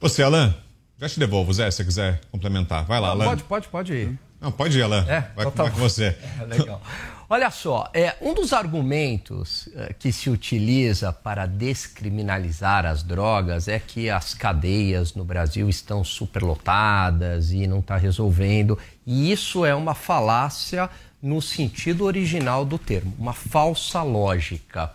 [0.00, 0.54] Você, Alain,
[1.00, 2.84] já te devolvo, Zé, se você quiser complementar.
[2.84, 3.28] Vai lá, Alain.
[3.28, 4.18] Pode, pode, pode ir.
[4.40, 5.04] Não, pode ir, Alain.
[5.08, 5.88] É, vai, então tá vai com bom.
[5.88, 6.16] você.
[6.40, 6.82] É, legal.
[7.30, 13.78] Olha só, é, um dos argumentos eh, que se utiliza para descriminalizar as drogas é
[13.78, 18.78] que as cadeias no Brasil estão superlotadas e não está resolvendo.
[19.06, 20.88] E isso é uma falácia
[21.22, 24.90] no sentido original do termo, uma falsa lógica.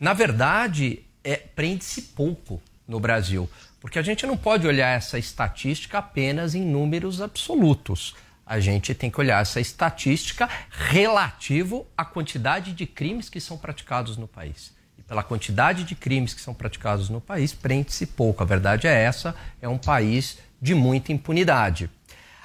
[0.00, 3.48] Na verdade, é, prende-se pouco no Brasil,
[3.80, 8.12] porque a gente não pode olhar essa estatística apenas em números absolutos
[8.46, 14.16] a gente tem que olhar essa estatística relativo à quantidade de crimes que são praticados
[14.16, 14.72] no país.
[14.96, 18.44] E pela quantidade de crimes que são praticados no país, prende-se pouco.
[18.44, 21.90] A verdade é essa, é um país de muita impunidade.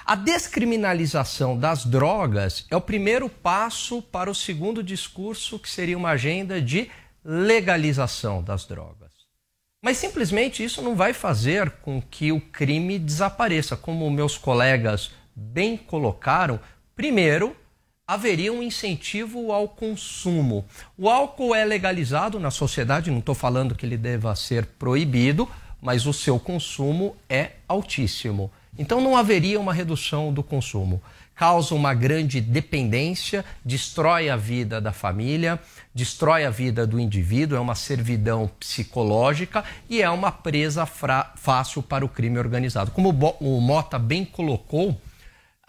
[0.03, 6.09] A descriminalização das drogas é o primeiro passo para o segundo discurso, que seria uma
[6.09, 6.89] agenda de
[7.23, 9.11] legalização das drogas.
[9.83, 15.11] Mas simplesmente isso não vai fazer com que o crime desapareça, como meus colegas
[15.41, 16.59] bem colocaram,
[16.95, 17.55] primeiro,
[18.07, 20.65] haveria um incentivo ao consumo.
[20.97, 25.49] O álcool é legalizado na sociedade, não estou falando que ele deva ser proibido,
[25.81, 28.51] mas o seu consumo é altíssimo.
[28.77, 31.01] Então não haveria uma redução do consumo.
[31.33, 35.59] Causa uma grande dependência, destrói a vida da família,
[35.95, 42.05] destrói a vida do indivíduo, é uma servidão psicológica e é uma presa fácil para
[42.05, 42.91] o crime organizado.
[42.91, 43.09] Como
[43.39, 44.99] o Mota bem colocou,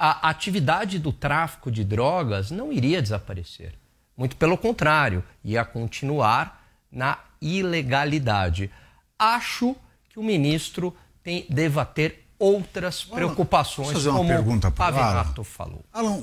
[0.05, 3.75] a atividade do tráfico de drogas não iria desaparecer.
[4.17, 6.61] Muito pelo contrário, ia continuar
[6.91, 8.69] na ilegalidade.
[9.17, 9.77] Acho
[10.09, 10.93] que o ministro
[11.23, 14.73] tem, deva ter outras Alan, preocupações, fazer uma como pergunta o?
[14.73, 15.85] Pavinato falou.
[15.93, 16.21] Alan,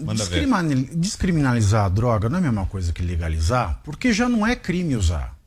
[0.93, 4.97] descriminalizar a droga não é a mesma coisa que legalizar, porque já não é crime
[4.97, 5.38] usar.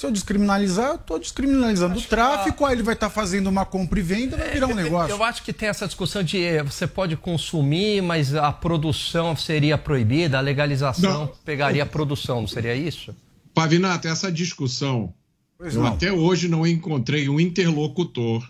[0.00, 4.00] Se eu descriminalizar, eu estou descriminalizando o tráfico, aí ele vai estar fazendo uma compra
[4.00, 5.14] e venda, vai virar um negócio.
[5.14, 9.76] Eu acho que tem essa discussão de eh, você pode consumir, mas a produção seria
[9.76, 11.26] proibida, a legalização Não.
[11.44, 13.14] pegaria a produção, não seria isso?
[13.52, 15.12] Pavinato, essa discussão,
[15.58, 15.88] Pois eu não.
[15.92, 18.42] até hoje não encontrei um interlocutor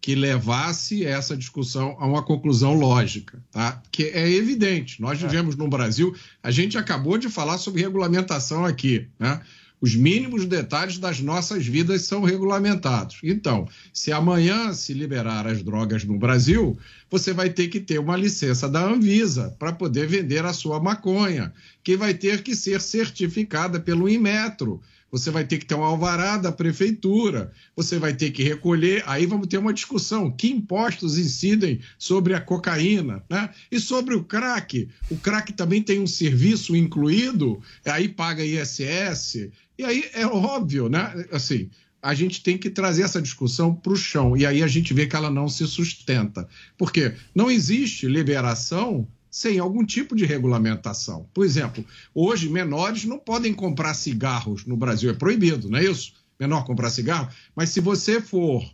[0.00, 3.82] que levasse essa discussão a uma conclusão lógica, tá?
[3.90, 9.08] Que é evidente, nós vivemos no Brasil, a gente acabou de falar sobre regulamentação aqui,
[9.18, 9.40] né?
[9.80, 13.18] Os mínimos detalhes das nossas vidas são regulamentados.
[13.22, 16.78] Então, se amanhã se liberar as drogas no Brasil,
[17.10, 21.52] você vai ter que ter uma licença da Anvisa para poder vender a sua maconha,
[21.82, 24.82] que vai ter que ser certificada pelo Inmetro.
[25.10, 29.02] Você vai ter que ter um alvará da prefeitura, você vai ter que recolher.
[29.06, 33.22] Aí vamos ter uma discussão: que impostos incidem sobre a cocaína?
[33.28, 33.50] Né?
[33.70, 34.88] E sobre o crack?
[35.10, 39.50] O crack também tem um serviço incluído, aí paga ISS.
[39.78, 41.26] E aí é óbvio, né?
[41.32, 41.70] Assim,
[42.02, 44.36] a gente tem que trazer essa discussão para o chão.
[44.36, 46.48] E aí a gente vê que ela não se sustenta.
[46.78, 51.28] Porque não existe liberação sem algum tipo de regulamentação.
[51.32, 51.84] Por exemplo,
[52.14, 56.14] hoje menores não podem comprar cigarros no Brasil, é proibido, não é isso?
[56.38, 57.28] Menor comprar cigarro.
[57.54, 58.64] Mas se você for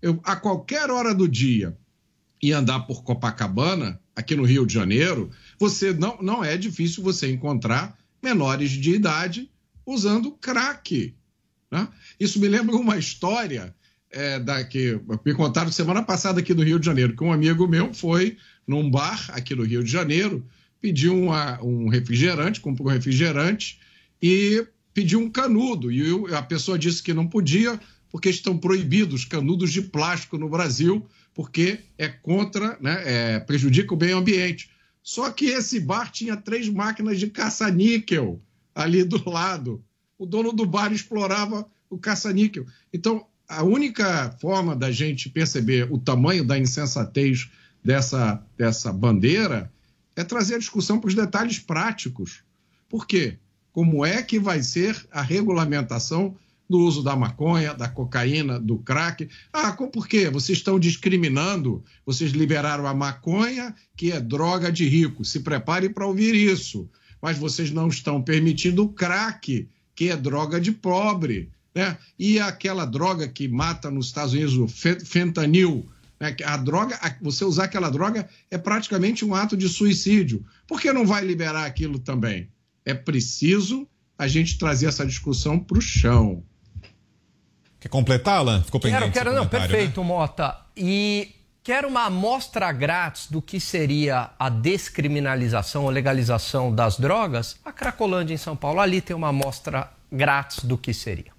[0.00, 1.76] eu, a qualquer hora do dia
[2.42, 7.30] e andar por Copacabana, aqui no Rio de Janeiro, você não, não é difícil você
[7.30, 9.50] encontrar menores de idade
[9.84, 11.14] usando crack.
[11.70, 11.88] Né?
[12.18, 13.74] Isso me lembra uma história
[14.10, 17.66] é, da, que me contaram semana passada aqui no Rio de Janeiro, que um amigo
[17.66, 18.36] meu foi
[18.66, 20.44] num bar aqui no Rio de Janeiro,
[20.80, 23.80] pediu uma, um refrigerante, comprou um refrigerante
[24.20, 25.90] e pediu um canudo.
[25.90, 27.80] E a pessoa disse que não podia,
[28.10, 33.98] porque estão proibidos canudos de plástico no Brasil, porque é contra, né, é, prejudica o
[33.98, 34.70] meio ambiente.
[35.02, 38.40] Só que esse bar tinha três máquinas de caça-níquel
[38.74, 39.84] ali do lado.
[40.18, 42.66] O dono do bar explorava o caça-níquel.
[42.92, 47.50] Então, a única forma da gente perceber o tamanho da insensatez
[47.84, 49.70] dessa, dessa bandeira
[50.16, 52.42] é trazer a discussão para os detalhes práticos.
[52.88, 53.38] Por quê?
[53.72, 56.36] Como é que vai ser a regulamentação
[56.70, 59.28] do uso da maconha, da cocaína, do crack?
[59.52, 60.30] Ah, por quê?
[60.30, 65.24] Vocês estão discriminando, vocês liberaram a maconha, que é droga de rico.
[65.24, 66.88] Se prepare para ouvir isso.
[67.20, 71.50] Mas vocês não estão permitindo o crack, que é droga de pobre.
[71.74, 71.98] Né?
[72.16, 75.84] E aquela droga que mata nos Estados Unidos, o fe- fentanil,
[76.44, 80.44] A droga, você usar aquela droga é praticamente um ato de suicídio.
[80.66, 82.48] Por que não vai liberar aquilo também?
[82.84, 83.86] É preciso
[84.18, 86.42] a gente trazer essa discussão para o chão.
[87.80, 88.62] Quer completar, Alan?
[88.62, 90.56] Ficou pendente Quero, quero, não, perfeito, Mota.
[90.76, 97.72] E quer uma amostra grátis do que seria a descriminalização ou legalização das drogas, a
[97.72, 101.32] Cracolândia em São Paulo ali tem uma amostra grátis do que seria.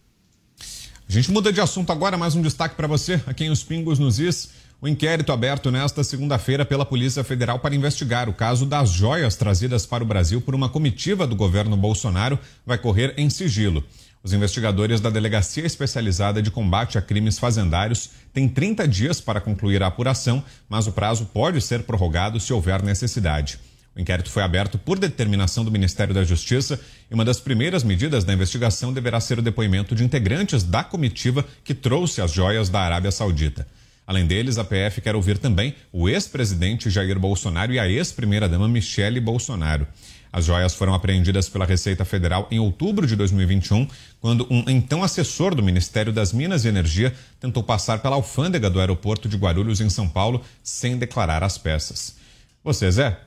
[1.07, 3.99] A gente muda de assunto agora, mais um destaque para você, aqui em Os Pingos
[3.99, 4.49] nos Is.
[4.86, 9.84] O inquérito aberto nesta segunda-feira pela Polícia Federal para investigar o caso das joias trazidas
[9.84, 13.84] para o Brasil por uma comitiva do governo Bolsonaro vai correr em sigilo.
[14.22, 19.82] Os investigadores da Delegacia Especializada de Combate a Crimes Fazendários têm 30 dias para concluir
[19.82, 23.57] a apuração, mas o prazo pode ser prorrogado se houver necessidade.
[23.95, 26.80] O inquérito foi aberto por determinação do Ministério da Justiça
[27.10, 31.44] e uma das primeiras medidas da investigação deverá ser o depoimento de integrantes da comitiva
[31.64, 33.66] que trouxe as joias da Arábia Saudita.
[34.07, 39.19] Além deles, a PF quer ouvir também o ex-presidente Jair Bolsonaro e a ex-primeira-dama Michele
[39.19, 39.88] Bolsonaro.
[40.32, 43.88] As joias foram apreendidas pela Receita Federal em outubro de 2021,
[44.19, 48.80] quando um então assessor do Ministério das Minas e Energia tentou passar pela alfândega do
[48.80, 52.18] aeroporto de Guarulhos, em São Paulo, sem declarar as peças.
[52.64, 53.18] Você, Zé?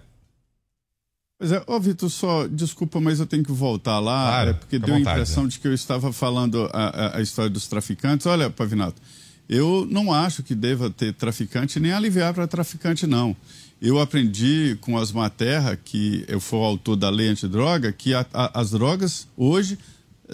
[1.40, 4.78] Pois é, ô Vitor, só desculpa, mas eu tenho que voltar lá, Claro, é, porque
[4.78, 5.50] deu a vontade, impressão Zé.
[5.50, 8.26] de que eu estava falando a, a- a história dos traficantes.
[8.26, 9.00] Olha, Pavinato,
[9.48, 13.36] eu não acho que deva ter traficante nem aliviar para traficante, não.
[13.80, 18.26] Eu aprendi com Osmar Terra, que eu fui o autor da lei antidroga, que a-
[18.34, 19.78] a- as drogas hoje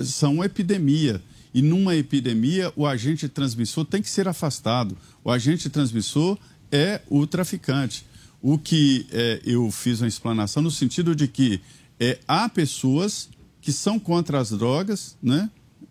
[0.03, 1.21] são uma epidemia.
[1.53, 4.97] E numa epidemia, o agente transmissor tem que ser afastado.
[5.23, 6.37] O agente transmissor
[6.73, 8.05] é o traficante.
[8.43, 11.61] O que é, eu fiz uma explanação no sentido de que
[12.01, 13.29] é, há pessoas
[13.61, 15.49] que são contra as drogas, né?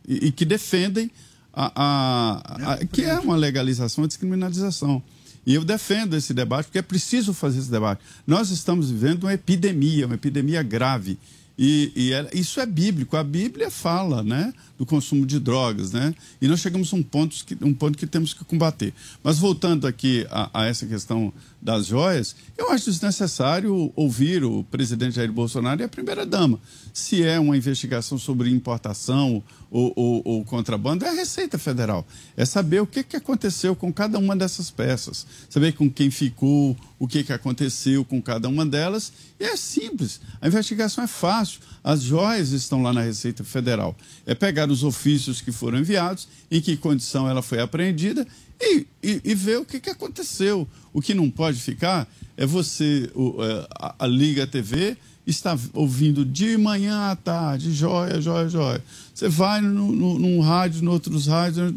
[0.07, 1.09] E, e que defendem
[1.53, 5.01] a, a- a- que é uma legalização, uma descriminalização.
[5.45, 8.01] E eu defendo esse debate porque é preciso fazer esse debate.
[8.25, 11.17] Nós estamos vivendo uma epidemia, uma epidemia grave.
[11.57, 13.15] E, e é- isso é bíblico.
[13.17, 15.91] A Bíblia fala né, do consumo de drogas.
[15.91, 16.13] Né?
[16.41, 18.93] E nós chegamos a um ponto que, um ponto que temos que combater.
[19.23, 21.31] Mas voltando aqui a, a essa questão
[21.61, 26.59] das joias, eu acho desnecessário ouvir o presidente Jair Bolsonaro e a primeira-dama.
[26.91, 29.41] Se é uma investigação sobre importação
[29.71, 32.05] ou, ou- ou contrabando, é a Receita Federal.
[32.35, 36.75] É saber o que, que aconteceu com cada uma dessas peças, saber com quem ficou,
[36.99, 39.11] o que, que aconteceu com cada uma delas.
[39.39, 41.59] E é simples, a investigação é fácil.
[41.83, 43.95] As joias estão lá na Receita Federal.
[44.25, 48.25] É pegar os ofícios que foram enviados, em que condição ela foi apreendida
[48.61, 50.67] e, e- e ver o que, que aconteceu.
[50.93, 52.07] O que não pode ficar
[52.37, 54.95] é você, o- é, a, a Liga TV,
[55.25, 58.83] está ouvindo de manhã à tarde, joia, joia, joia.
[59.13, 61.73] Você vai no, no, num rádio, em outros rádios,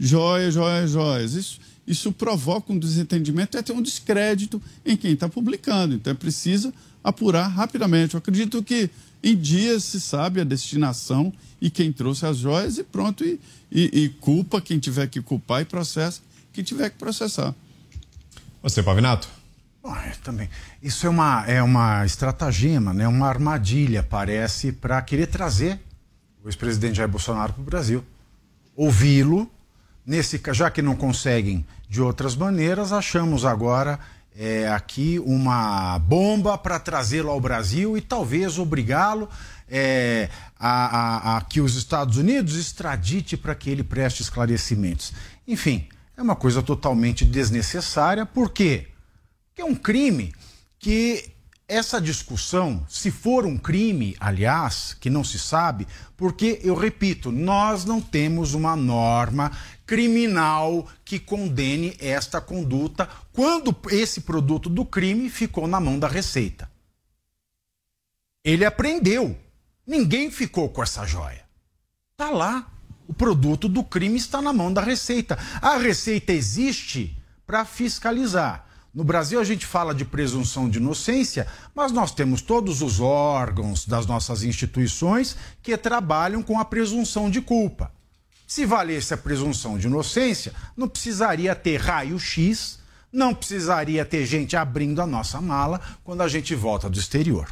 [0.00, 1.34] joia, joia, joias.
[1.34, 5.94] Isso, isso provoca um desentendimento e até um descrédito em quem está publicando.
[5.94, 6.72] Então é preciso
[7.04, 8.14] apurar rapidamente.
[8.14, 8.88] Eu acredito que
[9.22, 13.40] em dias se sabe a destinação e quem trouxe as joias e pronto, e,
[13.70, 16.20] e, e culpa quem tiver que culpar e processa
[16.56, 17.54] quem tiver que processar.
[18.62, 19.28] Você, Pavinato?
[19.82, 20.48] Bom, é, também.
[20.82, 23.06] Isso é uma, é uma estratagema, né?
[23.06, 25.78] uma armadilha, parece, para querer trazer
[26.42, 28.02] o ex-presidente Jair Bolsonaro para o Brasil.
[28.74, 29.50] Ouvi-lo,
[30.04, 34.00] nesse já que não conseguem de outras maneiras, achamos agora
[34.38, 39.28] é, aqui uma bomba para trazê-lo ao Brasil e talvez obrigá-lo
[39.68, 45.12] é, a, a- a que os Estados Unidos extradite para que ele preste esclarecimentos.
[45.48, 48.88] Enfim, é uma coisa totalmente desnecessária, por quê?
[49.48, 50.34] Porque é um crime
[50.78, 51.30] que
[51.68, 55.84] essa discussão, se for um crime, aliás, que não se sabe,
[56.16, 59.50] porque, eu repito, nós não temos uma norma
[59.84, 66.70] criminal que condene esta conduta quando esse produto do crime ficou na mão da Receita.
[68.42, 69.38] Ele aprendeu.
[69.86, 71.44] Ninguém ficou com essa joia.
[72.16, 72.72] Tá lá.
[73.06, 75.38] O produto do crime está na mão da Receita.
[75.60, 77.14] A Receita existe
[77.46, 78.66] para fiscalizar.
[78.92, 83.86] No Brasil a gente fala de presunção de inocência, mas nós temos todos os órgãos
[83.86, 87.92] das nossas instituições que trabalham com a presunção de culpa.
[88.46, 92.78] Se valesse a presunção de inocência, não precisaria ter raio-x,
[93.16, 97.48] não precisaria ter gente abrindo a nossa mala quando a gente volta do exterior.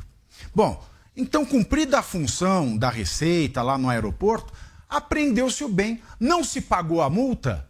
[0.54, 0.84] Bom,
[1.16, 4.52] então, cumprida a função da Receita lá no aeroporto,
[4.86, 6.02] apreendeu-se o bem.
[6.20, 7.66] Não se pagou a multa,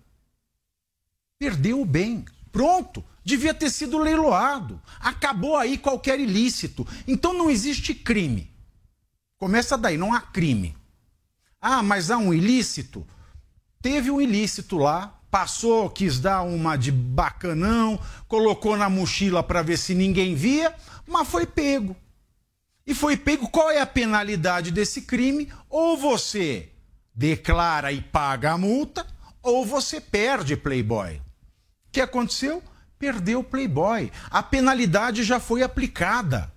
[1.38, 2.24] perdeu o bem.
[2.50, 3.04] Pronto.
[3.24, 4.82] Devia ter sido leiloado.
[4.98, 6.86] Acabou aí qualquer ilícito.
[7.06, 8.52] Então não existe crime.
[9.38, 10.76] Começa daí, não há crime.
[11.60, 13.06] Ah, mas há um ilícito?
[13.80, 17.98] Teve um ilícito lá, passou, quis dar uma de bacanão,
[18.28, 20.72] colocou na mochila para ver se ninguém via,
[21.04, 21.96] mas foi pego.
[22.86, 25.52] E foi pego, qual é a penalidade desse crime?
[25.68, 26.68] Ou você
[27.12, 29.04] declara e paga a multa,
[29.42, 31.16] ou você perde Playboy.
[31.16, 31.20] O
[31.90, 32.62] que aconteceu?
[32.96, 34.12] perdeu Playboy.
[34.30, 36.53] A penalidade já foi aplicada.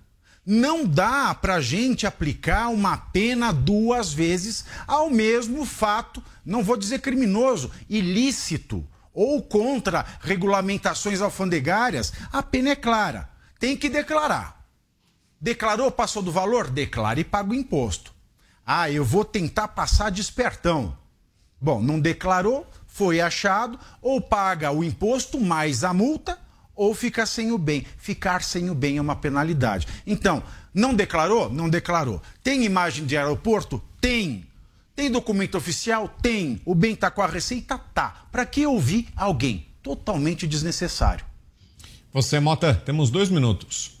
[0.50, 7.02] Não dá para gente aplicar uma pena duas vezes ao mesmo fato, não vou dizer
[7.02, 12.14] criminoso, ilícito ou contra regulamentações alfandegárias.
[12.32, 13.28] A pena é clara.
[13.60, 14.64] Tem que declarar.
[15.38, 16.70] Declarou, passou do valor?
[16.70, 18.14] Declare e paga o imposto.
[18.64, 20.96] Ah, eu vou tentar passar despertão.
[21.60, 26.38] Bom, não declarou, foi achado, ou paga o imposto mais a multa,
[26.78, 27.84] ou fica sem o bem.
[27.98, 29.88] Ficar sem o bem é uma penalidade.
[30.06, 30.42] Então,
[30.72, 31.52] não declarou?
[31.52, 32.22] Não declarou.
[32.40, 33.82] Tem imagem de aeroporto?
[34.00, 34.46] Tem.
[34.94, 36.08] Tem documento oficial?
[36.22, 36.60] Tem.
[36.64, 37.76] O bem está com a receita?
[37.76, 38.28] Tá.
[38.30, 39.66] Para que ouvir alguém?
[39.82, 41.24] Totalmente desnecessário.
[42.12, 43.98] Você, Mota, temos dois minutos.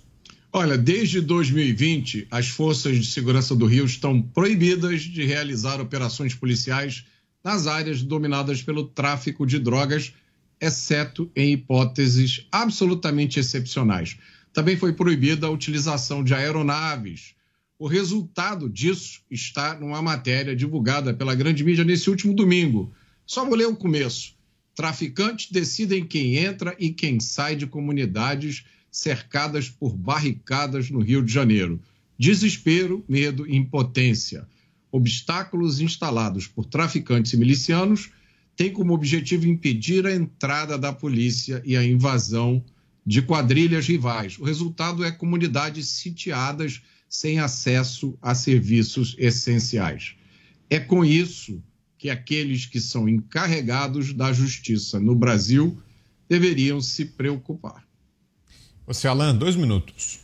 [0.52, 7.04] Olha, desde 2020, as forças de segurança do Rio estão proibidas de realizar operações policiais
[7.42, 10.12] nas áreas dominadas pelo tráfico de drogas,
[10.60, 14.16] exceto em hipóteses absolutamente excepcionais.
[14.52, 17.34] Também foi proibida a utilização de aeronaves.
[17.78, 22.92] O resultado disso está numa matéria divulgada pela grande mídia nesse último domingo.
[23.24, 24.34] Só vou ler o começo.
[24.74, 31.32] Traficantes decidem quem entra e quem sai de comunidades cercadas por barricadas no Rio de
[31.32, 31.80] Janeiro.
[32.18, 34.46] Desespero, medo e impotência.
[34.90, 38.10] Obstáculos instalados por traficantes e milicianos
[38.58, 42.60] têm como objetivo impedir a entrada da polícia e a invasão
[43.06, 44.36] de quadrilhas rivais.
[44.36, 50.16] O resultado é comunidades sitiadas sem acesso a serviços essenciais.
[50.68, 51.62] É com isso
[51.96, 55.80] que aqueles que são encarregados da justiça no Brasil
[56.28, 57.84] deveriam se preocupar.
[58.88, 60.18] Você, Alan, dois minutos.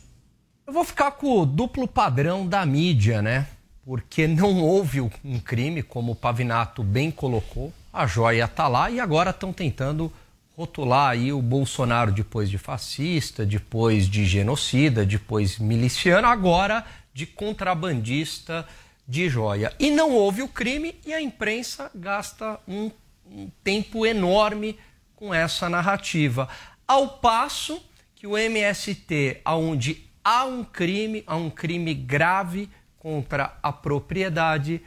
[0.67, 3.47] Eu vou ficar com o duplo padrão da mídia, né?
[3.85, 7.71] Porque não houve um crime, como o Pavinato bem colocou.
[7.95, 10.11] A joia está lá e agora estão tentando
[10.57, 18.67] rotular aí o Bolsonaro depois de fascista, depois de genocida, depois miliciano, agora de contrabandista
[19.07, 19.73] de joia.
[19.79, 22.91] E não houve o crime e a imprensa gasta um,
[23.25, 24.77] um tempo enorme
[25.15, 26.49] com essa narrativa.
[26.85, 27.81] Ao passo
[28.13, 32.69] que o MST, onde há um crime, há um crime grave
[32.99, 34.81] contra a propriedade,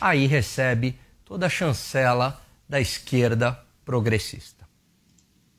[0.00, 2.41] aí recebe toda a chancela
[2.72, 4.66] da esquerda progressista.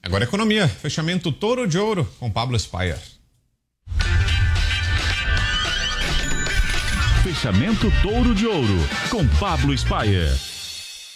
[0.02, 2.98] Agora economia, fechamento touro de ouro com Pablo Spire.
[7.23, 8.80] Fechamento touro de ouro
[9.11, 10.52] com Pablo Spire.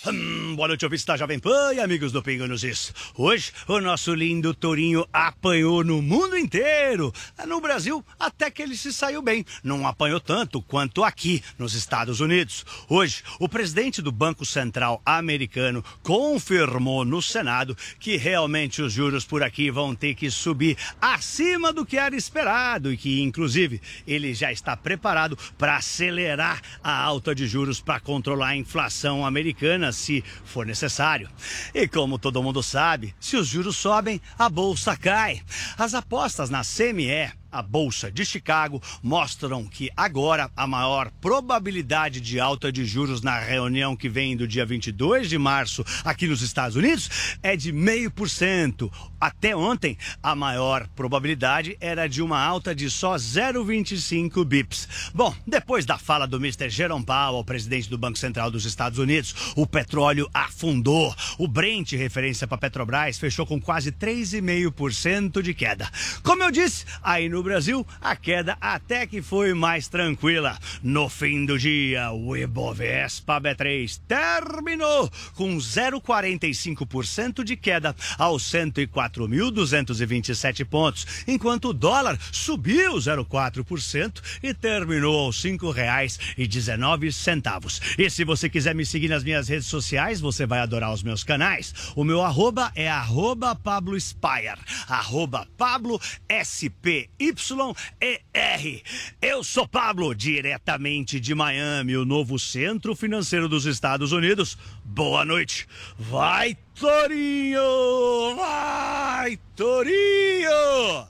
[0.06, 2.94] Hum, boa noite, ouvintes da Jovem Pan e amigos do Pingo nos.
[3.15, 7.11] Hoje, o nosso lindo tourinho apanhou no mundo inteiro.
[7.48, 9.44] No Brasil, até que ele se saiu bem.
[9.64, 12.64] Não apanhou tanto quanto aqui, nos Estados Unidos.
[12.88, 19.41] Hoje, o presidente do Banco Central americano confirmou no Senado que realmente os juros por
[19.41, 24.52] aqui vão ter que subir acima do que era esperado e que, inclusive, ele já
[24.52, 30.65] está preparado para acelerar a alta de juros para controlar a inflação americana se for
[30.65, 31.30] necessário.
[31.73, 35.41] E como todo mundo sabe, se os juros sobem, a bolsa cai.
[35.77, 42.40] As apostas na CME a Bolsa de Chicago mostram que agora a maior probabilidade de
[42.40, 46.76] alta de juros na reunião que vem do dia 22 de março aqui nos Estados
[46.76, 47.10] Unidos
[47.42, 48.92] é de 0,5%.
[49.20, 54.88] Até ontem, a maior probabilidade era de uma alta de só 0,25 bips.
[55.16, 56.70] Bom, depois da fala do Mr.
[56.70, 61.16] Jerome Powell, presidente do Banco Central dos Estados Unidos, o petróleo afundou.
[61.40, 65.90] O Brent, referência para Petrobras, fechou com quase 3,5% de queda.
[66.22, 70.60] Como eu disse, aí no Brasil, a queda até que foi mais tranquila.
[70.84, 81.07] No fim do dia, o Ibovespa B3 terminou com 0,45% de queda aos 104.227 pontos,
[81.26, 87.95] enquanto o dólar subiu 0,4% e terminou aos R$ 5,19.
[87.98, 91.24] E se você quiser me seguir nas minhas redes sociais, você vai adorar os meus
[91.24, 91.74] canais.
[91.95, 95.99] O meu arroba é arroba Pablo Spire, arroba Pablo
[96.44, 98.82] SPY YER.
[99.22, 104.58] Eu sou Pablo, diretamente de Miami, o novo centro financeiro dos Estados Unidos.
[104.84, 105.68] Boa noite.
[105.98, 108.36] Vai, Torinho!
[108.36, 111.08] Vai, Torinho!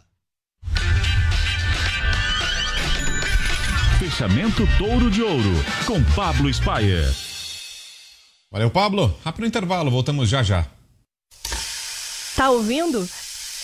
[3.99, 5.53] Fechamento Touro de Ouro,
[5.85, 7.03] com Pablo Spire.
[8.51, 9.19] Valeu, Pablo.
[9.23, 10.65] Rápido intervalo, voltamos já já.
[12.35, 13.07] Tá ouvindo?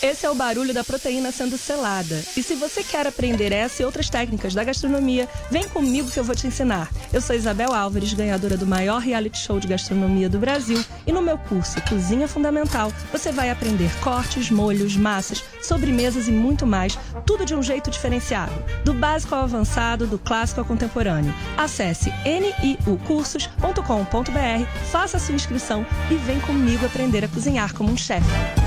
[0.02, 2.22] Esse é o barulho da proteína sendo selada.
[2.36, 6.24] E se você quer aprender essa e outras técnicas da gastronomia, vem comigo que eu
[6.24, 6.90] vou te ensinar.
[7.12, 11.22] Eu sou Isabel Álvares, ganhadora do maior reality show de gastronomia do Brasil, e no
[11.22, 17.46] meu curso Cozinha Fundamental, você vai aprender cortes, molhos, massas, sobremesas e muito mais, tudo
[17.46, 18.52] de um jeito diferenciado,
[18.84, 21.34] do básico ao avançado, do clássico ao contemporâneo.
[21.56, 28.63] Acesse niucursos.com.br, faça sua inscrição e vem comigo aprender a cozinhar como um chefe.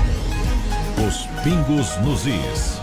[1.06, 2.80] Os pingos nos is.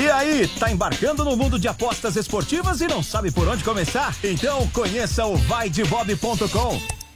[0.00, 4.16] E aí, tá embarcando no mundo de apostas esportivas e não sabe por onde começar?
[4.24, 7.01] Então conheça o vaidebob.com.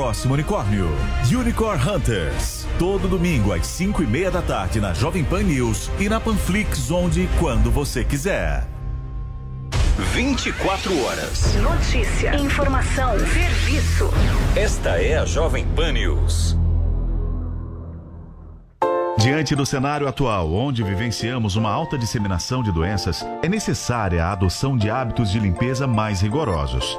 [0.00, 0.88] próximo unicórnio.
[1.30, 2.66] Unicorn Hunters.
[2.78, 6.90] Todo domingo às 5 e meia da tarde na Jovem Pan News e na Panflix,
[6.90, 8.66] onde e quando você quiser.
[10.14, 11.54] 24 horas.
[11.56, 14.08] Notícia, informação, serviço.
[14.56, 16.56] Esta é a Jovem Pan News.
[19.18, 24.78] Diante do cenário atual, onde vivenciamos uma alta disseminação de doenças, é necessária a adoção
[24.78, 26.98] de hábitos de limpeza mais rigorosos.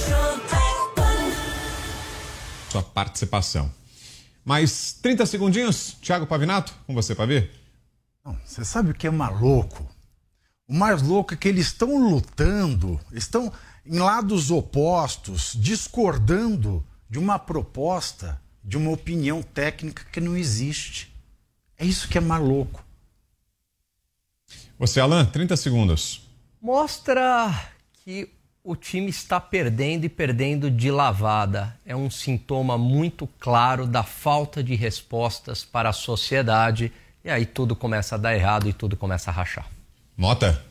[2.71, 3.69] Sua participação.
[4.45, 7.51] Mais 30 segundinhos, Thiago Pavinato, com você, Pavi.
[8.23, 9.85] Não, você sabe o que é maluco?
[10.65, 13.51] O mais louco é que eles estão lutando, estão
[13.85, 21.13] em lados opostos, discordando de uma proposta, de uma opinião técnica que não existe.
[21.77, 22.81] É isso que é maluco.
[24.79, 26.25] Você, Alan, 30 segundos.
[26.61, 27.53] Mostra
[27.91, 28.31] que
[28.63, 31.75] o time está perdendo e perdendo de lavada.
[31.85, 36.91] É um sintoma muito claro da falta de respostas para a sociedade.
[37.23, 39.67] E aí tudo começa a dar errado e tudo começa a rachar.
[40.15, 40.63] Mota?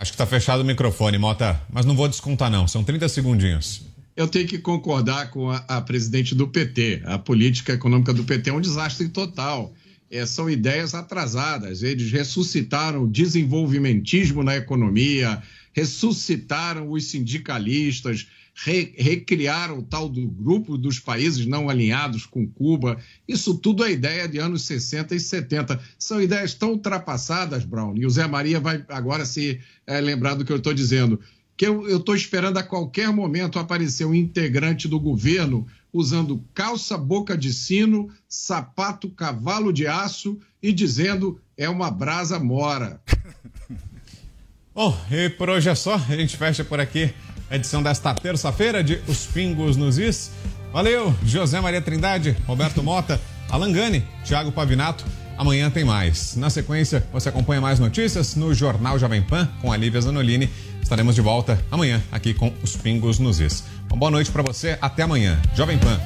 [0.00, 1.60] Acho que está fechado o microfone, Mota.
[1.70, 2.66] Mas não vou descontar, não.
[2.68, 3.82] São 30 segundinhos.
[4.16, 7.02] Eu tenho que concordar com a, a presidente do PT.
[7.04, 9.72] A política econômica do PT é um desastre total.
[10.10, 11.82] É, são ideias atrasadas.
[11.82, 18.26] Eles ressuscitaram o desenvolvimentismo na economia, ressuscitaram os sindicalistas,
[18.64, 22.98] re, recriaram o tal do grupo dos países não alinhados com Cuba.
[23.26, 25.80] Isso tudo é ideia de anos 60 e 70.
[25.98, 30.44] São ideias tão ultrapassadas, Brown, e o Zé Maria vai agora se é, lembrar do
[30.44, 31.20] que eu estou dizendo
[31.58, 37.36] que eu estou esperando a qualquer momento aparecer um integrante do governo usando calça boca
[37.36, 43.00] de sino, sapato cavalo de aço e dizendo é uma brasa mora.
[44.72, 45.96] Bom, e por hoje é só.
[45.96, 47.12] A gente fecha por aqui
[47.50, 50.30] a edição desta terça-feira de Os Pingos nos Is.
[50.72, 53.20] Valeu, José Maria Trindade, Roberto Mota,
[53.50, 55.04] Alan Gani, Thiago Pavinato.
[55.38, 56.34] Amanhã tem mais.
[56.34, 60.50] Na sequência, você acompanha mais notícias no Jornal Jovem Pan com a Lívia Zanolini.
[60.82, 63.62] Estaremos de volta amanhã aqui com Os Pingos nos Is.
[63.88, 64.76] Uma boa noite para você.
[64.80, 65.40] Até amanhã.
[65.54, 66.00] Jovem Pan,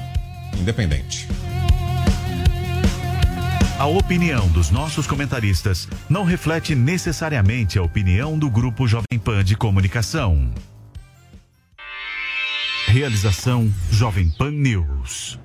[0.60, 1.26] independente.
[3.78, 9.56] A opinião dos nossos comentaristas não reflete necessariamente a opinião do Grupo Jovem Pan de
[9.56, 10.52] Comunicação.
[12.86, 15.38] Realização Jovem Pan News.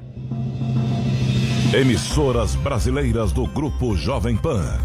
[1.74, 4.80] Emissoras brasileiras do Grupo Jovem Pan.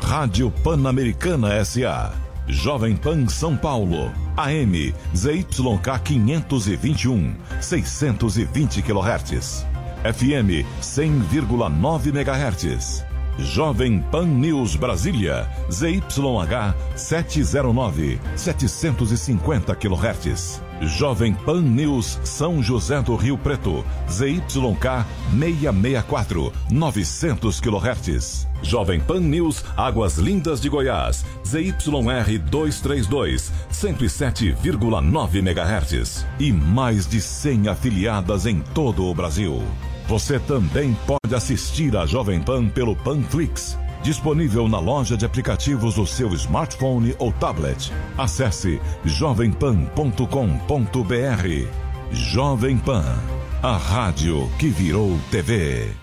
[0.00, 2.14] Rádio Pan-Americana SA.
[2.48, 4.10] Jovem Pan São Paulo.
[4.34, 4.72] AM
[5.14, 9.66] ZYK 521, 620 kHz.
[10.04, 13.04] FM 100,9 MHz.
[13.38, 20.71] Jovem Pan News Brasília, ZYH 709, 750 kHz.
[20.86, 25.06] Jovem Pan News São José do Rio Preto, ZYK
[25.38, 28.48] 664, 900 kHz.
[28.62, 36.26] Jovem Pan News Águas Lindas de Goiás, ZYR 232, 107,9 MHz.
[36.40, 39.62] E mais de 100 afiliadas em todo o Brasil.
[40.08, 46.06] Você também pode assistir a Jovem Pan pelo Panflix, disponível na loja de aplicativos do
[46.06, 47.92] seu smartphone ou tablet.
[48.18, 51.82] Acesse jovempan.com.br.
[52.10, 53.16] Jovem Pan,
[53.62, 56.01] a rádio que virou TV.